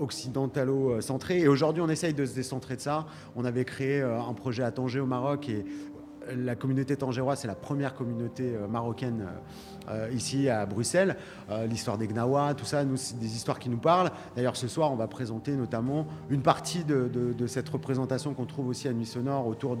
[0.00, 1.38] occidentalo-centré.
[1.38, 3.06] Et aujourd'hui, on essaye de se décentrer de ça.
[3.36, 5.64] On avait créé un projet à Tanger au Maroc et
[6.36, 9.28] la communauté tangéroise, c'est la première communauté marocaine
[9.90, 11.16] euh, ici à Bruxelles.
[11.50, 14.10] Euh, l'histoire des Gnawa, tout ça, nous, c'est des histoires qui nous parlent.
[14.36, 17.08] D'ailleurs, ce soir, on va présenter notamment une partie de,
[17.46, 19.76] cette représentation qu'on trouve aussi à Nuit Sonore autour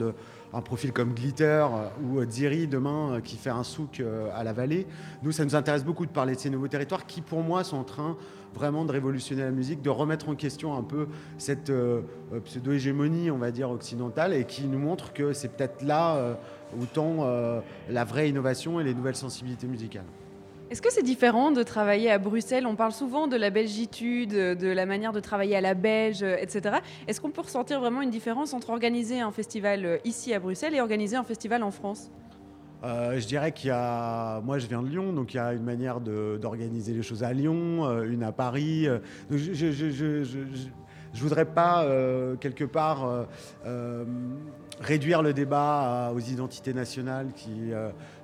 [0.52, 4.02] d'un profil comme Glitter euh, ou Dziri demain qui fait un souk
[4.34, 4.86] à la vallée.
[5.22, 7.76] Nous, ça nous intéresse beaucoup de parler de ces nouveaux territoires qui, pour moi, sont
[7.76, 8.16] en train
[8.54, 11.06] vraiment de révolutionner la musique, de remettre en question un peu
[11.36, 11.70] cette
[12.44, 16.36] pseudo-hégémonie, on va dire, occidentale, et qui nous montre que c'est peut-être là
[16.98, 20.04] euh, la vraie innovation et les nouvelles sensibilités musicales.
[20.70, 22.66] Est-ce que c'est différent de travailler à Bruxelles?
[22.66, 26.76] On parle souvent de la belgitude, de la manière de travailler à la belge, etc.
[27.06, 30.80] Est-ce qu'on peut ressentir vraiment une différence entre organiser un festival ici à Bruxelles et
[30.80, 32.10] organiser un festival en France?
[32.84, 35.52] Euh, je dirais qu'il y a, moi je viens de Lyon, donc il y a
[35.52, 38.86] une manière d'organiser les choses à Lyon, euh, une à Paris.
[38.86, 38.98] Euh,
[39.30, 41.84] je, je, voudrais pas
[42.40, 43.26] quelque part
[44.80, 47.32] réduire le débat aux identités nationales.
[47.34, 47.72] Qui,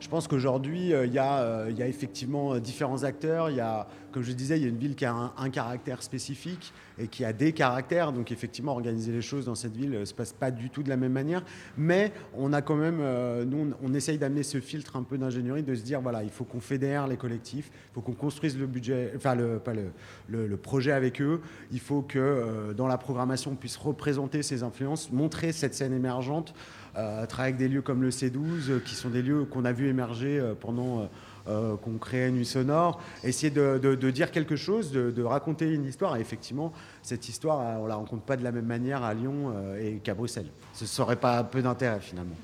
[0.04, 3.50] je pense qu'aujourd'hui il y, a effectivement différents acteurs.
[3.50, 6.72] Y a, comme je disais, il y a une ville qui a un caractère spécifique
[6.98, 8.12] et qui a des caractères.
[8.12, 10.88] Donc effectivement, organiser les choses dans cette ville ne se passe pas du tout de
[10.88, 11.42] la même manière.
[11.76, 15.62] Mais on a quand même, euh, nous, on, essaye d'amener ce filtre un peu d'ingénierie,
[15.62, 18.66] de se dire, voilà, il faut qu'on fédère les collectifs, il faut qu'on construise le
[18.66, 21.40] budget, enfin, le, projet avec eux.
[21.72, 25.92] Il faut que euh, dans la programmation, on puisse représenter ces influences, montrer cette scène
[25.92, 29.72] émergente, euh, travailler avec des lieux comme le C12, qui sont des lieux qu'on a
[29.72, 31.08] vu émerger pendant
[31.46, 36.16] euh, qu'on crée Nuit Sonore, essayer de, dire quelque chose, de, raconter une histoire.
[36.16, 36.72] Et effectivement,
[37.02, 39.98] cette histoire, euh, on la rencontre pas de la même manière à Lyon euh, et
[39.98, 40.48] qu'à Bruxelles.
[40.72, 42.36] Ce serait pas peu d'intérêt finalement.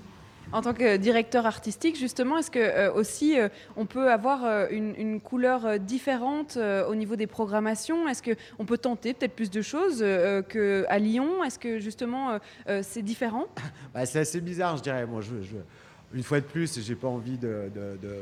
[0.52, 3.36] En tant que directeur artistique, justement, est-ce que aussi
[3.76, 6.58] on peut avoir une, couleur différente
[6.88, 8.08] au niveau des programmations?
[8.08, 10.04] Est-ce qu'on peut tenter peut-être plus de choses
[10.48, 11.44] qu'à Lyon?
[11.44, 12.38] Est-ce que justement
[12.82, 13.46] c'est différent?
[13.94, 15.06] Bah, C'est assez bizarre, je dirais.
[15.06, 15.56] Moi, je,
[16.12, 17.70] une fois de plus, j'ai pas envie de,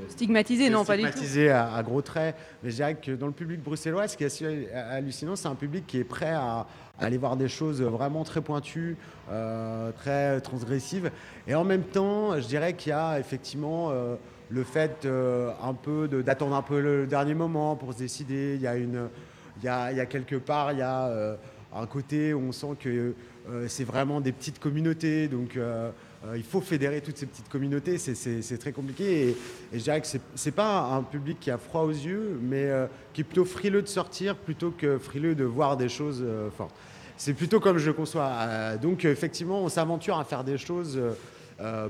[0.09, 1.20] stigmatiser, non, pas du tout.
[1.50, 4.68] À, gros traits, mais je dirais que dans le public bruxellois, ce qui est assez
[4.74, 6.66] hallucinant, c'est un public qui est prêt à,
[6.98, 8.96] aller voir des choses vraiment très pointues,
[9.30, 11.10] euh, très transgressives,
[11.46, 14.16] et en même temps, je dirais qu'il y a effectivement euh,
[14.50, 18.54] le fait euh, un peu d'attendre un peu le dernier moment pour se décider.
[18.56, 19.08] Il y a une,
[19.58, 21.36] il y a, quelque part, il y a
[21.74, 23.14] un côté où on sent que
[23.66, 25.58] c'est vraiment des petites communautés, donc
[26.34, 29.28] il faut fédérer toutes ces petites communautés, c'est très compliqué.
[29.28, 29.36] Et,
[29.72, 32.86] je dirais que ce n'est pas un public qui a froid aux yeux, mais euh,
[33.12, 36.74] qui est plutôt frileux de sortir plutôt que frileux de voir des choses euh, fortes.
[37.16, 38.76] C'est plutôt comme je le conçois.
[38.80, 41.00] donc effectivement, on s'aventure à faire des choses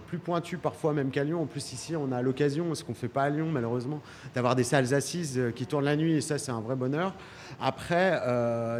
[0.06, 1.42] plus pointues parfois même qu'à Lyon.
[1.42, 4.00] En plus ici, on a l'occasion, ce qu'on ne fait pas à Lyon malheureusement,
[4.34, 7.12] d'avoir des salles assises qui tournent la nuit et ça c'est un vrai bonheur.
[7.60, 8.18] Après,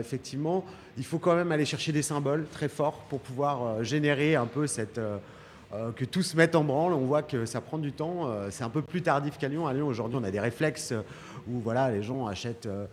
[0.00, 0.64] effectivement,
[0.98, 4.66] il faut quand même aller chercher des symboles très forts pour pouvoir générer un peu
[4.66, 5.18] cette euh,
[5.96, 6.92] que tout se mette en branle.
[6.92, 8.26] On voit que ça prend du temps.
[8.26, 9.66] Euh, c'est un peu plus tardif qu'à Lyon.
[9.66, 10.94] À Lyon, aujourd'hui, on a des réflexes
[11.48, 12.86] où voilà, les gens achètent euh,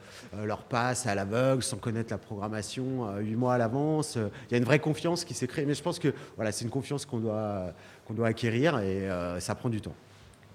[0.44, 4.16] leur passe à l'aveugle sans connaître la programmation huit mois à l'avance.
[4.16, 5.66] Il y a une vraie confiance qui s'est créée.
[5.66, 7.68] Mais je pense que voilà, c'est une confiance qu'on doit,
[8.06, 9.08] qu'on doit acquérir et
[9.40, 9.96] ça prend du temps.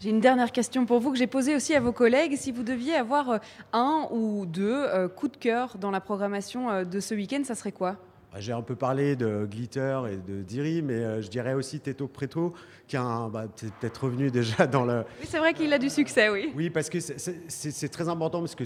[0.01, 2.37] J'ai une dernière question pour vous que j'ai posée aussi à vos collègues.
[2.37, 3.41] Si vous deviez avoir
[3.73, 7.97] un ou deux coups de cœur dans la programmation de ce week-end, ça serait quoi?
[8.39, 12.07] J'ai un peu parlé de Glitter et de Diri, mais euh, je dirais aussi Teto
[12.07, 12.53] Preto,
[12.87, 13.47] qui est bah,
[13.81, 15.05] peut-être revenu déjà dans le.
[15.21, 16.53] Oui, c'est vrai qu'il a du succès, oui.
[16.55, 18.65] Oui, parce que c'est très important, parce que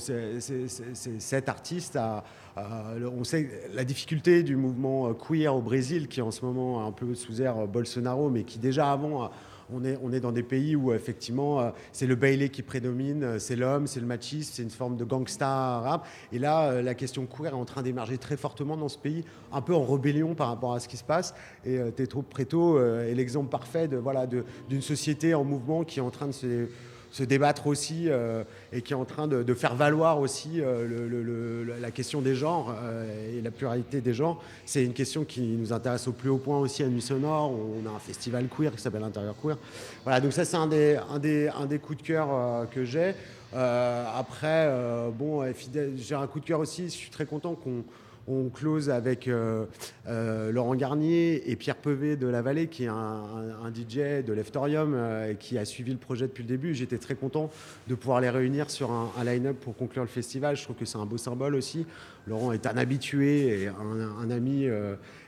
[1.18, 2.24] cet artiste a.
[2.56, 6.86] on sait la difficulté du mouvement euh, queer au Brésil, qui est en ce moment
[6.86, 9.30] un peu sous air Bolsonaro, mais qui déjà avant
[9.72, 13.22] on est, on est dans des pays où effectivement euh, c'est le bailey qui prédomine,
[13.22, 16.02] euh, c'est l'homme, c'est le machisme, c'est une forme de gangsta arabe.
[16.32, 19.24] Et là, euh, la question queer est en train d'émerger très fortement dans ce pays,
[19.52, 21.34] un peu en rébellion par rapport à ce qui se passe.
[21.64, 26.10] Et Tetro Preto est l'exemple parfait de voilà d'une société en mouvement qui est en
[26.10, 26.68] train de se
[27.14, 28.42] se débattre aussi euh,
[28.72, 33.38] et qui est en train de, faire valoir aussi euh, la question des genres euh,
[33.38, 34.42] et la pluralité des genres.
[34.66, 37.52] C'est une question qui nous intéresse au plus haut point aussi à Nuit Sonore.
[37.52, 39.56] On a un festival queer qui s'appelle Intérieur Queer.
[40.02, 43.14] Voilà, donc ça c'est un des, un, des, un des coups de cœur que j'ai.
[43.52, 44.68] après,
[45.16, 45.44] bon,
[45.96, 46.86] j'ai un coup de cœur aussi.
[46.86, 47.84] Je suis très content qu'on
[48.26, 49.66] on close avec euh,
[50.08, 54.94] euh, Laurent Garnier et Pierre Pevet de La Vallée, qui est un, DJ de l'Eftorium
[54.94, 56.74] euh, qui a suivi le projet depuis le début.
[56.74, 57.50] J'étais très content
[57.88, 60.56] de pouvoir les réunir sur un, line-up pour conclure le festival.
[60.56, 61.86] Je trouve que c'est un beau symbole aussi.
[62.26, 64.66] Laurent est un habitué et un, ami.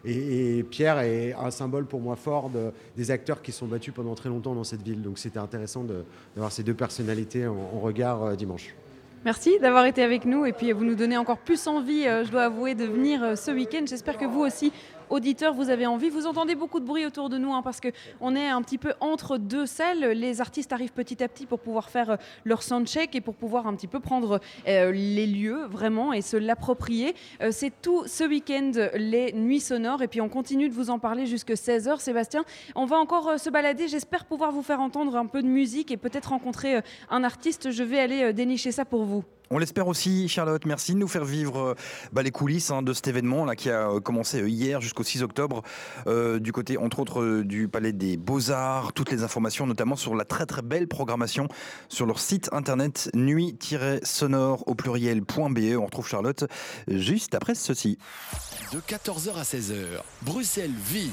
[0.05, 2.51] Et, Pierre est un symbole pour moi fort
[2.97, 5.03] des acteurs qui sont battus pendant très longtemps dans cette ville.
[5.03, 5.85] Donc c'était intéressant
[6.35, 8.75] d'avoir ces deux personnalités en regard dimanche.
[9.27, 12.31] Merci d'avoir été avec nous et puis vous nous donnez encore plus envie, euh, je
[12.31, 13.83] dois avouer, de venir euh, ce week-end.
[13.85, 14.73] J'espère que vous aussi,
[15.11, 16.09] auditeurs, vous avez envie.
[16.09, 18.95] Vous entendez beaucoup de bruit autour de nous hein, parce qu'on est un petit peu
[19.01, 20.01] entre deux salles.
[20.01, 23.67] Les artistes arrivent petit à petit pour pouvoir faire euh, leur soundcheck et pour pouvoir
[23.67, 27.15] un petit peu prendre euh, les lieux vraiment et se l'approprier.
[27.43, 30.99] Euh, c'est tout ce week-end les nuits sonores et puis on continue de vous en
[30.99, 32.01] parler jusqu'à 16h.
[32.01, 33.89] Sébastien, on va encore se balader.
[33.89, 36.81] J'espère pouvoir vous faire entendre un peu de musique et peut-être rencontrer
[37.11, 37.71] un artiste.
[37.71, 39.25] Je vais aller dénicher ça pour vous.
[39.49, 40.67] On l'espère aussi, Charlotte.
[40.67, 41.75] Merci de nous faire vivre euh,
[42.13, 45.05] bah, les coulisses hein, de cet événement là, qui a euh, commencé euh, hier jusqu'au
[45.05, 45.63] 6 octobre,
[46.07, 48.93] du côté, entre autres, du Palais des Beaux-Arts.
[48.93, 51.49] Toutes les informations, notamment sur la très très belle programmation
[51.89, 55.77] sur leur site internet nuit-sonore au pluriel.be.
[55.79, 56.45] On retrouve Charlotte
[56.89, 57.99] juste après ceci.
[58.73, 61.11] De 14h à 16h, Bruxelles vit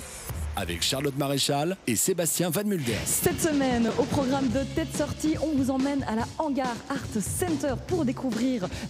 [0.56, 2.98] avec Charlotte Maréchal et Sébastien Van Mulder.
[3.06, 7.76] Cette semaine, au programme de Tête Sortie, on vous emmène à la Hangar Art Center
[7.88, 8.23] pour découvrir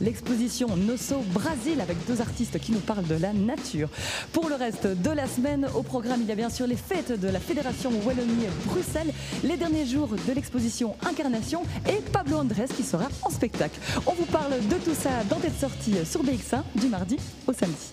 [0.01, 3.89] l'exposition Nosso Brasil avec deux artistes qui nous parlent de la nature.
[4.31, 7.19] Pour le reste de la semaine, au programme, il y a bien sûr les fêtes
[7.19, 13.07] de la Fédération Wallonie-Bruxelles, les derniers jours de l'exposition Incarnation et Pablo Andrés qui sera
[13.23, 13.79] en spectacle.
[14.05, 17.91] On vous parle de tout ça dans Tête Sortie sur BX1 du mardi au samedi.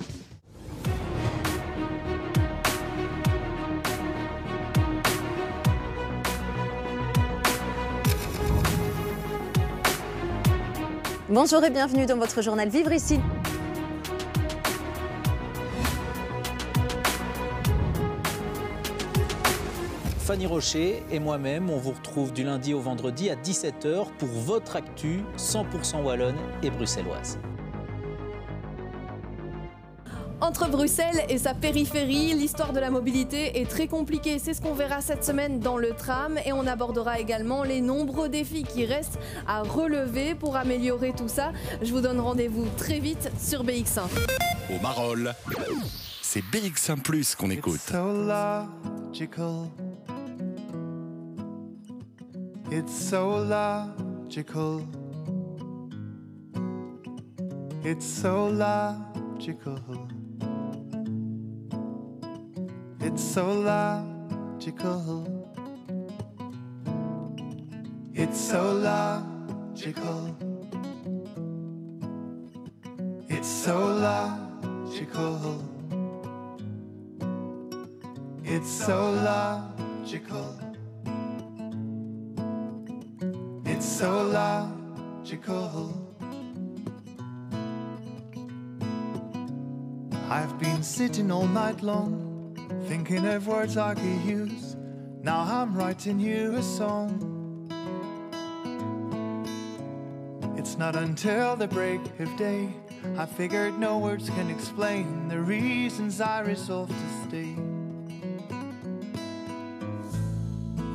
[11.33, 13.21] Bonjour et bienvenue dans votre journal Vivre ici.
[20.19, 24.75] Fanny Rocher et moi-même, on vous retrouve du lundi au vendredi à 17h pour votre
[24.75, 26.35] actu 100% wallonne
[26.65, 27.39] et bruxelloise.
[30.41, 34.39] Entre Bruxelles et sa périphérie, l'histoire de la mobilité est très compliquée.
[34.39, 38.31] C'est ce qu'on verra cette semaine dans le tram et on abordera également les nombreux
[38.31, 41.53] défis qui restent à relever pour améliorer tout ça.
[41.83, 44.05] Je vous donne rendez-vous très vite sur BX1.
[44.71, 45.35] Au Marol,
[46.23, 47.75] c'est BX1 Plus qu'on écoute.
[47.75, 48.13] It's so
[49.11, 49.71] logical.
[52.73, 54.81] It's so logical.
[57.85, 59.77] It's so logical.
[63.13, 65.27] It's so logical.
[68.15, 70.37] It's so logical.
[73.29, 75.65] It's so logical.
[78.45, 80.61] It's so logical.
[83.65, 86.07] It's so logical.
[90.31, 92.30] I've been sitting all night long
[92.91, 94.75] thinking of words I could use.
[95.23, 97.71] Now I'm writing you a song.
[100.57, 102.69] It's not until the break of day
[103.17, 107.55] I figured no words can explain the reasons I resolved to stay.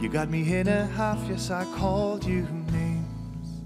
[0.02, 2.42] You got me in a half, yes, I called you
[2.74, 3.64] names.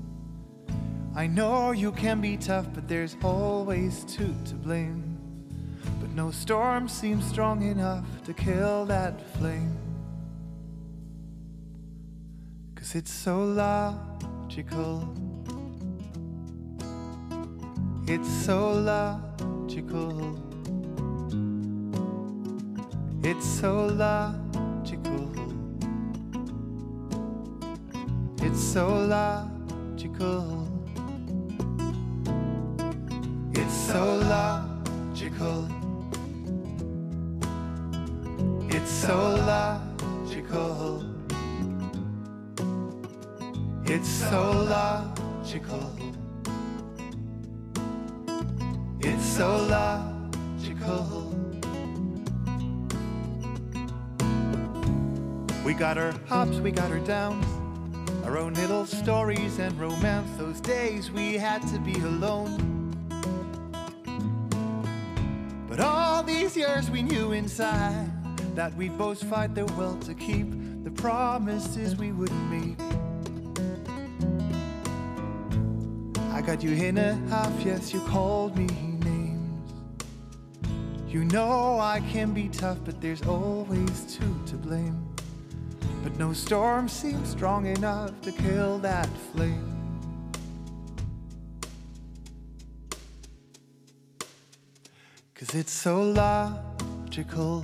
[1.16, 5.09] I know you can be tough, but there's always two to blame.
[6.20, 9.78] No storm seems strong enough to kill that flame.
[12.76, 15.16] Cause it's so logical.
[18.06, 20.38] It's so logical.
[23.24, 25.32] It's so logical.
[28.42, 30.68] It's so logical.
[33.54, 35.79] It's so logical.
[38.72, 39.18] It's so
[39.48, 41.04] logical.
[43.84, 45.92] It's so logical.
[49.00, 51.36] It's so logical.
[55.66, 57.48] We got our ups, we got our downs,
[58.24, 60.30] our own little stories and romance.
[60.38, 62.94] Those days we had to be alone.
[65.68, 68.19] But all these years we knew inside
[68.60, 70.48] that we'd both fight the will to keep
[70.84, 72.78] the promises we would make.
[76.34, 78.68] I got you in a half, yes, you called me
[79.06, 79.72] names.
[81.08, 85.08] You know I can be tough, but there's always two to blame.
[86.04, 89.74] But no storm seems strong enough to kill that flame.
[95.34, 97.64] Cause it's so logical.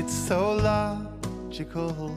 [0.00, 2.16] It's so logical.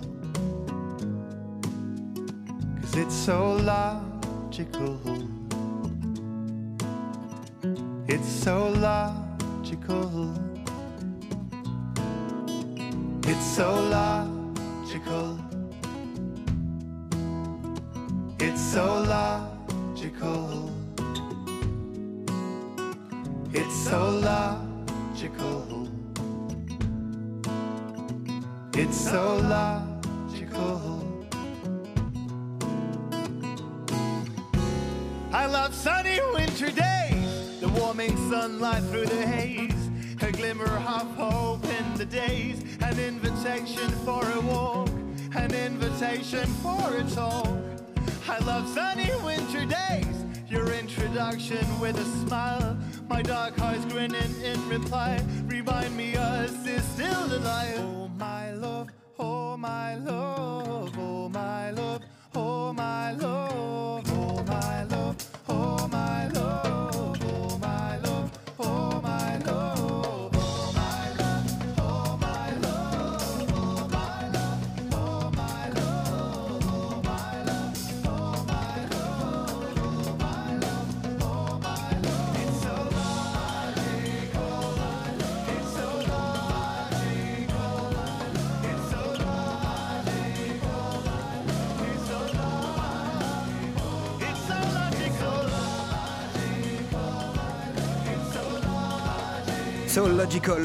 [2.79, 4.99] Cause it's so logical.
[8.07, 10.31] It's so logical.
[13.23, 15.39] It's so logical.
[18.39, 20.69] It's so logical.
[23.51, 26.00] It's so logical.
[28.83, 31.27] It's so logical.
[35.31, 39.89] I love sunny winter days, the warming sunlight through the haze,
[40.23, 44.89] a glimmer of hope in the days, an invitation for a walk,
[45.35, 47.59] an invitation for a talk.
[48.27, 52.75] I love sunny winter days, your introduction with a smile,
[53.07, 58.00] my dark eyes grinning in reply, remind me us is still alive.
[58.21, 62.03] My love, oh my love, oh my love,
[62.35, 63.50] oh my love,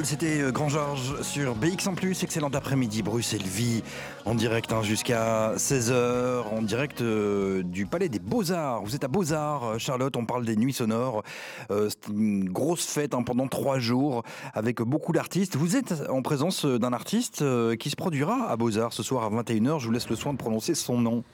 [0.05, 2.23] c'était euh, Grand Georges sur BX en plus.
[2.23, 3.83] Excellent après-midi, Bruxelles Vie,
[4.25, 8.85] en direct hein, jusqu'à 16h, en direct euh, du Palais des Beaux-Arts.
[8.85, 11.25] Vous êtes à Beaux-Arts, euh, Charlotte, on parle des nuits sonores.
[11.69, 14.23] C'est une grosse fête hein, pendant trois jours
[14.55, 15.57] avec beaucoup d'artistes.
[15.57, 17.45] Vous êtes en présence d'un artiste
[17.79, 19.81] qui se produira à Beaux-Arts ce soir à 21h.
[19.81, 21.25] Je vous laisse le soin de prononcer son nom.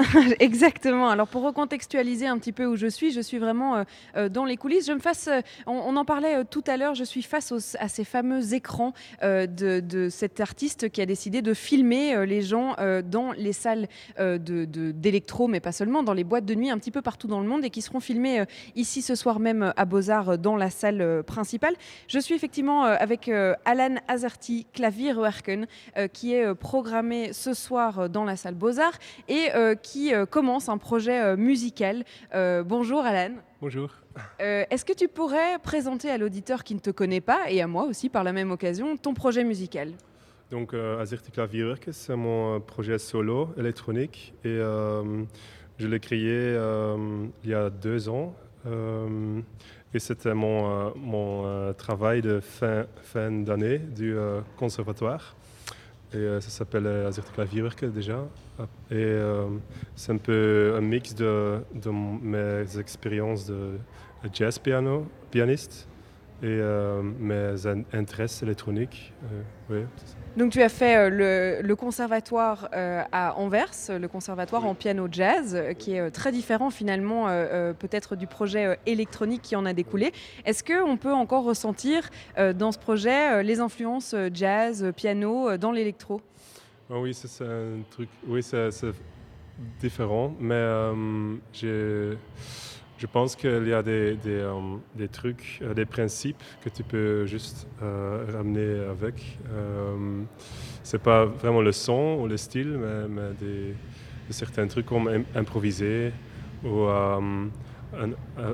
[0.40, 1.08] Exactement.
[1.08, 3.84] Alors pour recontextualiser un petit peu où je suis, je suis vraiment euh,
[4.16, 4.86] euh, dans les coulisses.
[4.86, 7.88] Je me fasse, euh, on, en parlait euh, tout à l'heure, je suis face à
[7.88, 9.46] ces fameux écrans de,
[9.80, 15.60] de cet artiste qui a décidé de filmer les gens dans les salles d'électro, mais
[15.60, 17.70] pas seulement, dans les boîtes de nuit un petit peu partout dans le monde et
[17.70, 18.44] qui seront filmés
[18.76, 21.74] ici ce soir même à Beaux-Arts dans la salle principale.
[22.08, 23.28] Je suis effectivement avec
[23.64, 25.66] Alan Azarti Klavierwerken
[26.12, 28.98] qui est programmé ce soir dans la salle Beaux-Arts
[29.28, 32.04] et euh, qui euh, commence un projet euh, musical.
[32.34, 33.34] Euh, bonjour Alan.
[33.60, 33.90] Bonjour.
[34.40, 37.66] Euh, Est-ce que tu pourrais présenter à l'auditeur qui ne te connaît pas, et à
[37.66, 39.92] moi aussi par la même occasion, ton projet musical?
[40.50, 41.04] Donc, euh,
[41.90, 45.24] c'est mon projet solo électronique et euh,
[45.78, 48.34] je l'ai créé euh, il y a deux ans.
[49.94, 54.14] et c'était mon, mon travail de fin, fin d'année du
[54.56, 55.34] conservatoire.
[56.12, 58.26] Et euh, ça s'appelle euh, Azerti Klavierwerken déjà.
[58.90, 59.46] Et euh,
[59.94, 63.78] c'est un peu un mix de, de mes expériences de
[64.32, 65.88] jazz piano, pianiste
[66.42, 69.12] et euh, mes in- intérêts électroniques.
[69.32, 70.14] euh, oui, ça.
[70.36, 75.60] Donc tu as fait euh, le, le conservatoire à Anvers, le conservatoire en piano jazz,
[75.78, 77.26] qui est très différent finalement
[77.78, 80.12] peut-être du projet électronique qui en a découlé.
[80.44, 82.08] Est-ce qu'on peut encore ressentir
[82.54, 86.20] dans ce projet les influences jazz, piano dans l'électro?
[86.88, 88.08] Ah oui, c'est un truc.
[88.26, 88.70] Oui, c'est
[89.80, 90.64] différent, mais
[91.52, 92.16] j'ai-
[93.00, 96.82] je pense qu'il y a des, des, euh, des trucs, euh, des principes que tu
[96.82, 99.38] peux juste euh, ramener avec.
[99.50, 100.22] Euh,
[100.82, 103.74] c'est pas vraiment le son ou le style, mais, des,
[104.28, 106.12] certains trucs comme im- improviser
[106.62, 106.84] ou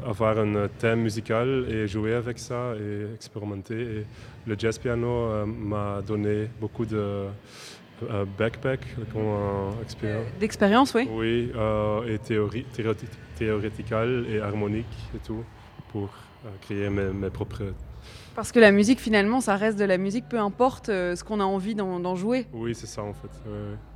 [0.06, 4.06] avoir un thème musical et jouer avec ça et expérimenter.
[4.46, 7.24] Le jazz piano m'a donné beaucoup de
[8.02, 8.80] euh, backpack,
[9.12, 10.26] comment euh, expérience.
[10.40, 11.08] D'expérience, oui.
[11.10, 12.66] Oui, euh, et théorie,
[14.28, 15.44] et harmonique et tout,
[15.92, 16.10] pour
[16.44, 17.62] euh, créer mes, mes propres...
[18.34, 21.40] Parce que la musique finalement ça reste de la musique, peu importe euh, ce qu'on
[21.40, 22.46] a envie d'en jouer.
[22.52, 23.30] Oui, c'est ça en fait,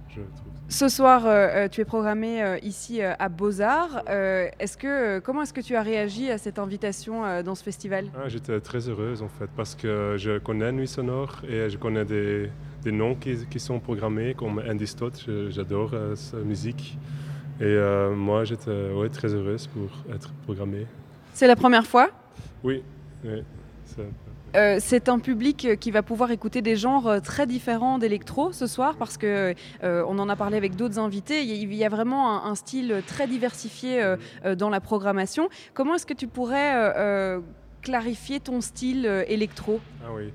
[0.09, 0.21] je.
[0.69, 1.23] Ce soir,
[1.71, 4.03] tu es programmé ici à Beaux-Arts.
[4.09, 8.07] Est-ce que, comment est-ce que tu as réagi à cette invitation dans ce festival?
[8.17, 12.05] Ah, J'étais très heureuse en fait, parce que je connais Nuit Sonore et je connais
[12.05, 12.51] des,
[12.83, 16.97] des noms qui, qui sont programmés, comme Andy Stott, j'adore euh, sa musique.
[17.61, 20.87] Et euh, moi, j'étais ouais, très heureuse pour être programmée.
[21.35, 22.09] C'est la première fois?
[22.65, 22.83] Oui,
[24.57, 28.97] Euh, c'est un public qui va pouvoir écouter des genres très différents d'électro ce soir
[28.97, 29.55] parce que
[29.85, 31.43] euh, on en a parlé avec d'autres invités.
[31.45, 34.17] Il y a- vraiment un, un style très diversifié euh,
[34.57, 35.49] dans la programmation.
[35.75, 37.39] Comment est-ce que tu pourrais
[37.83, 39.81] clarifier ton style électro?
[40.05, 40.33] Ah oui.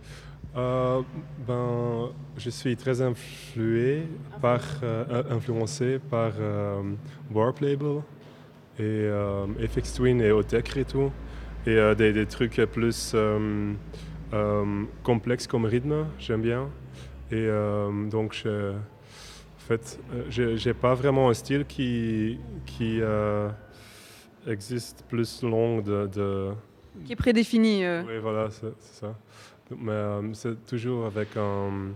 [0.56, 1.02] Euh,
[1.46, 4.04] ben, je suis très influé
[4.42, 6.82] par, euh, influencé par euh,
[7.34, 7.98] Warp Label
[8.80, 11.12] et euh, FX Twin et Otech et tout.
[11.68, 13.74] Et euh, des, des trucs plus euh,
[14.34, 16.70] euh, complexes comme rythme, j'aime bien.
[17.32, 23.00] Et euh, donc, je, en fait, euh, je- j'ai pas vraiment un style qui, qui
[23.02, 23.50] euh,
[24.48, 26.50] existe plus long de- de
[27.04, 28.04] qui est prédéfini euh.
[28.08, 29.14] oui, voilà, c'est ça.
[29.72, 31.92] Mais euh, c'est toujours avec un,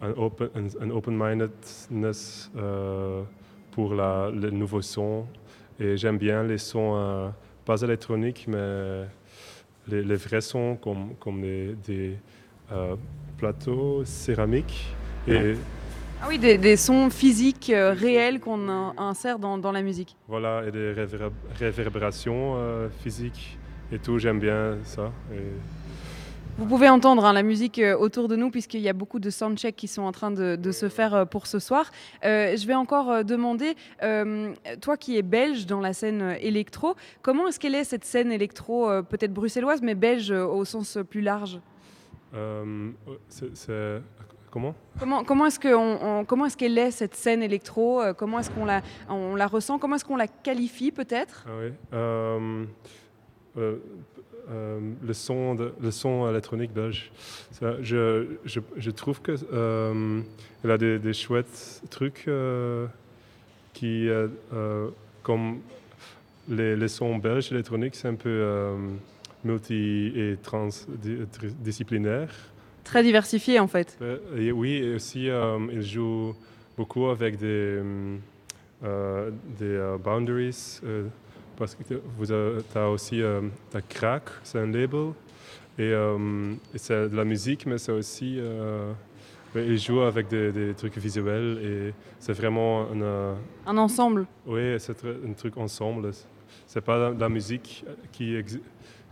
[0.00, 3.22] un open, un, un open-mindedness euh,
[3.72, 5.26] pour la, le nouveau son
[5.78, 7.28] et j'aime bien les sons euh,
[7.64, 9.04] pas électroniques, mais
[9.88, 12.16] les, les vrais sons comme, comme des, des,
[12.72, 12.94] euh,
[13.38, 14.94] plateaux céramiques.
[15.26, 15.54] Et
[16.22, 20.16] Ah oui, des, des sons physiques euh, réels qu'on in- insère dans, dans la musique.
[20.28, 23.58] voilà, et des réver- réverbérations euh, physiques
[23.90, 25.10] et tout, j'aime bien ça.
[25.32, 25.40] Et
[26.60, 29.30] Vous pouvez entendre hein, la musique euh, autour de nous puisqu'il y a beaucoup de
[29.30, 31.90] soundchecks qui sont en train de, de se faire euh, pour ce soir.
[32.22, 37.48] Euh, je vais encore demander, euh, toi qui es belge dans la scène électro, comment
[37.48, 41.58] est-ce qu'elle est cette scène électro, peut-être bruxelloise, mais belge au sens plus large?
[42.34, 42.90] Euh,
[43.30, 44.02] c'est- c'est-
[44.50, 44.74] comment?
[44.98, 48.66] Comment, comment est-ce que on- on- comment qu'elle est cette scène électro Comment est-ce qu'on
[48.66, 51.46] la, on la ressent Comment est-ce qu'on la qualifie peut-être?
[51.48, 51.72] Ah oui.
[51.94, 52.64] Euh,
[53.56, 53.78] euh, euh,
[54.50, 57.10] le, son de- le son électronique belge,
[57.52, 60.20] ça, je, je, je trouve que euh,
[60.64, 62.86] elle a des, des chouettes trucs euh,
[63.72, 64.88] qui, euh, euh,
[65.22, 65.58] comme
[66.48, 68.76] les, les sons belges électroniques, c'est un peu euh,
[69.44, 72.28] multi et transdisciplinaire.
[72.84, 73.96] Très diversifié en fait.
[74.02, 76.34] Euh, et oui, et aussi, euh, il joue
[76.76, 77.80] beaucoup avec des,
[78.82, 80.80] euh, des euh, boundaries.
[80.84, 81.04] euh,
[81.60, 83.42] parce que vous as aussi euh,
[83.74, 85.12] la Crack, c'est un label.
[85.78, 88.36] Et, euh, et c'est de la musique, mais c'est aussi.
[88.38, 88.92] euh,
[89.54, 93.00] il joue avec des, des trucs visuels et c'est vraiment un.
[93.02, 93.34] euh,
[93.66, 94.26] Un ensemble.
[94.46, 96.10] oui, c'est un truc ensemble.
[96.66, 98.36] C'est pas la, la musique qui,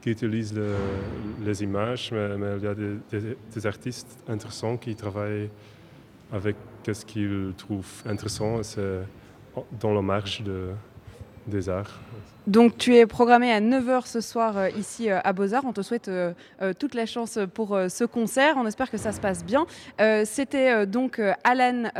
[0.00, 0.74] qui utilise le-
[1.44, 5.50] les images, mais, mais il y a des, des- des artistes intéressants qui travaillent
[6.32, 6.56] avec
[6.92, 8.62] ce qu'ils trouvent intéressant.
[8.62, 9.00] C'est
[9.80, 10.68] dans la marge de,
[11.46, 11.98] des arts.
[12.48, 15.64] Donc tu es programmé à 9h ce soir euh, ici euh, à Beaux-Arts.
[15.66, 16.32] On te souhaite euh,
[16.78, 18.54] toute la chance pour ce concert.
[18.56, 19.66] On espère que ça se passe bien.
[20.24, 21.90] C'était donc Alan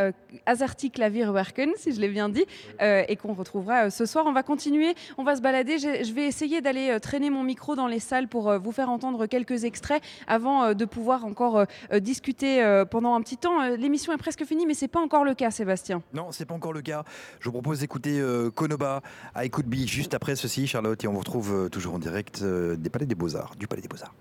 [0.46, 2.44] Azarti Klavierwerken, si je l'ai bien dit,
[2.80, 4.24] et qu'on retrouvera ce soir.
[4.26, 5.78] On va continuer, on va se balader.
[5.78, 9.64] Je vais essayer d'aller traîner mon micro dans les salles pour vous faire entendre quelques
[9.64, 11.66] extraits avant de pouvoir encore
[12.00, 13.62] discuter pendant un petit temps.
[13.76, 16.02] L'émission est presque finie, mais c'est pas encore le cas, Sébastien.
[16.14, 17.04] Non, c'est pas encore le cas.
[17.40, 18.22] Je vous propose d'écouter
[18.54, 19.02] Konoba
[19.34, 22.76] à Écoute juste après ceci, Charlotte, et on vous retrouve euh, toujours en direct euh,
[22.76, 24.14] des Palais des Beaux-Arts, du Palais des Beaux-Arts.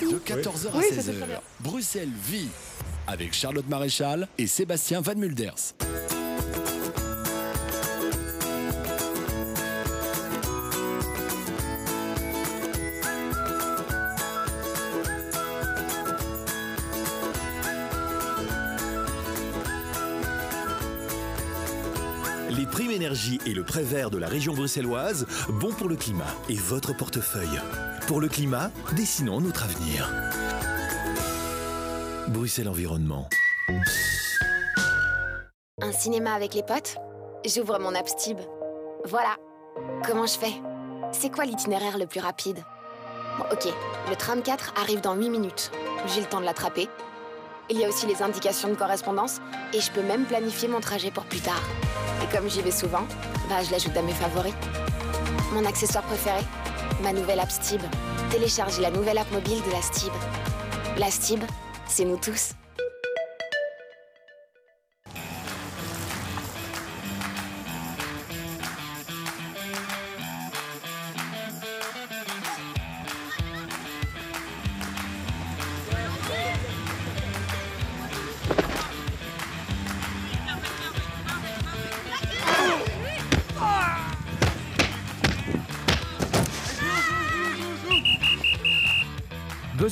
[0.00, 1.40] De 14h à Oui, ça, c'est 16h, très bien.
[1.60, 2.48] Bruxelles vit
[3.06, 5.74] avec Charlotte Maréchal et Sébastien Van Mulders.
[23.46, 27.60] Et le prêt vert de la région bruxelloise, bon pour le climat et votre portefeuille.
[28.06, 30.10] Pour le climat, dessinons notre avenir.
[32.28, 33.28] Bruxelles Environnement.
[35.80, 36.96] Un cinéma avec les potes?
[37.44, 38.38] J'ouvre mon app Stib.
[39.04, 39.36] Voilà.
[40.06, 40.54] Comment je fais?
[41.12, 42.58] C'est quoi l'itinéraire le plus rapide?
[43.52, 43.66] Ok,
[44.10, 45.70] le tram 4 arrive dans 8 minutes.
[46.06, 46.88] J'ai le temps de l'attraper.
[47.70, 49.40] Il y a aussi les indications de correspondance
[49.74, 51.62] et je peux même planifier mon trajet pour plus tard.
[52.22, 53.06] Et comme j'y vais souvent,
[53.48, 54.54] bah je l'ajoute à mes favoris.
[55.52, 56.40] Mon accessoire préféré
[57.02, 57.82] Ma nouvelle app Stib.
[58.30, 60.12] Téléchargez la nouvelle app mobile de la Stib.
[60.96, 61.44] La Stib,
[61.86, 62.52] c'est nous tous.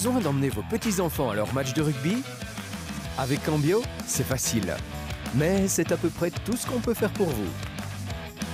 [0.07, 2.23] D'emmener vos petits-enfants à leur match de rugby
[3.19, 4.73] Avec Cambio, c'est facile.
[5.35, 7.51] Mais c'est à peu près tout ce qu'on peut faire pour vous.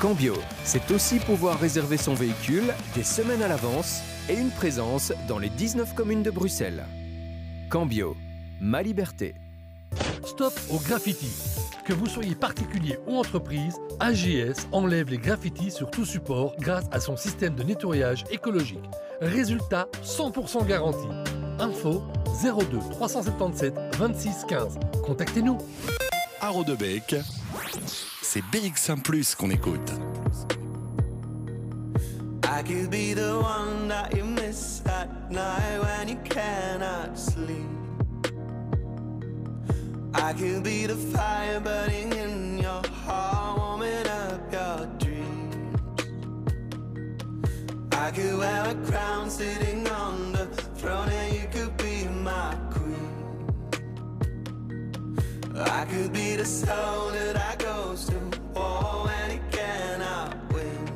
[0.00, 0.34] Cambio,
[0.64, 4.00] c'est aussi pouvoir réserver son véhicule des semaines à l'avance
[4.30, 6.84] et une présence dans les 19 communes de Bruxelles.
[7.68, 8.16] Cambio,
[8.58, 9.34] ma liberté.
[10.24, 11.30] Stop au graffiti.
[11.84, 16.98] Que vous soyez particulier ou entreprise, AGS enlève les graffitis sur tout support grâce à
[16.98, 18.88] son système de nettoyage écologique.
[19.20, 21.21] Résultat 100% garanti.
[21.60, 22.02] Info
[22.42, 24.78] 02 377 26 15.
[25.04, 25.58] Contactez-nous.
[26.40, 27.16] À Rodebec,
[28.22, 29.92] c'est BX1 Plus qu'on écoute.
[32.44, 37.66] I could be the one that you miss at night when you cannot sleep.
[40.14, 45.56] I could be the fire burning in your heart, warming up your dreams.
[47.92, 50.46] I could wear a crown sitting on the
[50.76, 51.08] throne,
[55.62, 58.14] I could be the soul that I goes to
[58.56, 60.88] oh, war when he cannot win.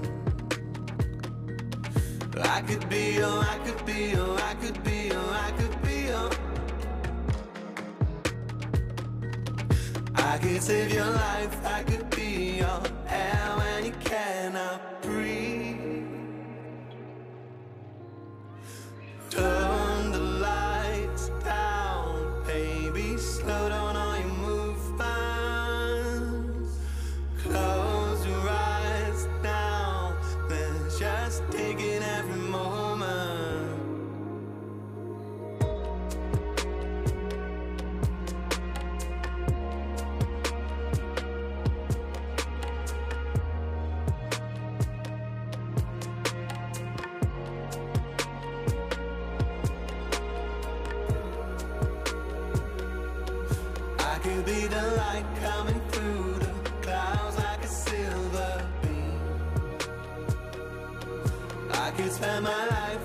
[2.42, 6.06] I could be your, I could be your, I could be your, I could be
[6.06, 6.30] your.
[10.16, 16.06] I could save your life, I could be your air when you cannot breathe.
[19.30, 23.96] Turn the lights down, baby, slow down
[62.16, 62.95] spend my life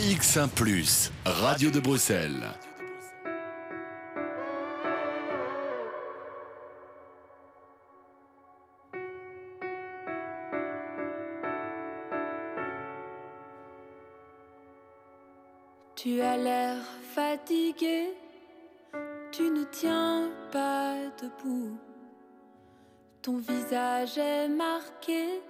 [0.00, 0.48] BX1⁇
[1.26, 2.48] Radio de Bruxelles.
[15.94, 16.78] Tu as l'air
[17.14, 18.14] fatigué,
[19.30, 21.76] tu ne tiens pas debout.
[23.20, 25.42] Ton visage est marqué,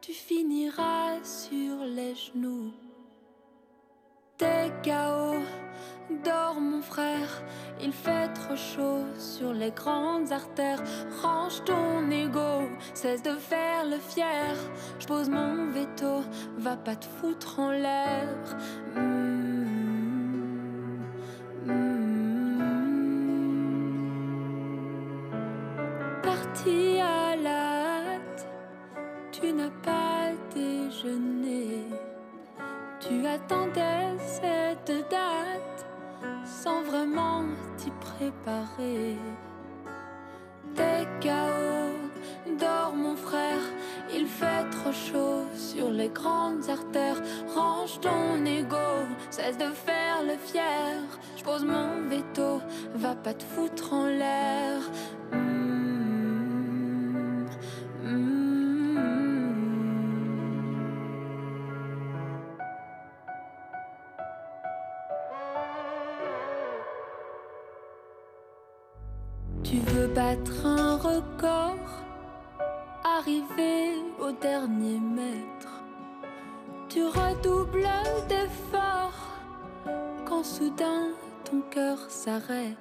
[0.00, 2.72] tu finiras sur les genoux.
[4.38, 5.36] T'es KO,
[6.22, 7.42] dors mon frère,
[7.80, 10.82] il fait trop chaud sur les grandes artères.
[11.22, 14.54] Range ton ego, cesse de faire le fier.
[14.98, 16.22] Je pose mon veto,
[16.58, 18.28] va pas te foutre en l'air.
[18.94, 19.64] Mm,
[21.64, 21.72] mm.
[26.22, 27.86] Parti à la
[29.32, 31.95] tu n'as pas déjeuné.
[33.08, 35.86] Tu attendais cette date
[36.44, 37.44] sans vraiment
[37.76, 39.16] t'y préparer.
[40.74, 43.62] T'es KO, dors mon frère,
[44.12, 47.22] il fait trop chaud sur les grandes artères.
[47.54, 50.96] Range ton ego, cesse de faire le fier.
[51.36, 52.60] Je pose mon veto,
[52.94, 54.80] va pas te foutre en l'air.
[70.36, 71.78] Battre un record,
[73.04, 75.82] arriver au dernier mètre.
[76.88, 77.88] Tu redoubles
[78.28, 79.12] d'efforts
[80.24, 81.08] quand soudain
[81.44, 82.76] ton cœur s'arrête.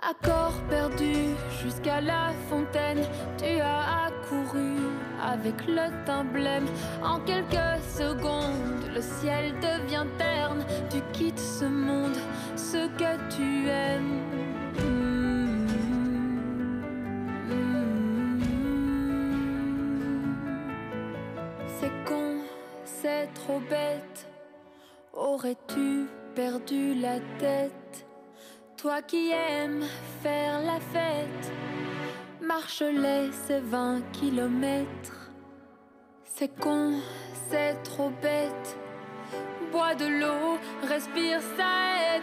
[0.00, 3.04] Accord perdu jusqu'à la fontaine,
[3.36, 4.76] tu as accouru
[5.20, 6.24] avec le teint.
[7.02, 12.16] En quelques secondes, le ciel devient terne, tu quittes ce monde,
[12.56, 14.47] ce que tu aimes.
[23.26, 24.26] Trop bête.
[25.12, 28.06] Aurais-tu perdu la tête?
[28.76, 29.84] Toi qui aimes
[30.22, 31.52] faire la fête,
[32.40, 35.30] marche les ces 20 kilomètres.
[36.24, 37.00] C'est con,
[37.50, 38.78] c'est trop bête.
[39.72, 42.22] Bois de l'eau, respire, ça aide.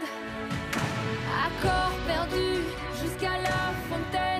[1.46, 2.62] Accord perdu
[3.02, 4.35] jusqu'à la fontaine,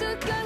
[0.00, 0.39] ce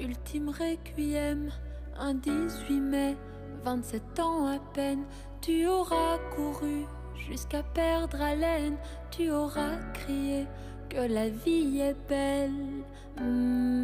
[0.00, 1.50] ultime requiem,
[1.98, 3.16] un 18 mai,
[3.64, 5.04] 27 ans à peine,
[5.40, 6.86] tu auras couru
[7.28, 8.76] jusqu'à perdre haleine,
[9.10, 10.46] tu auras crié
[10.88, 12.84] que la vie est belle.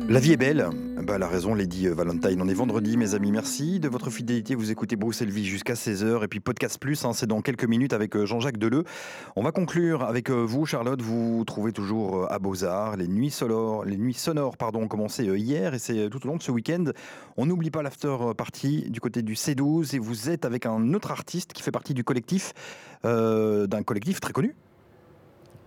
[0.09, 0.69] La vie est belle.
[1.03, 2.41] Bah, elle a raison, Lady Valentine.
[2.41, 3.33] On est vendredi, mes amis.
[3.33, 4.55] Merci de votre fidélité.
[4.55, 6.25] Vous écoutez Bruxelles Vie jusqu'à 16h.
[6.25, 8.85] Et puis Podcast Plus, hein, c'est dans quelques minutes avec euh, Jean-Jacques Deleu.
[9.35, 11.03] On va conclure avec euh, vous, Charlotte.
[11.03, 12.97] Vous trouvez toujours euh, à Beaux-Arts.
[12.97, 16.25] Les nuits sonores, les nuits sonores pardon, ont commencé euh, hier et c'est euh, tout
[16.25, 16.85] au long de ce week-end.
[17.37, 19.97] On n'oublie pas l'after party du côté du C12.
[19.97, 22.53] Et vous êtes avec un autre artiste qui fait partie du collectif,
[23.05, 24.55] euh, d'un collectif très connu.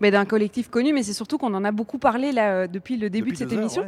[0.01, 2.97] Mais d'un collectif connu, mais c'est surtout qu'on en a beaucoup parlé là euh, depuis
[2.97, 3.85] le début Depuis de cette heures, émission.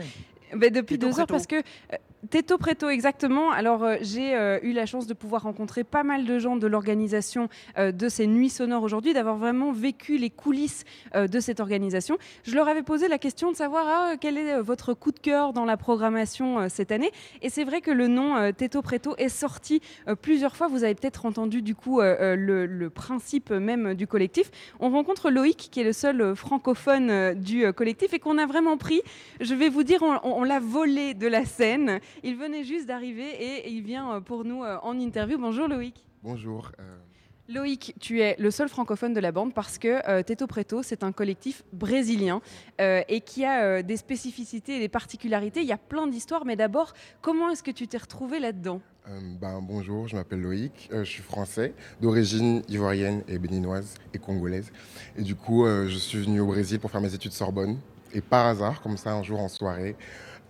[0.54, 0.70] ouais.
[0.72, 1.34] Depuis deux heures Preto.
[1.34, 1.98] parce que euh,
[2.30, 3.50] Teto Preto exactement.
[3.50, 6.68] Alors euh, j'ai euh, eu la chance de pouvoir rencontrer pas mal de gens de
[6.68, 7.50] l'organisation
[7.80, 10.84] euh, de ces nuits sonores aujourd'hui, d'avoir vraiment vécu les coulisses
[11.16, 12.18] de cette organisation.
[12.44, 15.54] Je leur avais posé la question de savoir ah, quel est votre coup de cœur
[15.54, 17.12] dans la programmation cette année?
[17.42, 19.82] Et c'est vrai que le nom Teto Preto est sorti
[20.22, 20.68] plusieurs fois.
[20.68, 24.52] Vous avez peut-être entendu du coup le, principe même du collectif.
[24.80, 29.02] On rencontre Loïc qui est le seul francophone du collectif et qu'on a vraiment pris.
[29.40, 32.00] Je vais vous dire, on l'a volé de la scène.
[32.24, 35.38] Il venait juste d'arriver et il vient euh, pour nous euh, en interview.
[35.38, 35.96] Bonjour Loïc.
[36.24, 36.72] Bonjour.
[36.80, 36.98] euh,
[37.50, 41.04] Loïc, tu es le seul francophone de la bande parce que euh, Teto Preto, c'est
[41.04, 42.42] un collectif brésilien
[42.80, 45.60] euh, et qui a euh, des spécificités et des particularités.
[45.60, 48.80] Il y a plein d'histoires, mais d'abord, comment est-ce que tu t'es retrouvé là-dedans?
[49.42, 54.72] Ben, bonjour, je m'appelle Loïc, je suis français, d'origine ivoirienne et béninoise et congolaise.
[55.18, 57.80] Et du coup, je suis venu au Brésil pour faire mes études Sorbonne.
[58.14, 59.96] Et par hasard, comme ça, un jour en soirée,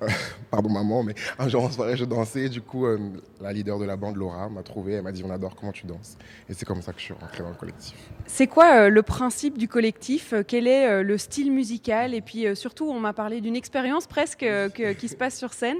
[0.51, 2.41] pardon maman, mais un jour en soirée, je dansais.
[2.45, 2.97] Et du coup, euh,
[3.39, 4.93] la leader de la bande, Laura, m'a trouvé.
[4.93, 6.17] Elle m'a dit On adore comment tu danses.
[6.49, 7.95] Et c'est comme ça que je suis rentré dans le collectif.
[8.25, 10.33] C'est quoi euh, le principe du collectif?
[10.33, 12.13] Euh, Quel est euh, le style musical?
[12.13, 15.77] Et puis surtout, on m'a parlé d'une expérience presque que- qui se passe sur scène.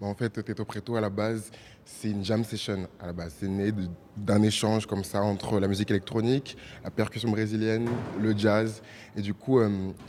[0.00, 1.50] Bon, en fait, Teto Preto, à la base,
[1.84, 2.86] c'est une jam session.
[3.00, 3.72] À la base, c'est né
[4.16, 7.88] d'un échange comme ça entre la musique électronique, la percussion brésilienne,
[8.20, 8.82] le jazz.
[9.16, 9.60] Et du coup,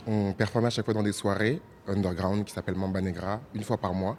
[0.06, 3.76] on performait à chaque fois dans des soirées underground qui s'appellent Mamba Negra, une fois
[3.76, 4.16] par mois.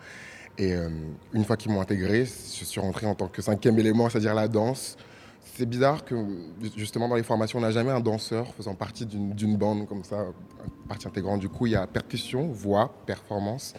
[0.58, 0.90] Et euh,
[1.34, 4.48] une fois qu'ils m'ont intégré, je suis rentré en tant que cinquième élément, c'est-à-dire la
[4.48, 4.98] danse.
[5.56, 6.16] C'est bizarre que,
[6.76, 10.26] justement, dans les formations, on n'a jamais un danseur faisant partie d'une bande comme ça,
[10.88, 11.40] partie intégrante.
[11.40, 13.74] Du coup, il y a percussion, voix, performance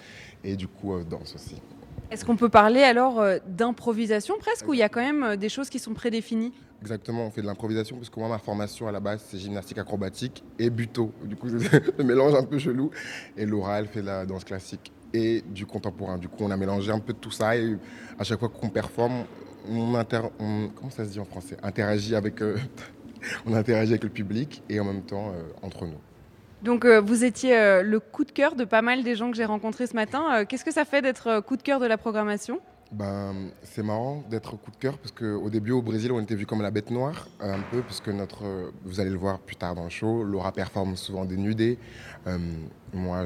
[0.45, 1.61] et du coup, euh, danse aussi.
[2.11, 5.49] Est-ce qu'on peut parler alors euh, d'improvisation presque, ou il y a quand même des
[5.49, 6.53] choses qui sont prédéfinies?
[6.81, 9.79] Exactement, on fait de l'improvisation parce que moi, ma formation à la base, c'est gymnastique
[9.79, 11.13] acrobatique et buto.
[11.25, 11.49] Du coup,
[11.99, 12.91] le mélange un peu chelou.
[13.37, 16.19] Et Laura, elle fait de la danse classique et du contemporain.
[16.19, 17.77] Du coup, on a mélangé un peu de tout ça et
[18.19, 19.25] à chaque fois qu'on performe,
[19.69, 20.21] on, inter...
[20.39, 21.57] comment ça se dit en français?
[21.63, 22.57] Interagit avec, euh,
[23.47, 25.99] on interagit avec le public et en même temps euh, entre nous.
[26.63, 29.45] Donc euh, vous étiez le coup de cœur de pas mal des gens que j'ai
[29.45, 30.45] rencontrés ce matin.
[30.45, 32.61] Qu'est-ce que ça fait d'être coup de cœur de la programmation?
[32.91, 36.47] Ben, c'est marrant d'être coup de cœur parce qu'au début au Brésil on était vu
[36.47, 38.45] comme la bête noire un peu parce que notre,
[38.83, 41.79] vous allez le voir plus tard dans le show, Laura performe souvent dénudée.
[42.27, 42.39] Euh,
[42.95, 43.25] moi,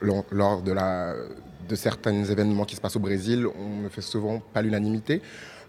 [0.00, 1.14] lors- de, la,
[1.68, 5.20] de certains événements qui se passent au Brésil, on ne fait souvent pas l'unanimité.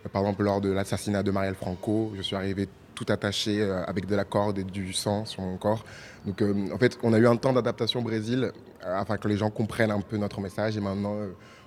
[0.05, 3.83] Euh, Par exemple, lors de l'assassinat de Marielle Franco, je suis arrivé tout attaché euh,
[3.83, 5.83] avec de la corde et du sang sur mon corps.
[6.25, 9.49] Donc en fait, on a eu un temps d'adaptation au Brésil afin que les gens
[9.49, 11.17] comprennent un peu notre message et maintenant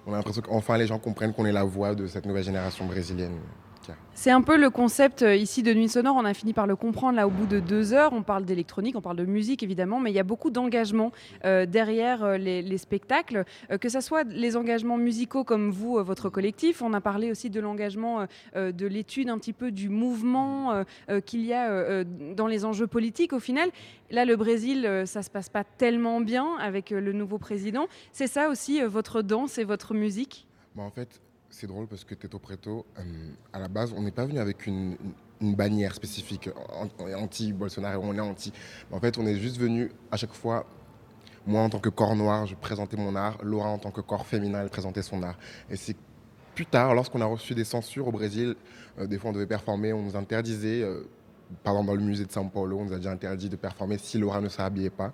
[0.07, 2.87] on a l'impression qu'enfin les gens comprennent qu'on est la voix de cette nouvelle génération
[2.87, 3.39] brésilienne.
[4.15, 6.17] C'est un peu le concept euh, ici de Nuit Sonore.
[6.17, 8.13] On a fini par le comprendre là au bout de deux heures.
[8.13, 11.13] On parle d'électronique, on parle de musique évidemment, mais il y a beaucoup d'engagement
[11.45, 16.03] euh, derrière euh, les, les spectacles, Euh, que ce soit les engagements musicaux comme vous,
[16.03, 16.83] votre collectif.
[16.83, 20.85] On a parlé aussi de l'engagement de l'étude un petit peu du mouvement
[21.25, 23.71] qu'il y a dans les enjeux politiques au final.
[24.11, 27.87] Là, le Brésil, ça se passe pas tellement bien avec le nouveau président.
[28.13, 30.47] C'est ça aussi votre danse et votre musique?
[30.75, 31.21] Bah, en fait,
[31.57, 33.03] c'est drôle parce que Teto Preto, euh,
[33.53, 34.97] à la base, on n'est pas venu avec une,
[35.41, 36.49] bannière spécifique
[36.99, 38.53] anti-Bolsonaro, on est anti.
[38.91, 40.67] En fait, on est juste venu à chaque fois.
[41.47, 43.37] Moi, en tant que corps noir, je présentais mon art.
[43.43, 45.39] Laura, en tant que corps féminin, elle présentait son art.
[45.69, 45.97] Et c'est
[46.55, 48.57] plus tard, lorsqu'on a reçu des censures au Brésil,
[48.99, 50.83] euh, des fois on devait performer, on nous interdisait.
[50.83, 51.07] euh,
[51.63, 53.99] par exemple, dans le musée de São Paulo, on nous a déjà interdit de performer
[53.99, 55.13] si Laura ne s'habillait pas.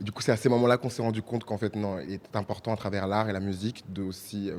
[0.00, 2.14] Et du coup, c'est à ces moments-là qu'on s'est rendu compte qu'en fait, non, il
[2.14, 4.56] est important à travers l'art et la musique de aussi euh,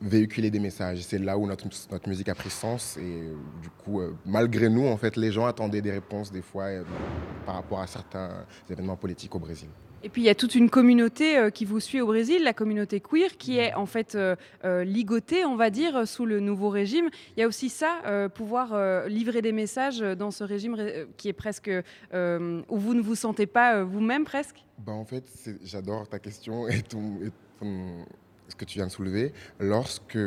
[0.00, 1.02] véhiculer des messages.
[1.02, 2.96] C'est là où notre, notre musique a pris sens.
[2.96, 6.42] Et euh, du coup, euh, malgré nous, en fait, les gens attendaient des réponses des
[6.42, 6.84] fois euh,
[7.46, 8.30] par rapport à certains
[8.70, 9.68] événements politiques au Brésil.
[10.02, 12.54] Et puis il y a toute une communauté euh, qui vous suit au Brésil, la
[12.54, 14.16] communauté queer, qui est en fait
[14.64, 17.10] ligotée, on va dire, sous le nouveau régime.
[17.36, 21.34] Il y a aussi ça, pouvoir livrer des messages dans ce régime ré- qui est
[21.34, 21.70] presque
[22.14, 24.64] où vous ne vous sentez pas vous-même presque?
[24.78, 25.24] Bah, en fait,
[25.62, 27.18] j'adore ta question et ton-
[28.50, 29.32] ce que tu viens de soulever.
[29.58, 30.18] Lorsque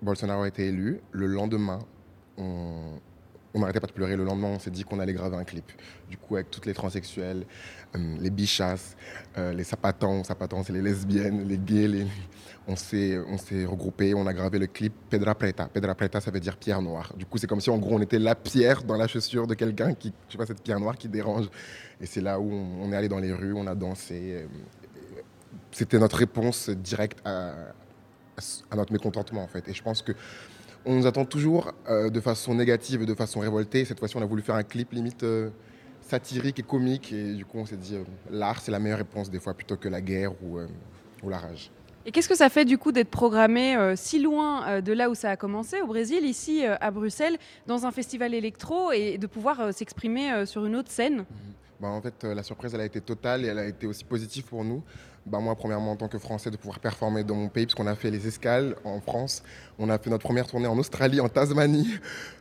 [0.00, 1.80] Bolsonaro a été élu, le lendemain,
[2.38, 3.00] on
[3.54, 4.16] on n'arrêtait pas de pleurer.
[4.16, 5.64] Le lendemain, on s'est dit qu'on allait graver un clip.
[6.08, 7.44] Du coup, avec toutes les transsexuels,
[7.94, 8.96] euh, les bichasses,
[9.36, 12.06] euh, les sapatons, sapatons, c'est les lesbiennes, les gays,
[12.66, 13.18] on s'est
[13.66, 15.66] regroupés, on a gravé le clip Pedra Preta.
[15.66, 17.12] Pedra Preta, ça veut dire pierre noire.
[17.16, 19.54] Du coup, c'est comme si en gros on était la pierre dans la chaussure de
[19.54, 21.50] quelqu'un qui, je sais pas, cette pierre noire qui dérange.
[22.00, 24.44] Et c'est là où on, on est allé dans les rues, on a dansé.
[24.44, 24.46] euh,
[25.72, 27.54] C'était notre réponse directe à,
[28.74, 29.68] notre mécontentement en fait.
[29.68, 30.12] Et je pense que
[30.84, 33.84] on nous attend toujours euh, de façon négative et de façon révoltée.
[33.84, 35.50] Cette fois-ci, on a voulu faire un clip limite euh,
[36.00, 37.12] satirique et comique.
[37.12, 39.76] Et du coup, on s'est dit, euh, l'art, c'est la meilleure réponse des fois plutôt
[39.76, 40.66] que la guerre ou, euh,
[41.22, 41.70] ou la rage.
[42.04, 45.08] Et qu'est-ce que ça fait du coup d'être programmé euh, si loin euh, de là
[45.08, 47.36] où ça a commencé, au Brésil, ici euh, à Bruxelles,
[47.68, 51.24] dans un festival électro, et de pouvoir s'exprimer sur une autre scène?
[51.82, 54.04] Bah, en fait, euh, la surprise, elle a été totale et elle a été aussi
[54.04, 54.84] positive pour nous.
[55.26, 57.96] Bah, moi, premièrement, en tant que Français, de pouvoir performer dans mon pays, puisqu'on a
[57.96, 59.42] fait les escales en France.
[59.80, 61.88] On a fait notre première tournée en Australie, en Tasmanie,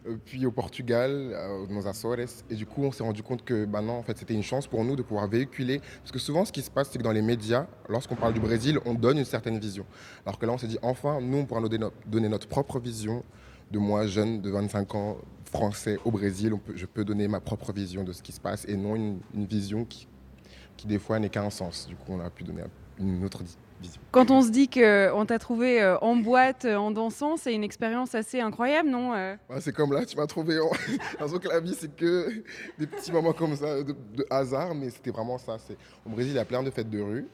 [0.06, 2.44] euh, puis au Portugal, euh, dans Açores.
[2.52, 4.68] Et du coup, on s'est rendu compte que bah non, en fait, c'était une chance
[4.68, 5.82] pour nous de pouvoir véhiculer.
[6.04, 8.40] Parce que souvent, ce qui se passe, c'est que dans les médias, lorsqu'on parle du
[8.40, 9.88] Brésil, on donne une certaine vision.
[10.24, 11.70] Alors que là, on s'est dit, enfin, nous, on pourra nous
[12.06, 13.24] donner notre propre vision
[13.72, 15.18] de moi, jeune de 25 ans,
[15.52, 16.54] français au Brésil.
[16.54, 18.96] On peut- je peux donner ma propre vision de ce qui se passe et non
[18.96, 20.08] une, une vision qui,
[20.78, 21.88] qui, des fois, n'est qu'un sens.
[21.88, 22.64] Du coup, on a pu donner
[23.00, 23.60] une autre vision.
[24.12, 27.64] Quand on se dit qu'on t'a trouvé euh, en boîte, euh, en dansant, c'est une
[27.64, 29.36] expérience assez incroyable, non euh?
[29.50, 30.70] Ouais, c'est comme là, tu m'as trouvé en.
[31.20, 32.44] l'impression que la vie, c'est que
[32.78, 35.58] des petits moments comme ça, de, de hasard, mais c'était vraiment ça.
[36.06, 37.28] Au Brésil, il y a plein de fêtes de rue.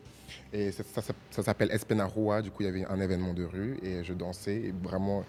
[0.53, 2.41] Et ça, ça- ça- ça s'appelle Espenarua.
[2.41, 4.55] Du coup, il y avait un événement de rue et je dansais.
[4.55, 5.23] Et vraiment.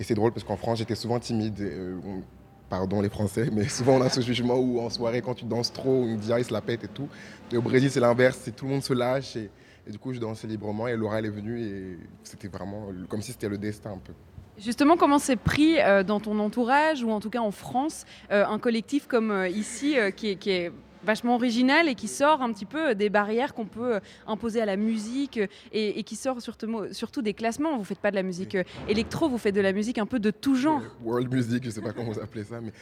[0.00, 1.60] Et c'est drôle parce qu'en France, j'étais souvent timide.
[1.60, 2.22] euh, on-
[2.70, 5.70] Pardon les Français, mais souvent on a ce jugement où en soirée, quand tu danses
[5.72, 7.08] trop, on dit ah, il se la pète et tout.
[7.52, 8.40] Et au Brésil, c'est l'inverse.
[8.42, 9.36] C'est tout le monde se lâche.
[9.36, 9.50] Et,
[9.86, 10.88] et du coup, je dansais librement.
[10.88, 11.60] Et Laura, elle est venue.
[11.60, 14.14] Et c'était vraiment comme si c'était le destin un peu.
[14.58, 18.46] Justement, comment c'est pris euh, dans ton entourage, ou en tout cas en France, euh,
[18.46, 20.72] un collectif comme euh, ici, euh, qui, est, qui est
[21.04, 24.66] vachement original et qui sort un petit peu des barrières qu'on peut euh, imposer à
[24.66, 27.74] la musique euh, et, qui sort surtout, des classements.
[27.74, 30.06] Vous ne faites pas de la musique euh, électro, vous faites de la musique un
[30.06, 30.82] peu de tout genre.
[31.02, 32.72] World music, je sais pas comment vous appelez ça, mais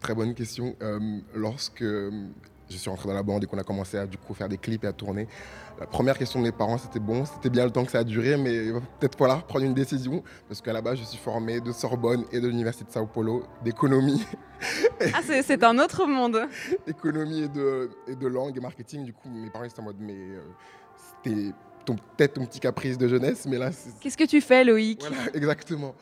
[0.00, 0.76] très bonne question.
[1.34, 1.84] Lorsque
[2.70, 4.56] je suis rentré dans la bande et qu'on a commencé à du coup faire des
[4.58, 5.26] clips et à tourner,
[5.78, 8.04] la première question de mes parents c'était bon, c'était bien le temps que ça a
[8.04, 11.18] duré, mais il va peut-être falloir prendre une décision parce qu'à la base je suis
[11.18, 14.24] formé de Sorbonne et de l'université de Sao Paulo d'économie,
[15.14, 16.38] Ah, c'est un autre monde.
[16.86, 19.04] économie et de, et de langue et marketing.
[19.04, 20.40] Du coup, mes parents étaient en mode mais euh,
[21.24, 21.52] c'était
[21.84, 25.00] ton- peut-être ton petit caprice de jeunesse, mais là c'est Qu'est-ce que tu fais, Loïc?
[25.00, 25.94] Voilà, exactement.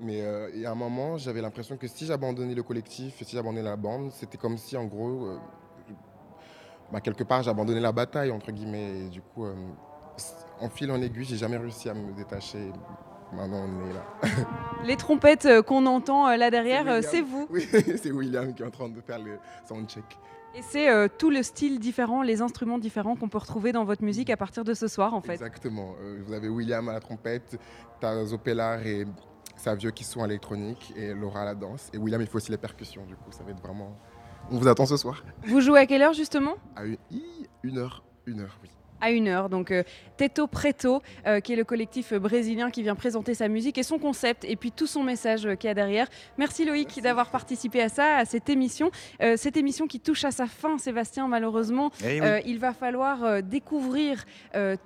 [0.00, 3.34] Mais euh, et à un moment, j'avais l'impression que si j'abandonnais le collectif et si
[3.36, 5.38] j'abandonnais la bande, c'était comme si, en gros, euh,
[6.92, 9.00] bah, quelque part, j'abandonnais la bataille, entre guillemets.
[9.00, 9.54] Et du coup, euh,
[10.60, 12.70] en fil en aiguille, j'ai jamais réussi à me détacher.
[13.32, 14.46] Maintenant, on est là.
[14.84, 17.46] Les trompettes euh, qu'on entend euh, là derrière, euh, c'est vous.
[17.50, 19.38] Oui, c'est William qui est en train de faire le
[19.68, 20.04] soundcheck.
[20.54, 24.02] Et c'est euh, tout le style différent, les instruments différents qu'on peut retrouver dans votre
[24.02, 25.34] musique à partir de ce soir, en fait.
[25.34, 25.94] Exactement.
[26.00, 27.58] Euh, vous avez William à la trompette,
[28.24, 29.06] Zopelar et
[29.56, 31.90] Savio qui sont à l'électronique et Laura à la danse.
[31.92, 33.04] Et William, il faut aussi les percussions.
[33.04, 33.98] Du coup, ça va être vraiment.
[34.50, 35.24] On vous attend ce soir.
[35.46, 36.54] Vous jouez à quelle heure justement?
[36.76, 36.96] À une,
[37.62, 38.70] une heure, une heure, oui
[39.00, 39.48] à une heure.
[39.48, 39.82] Donc euh,
[40.16, 43.98] Teto Preto, euh, qui est le collectif brésilien qui vient présenter sa musique et son
[43.98, 46.08] concept et puis tout son message euh, qu'il y a derrière.
[46.38, 48.90] Merci Loïc d'avoir participé à ça, à cette émission.
[49.36, 51.90] cette émission qui touche à sa fin, Sébastien, malheureusement.
[52.04, 54.24] Eh il va falloir découvrir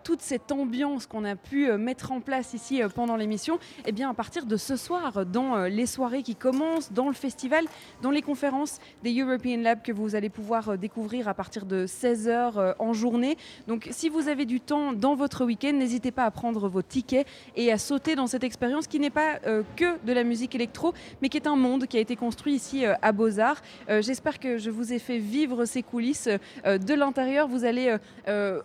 [0.03, 3.57] toute cette ambiance qu'on a pu mettre en place ici pendant l'émission.
[3.57, 7.15] Et eh bien à partir de ce soir, dans les soirées qui commencent, dans le
[7.15, 7.65] festival,
[8.03, 12.75] dans les conférences des European Lab que vous allez pouvoir découvrir à partir de 16h
[12.79, 13.37] en journée.
[13.67, 17.27] Donc si vous avez du temps dans votre week-end, n'hésitez pas à prendre vos tickets
[17.55, 20.95] et à sauter dans cette expérience qui n'est pas euh, que de la musique électro,
[21.21, 23.61] mais qui est un monde qui a été construit ici euh, à Beaux-Arts.
[23.91, 26.31] Euh, j'espère que je vous ai fait vivre ces coulisses
[26.65, 27.47] de l'intérieur.
[27.47, 27.95] Vous allez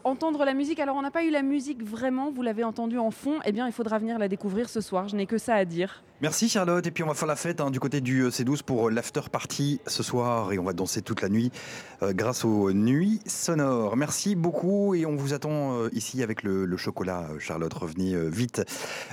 [0.06, 0.80] entendre la musique.
[0.80, 3.40] Alors, on n'a pas eu la musique vraiment, vous l'avez entendu en fond.
[3.44, 5.10] Eh bien, il faudra venir la découvrir ce soir.
[5.10, 6.02] Je n'ai que ça à dire.
[6.22, 6.86] Merci Charlotte.
[6.88, 9.82] Et puis on va faire la fête hein, du côté du C12 pour l'after party
[9.86, 11.52] ce soir et on va danser toute la nuit
[12.02, 13.98] grâce aux nuits sonores.
[13.98, 17.74] Merci beaucoup et on vous attend euh, ici avec le, chocolat, euh, Charlotte.
[17.74, 18.64] Revenez euh, vite.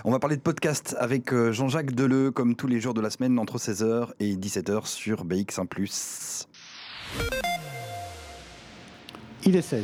[0.04, 3.38] On va parler de podcast avec Jean-Jacques Deleu, comme tous les jours de la semaine,
[3.38, 6.46] entre 16h et 17h sur BX1.
[9.44, 9.80] Il est 16.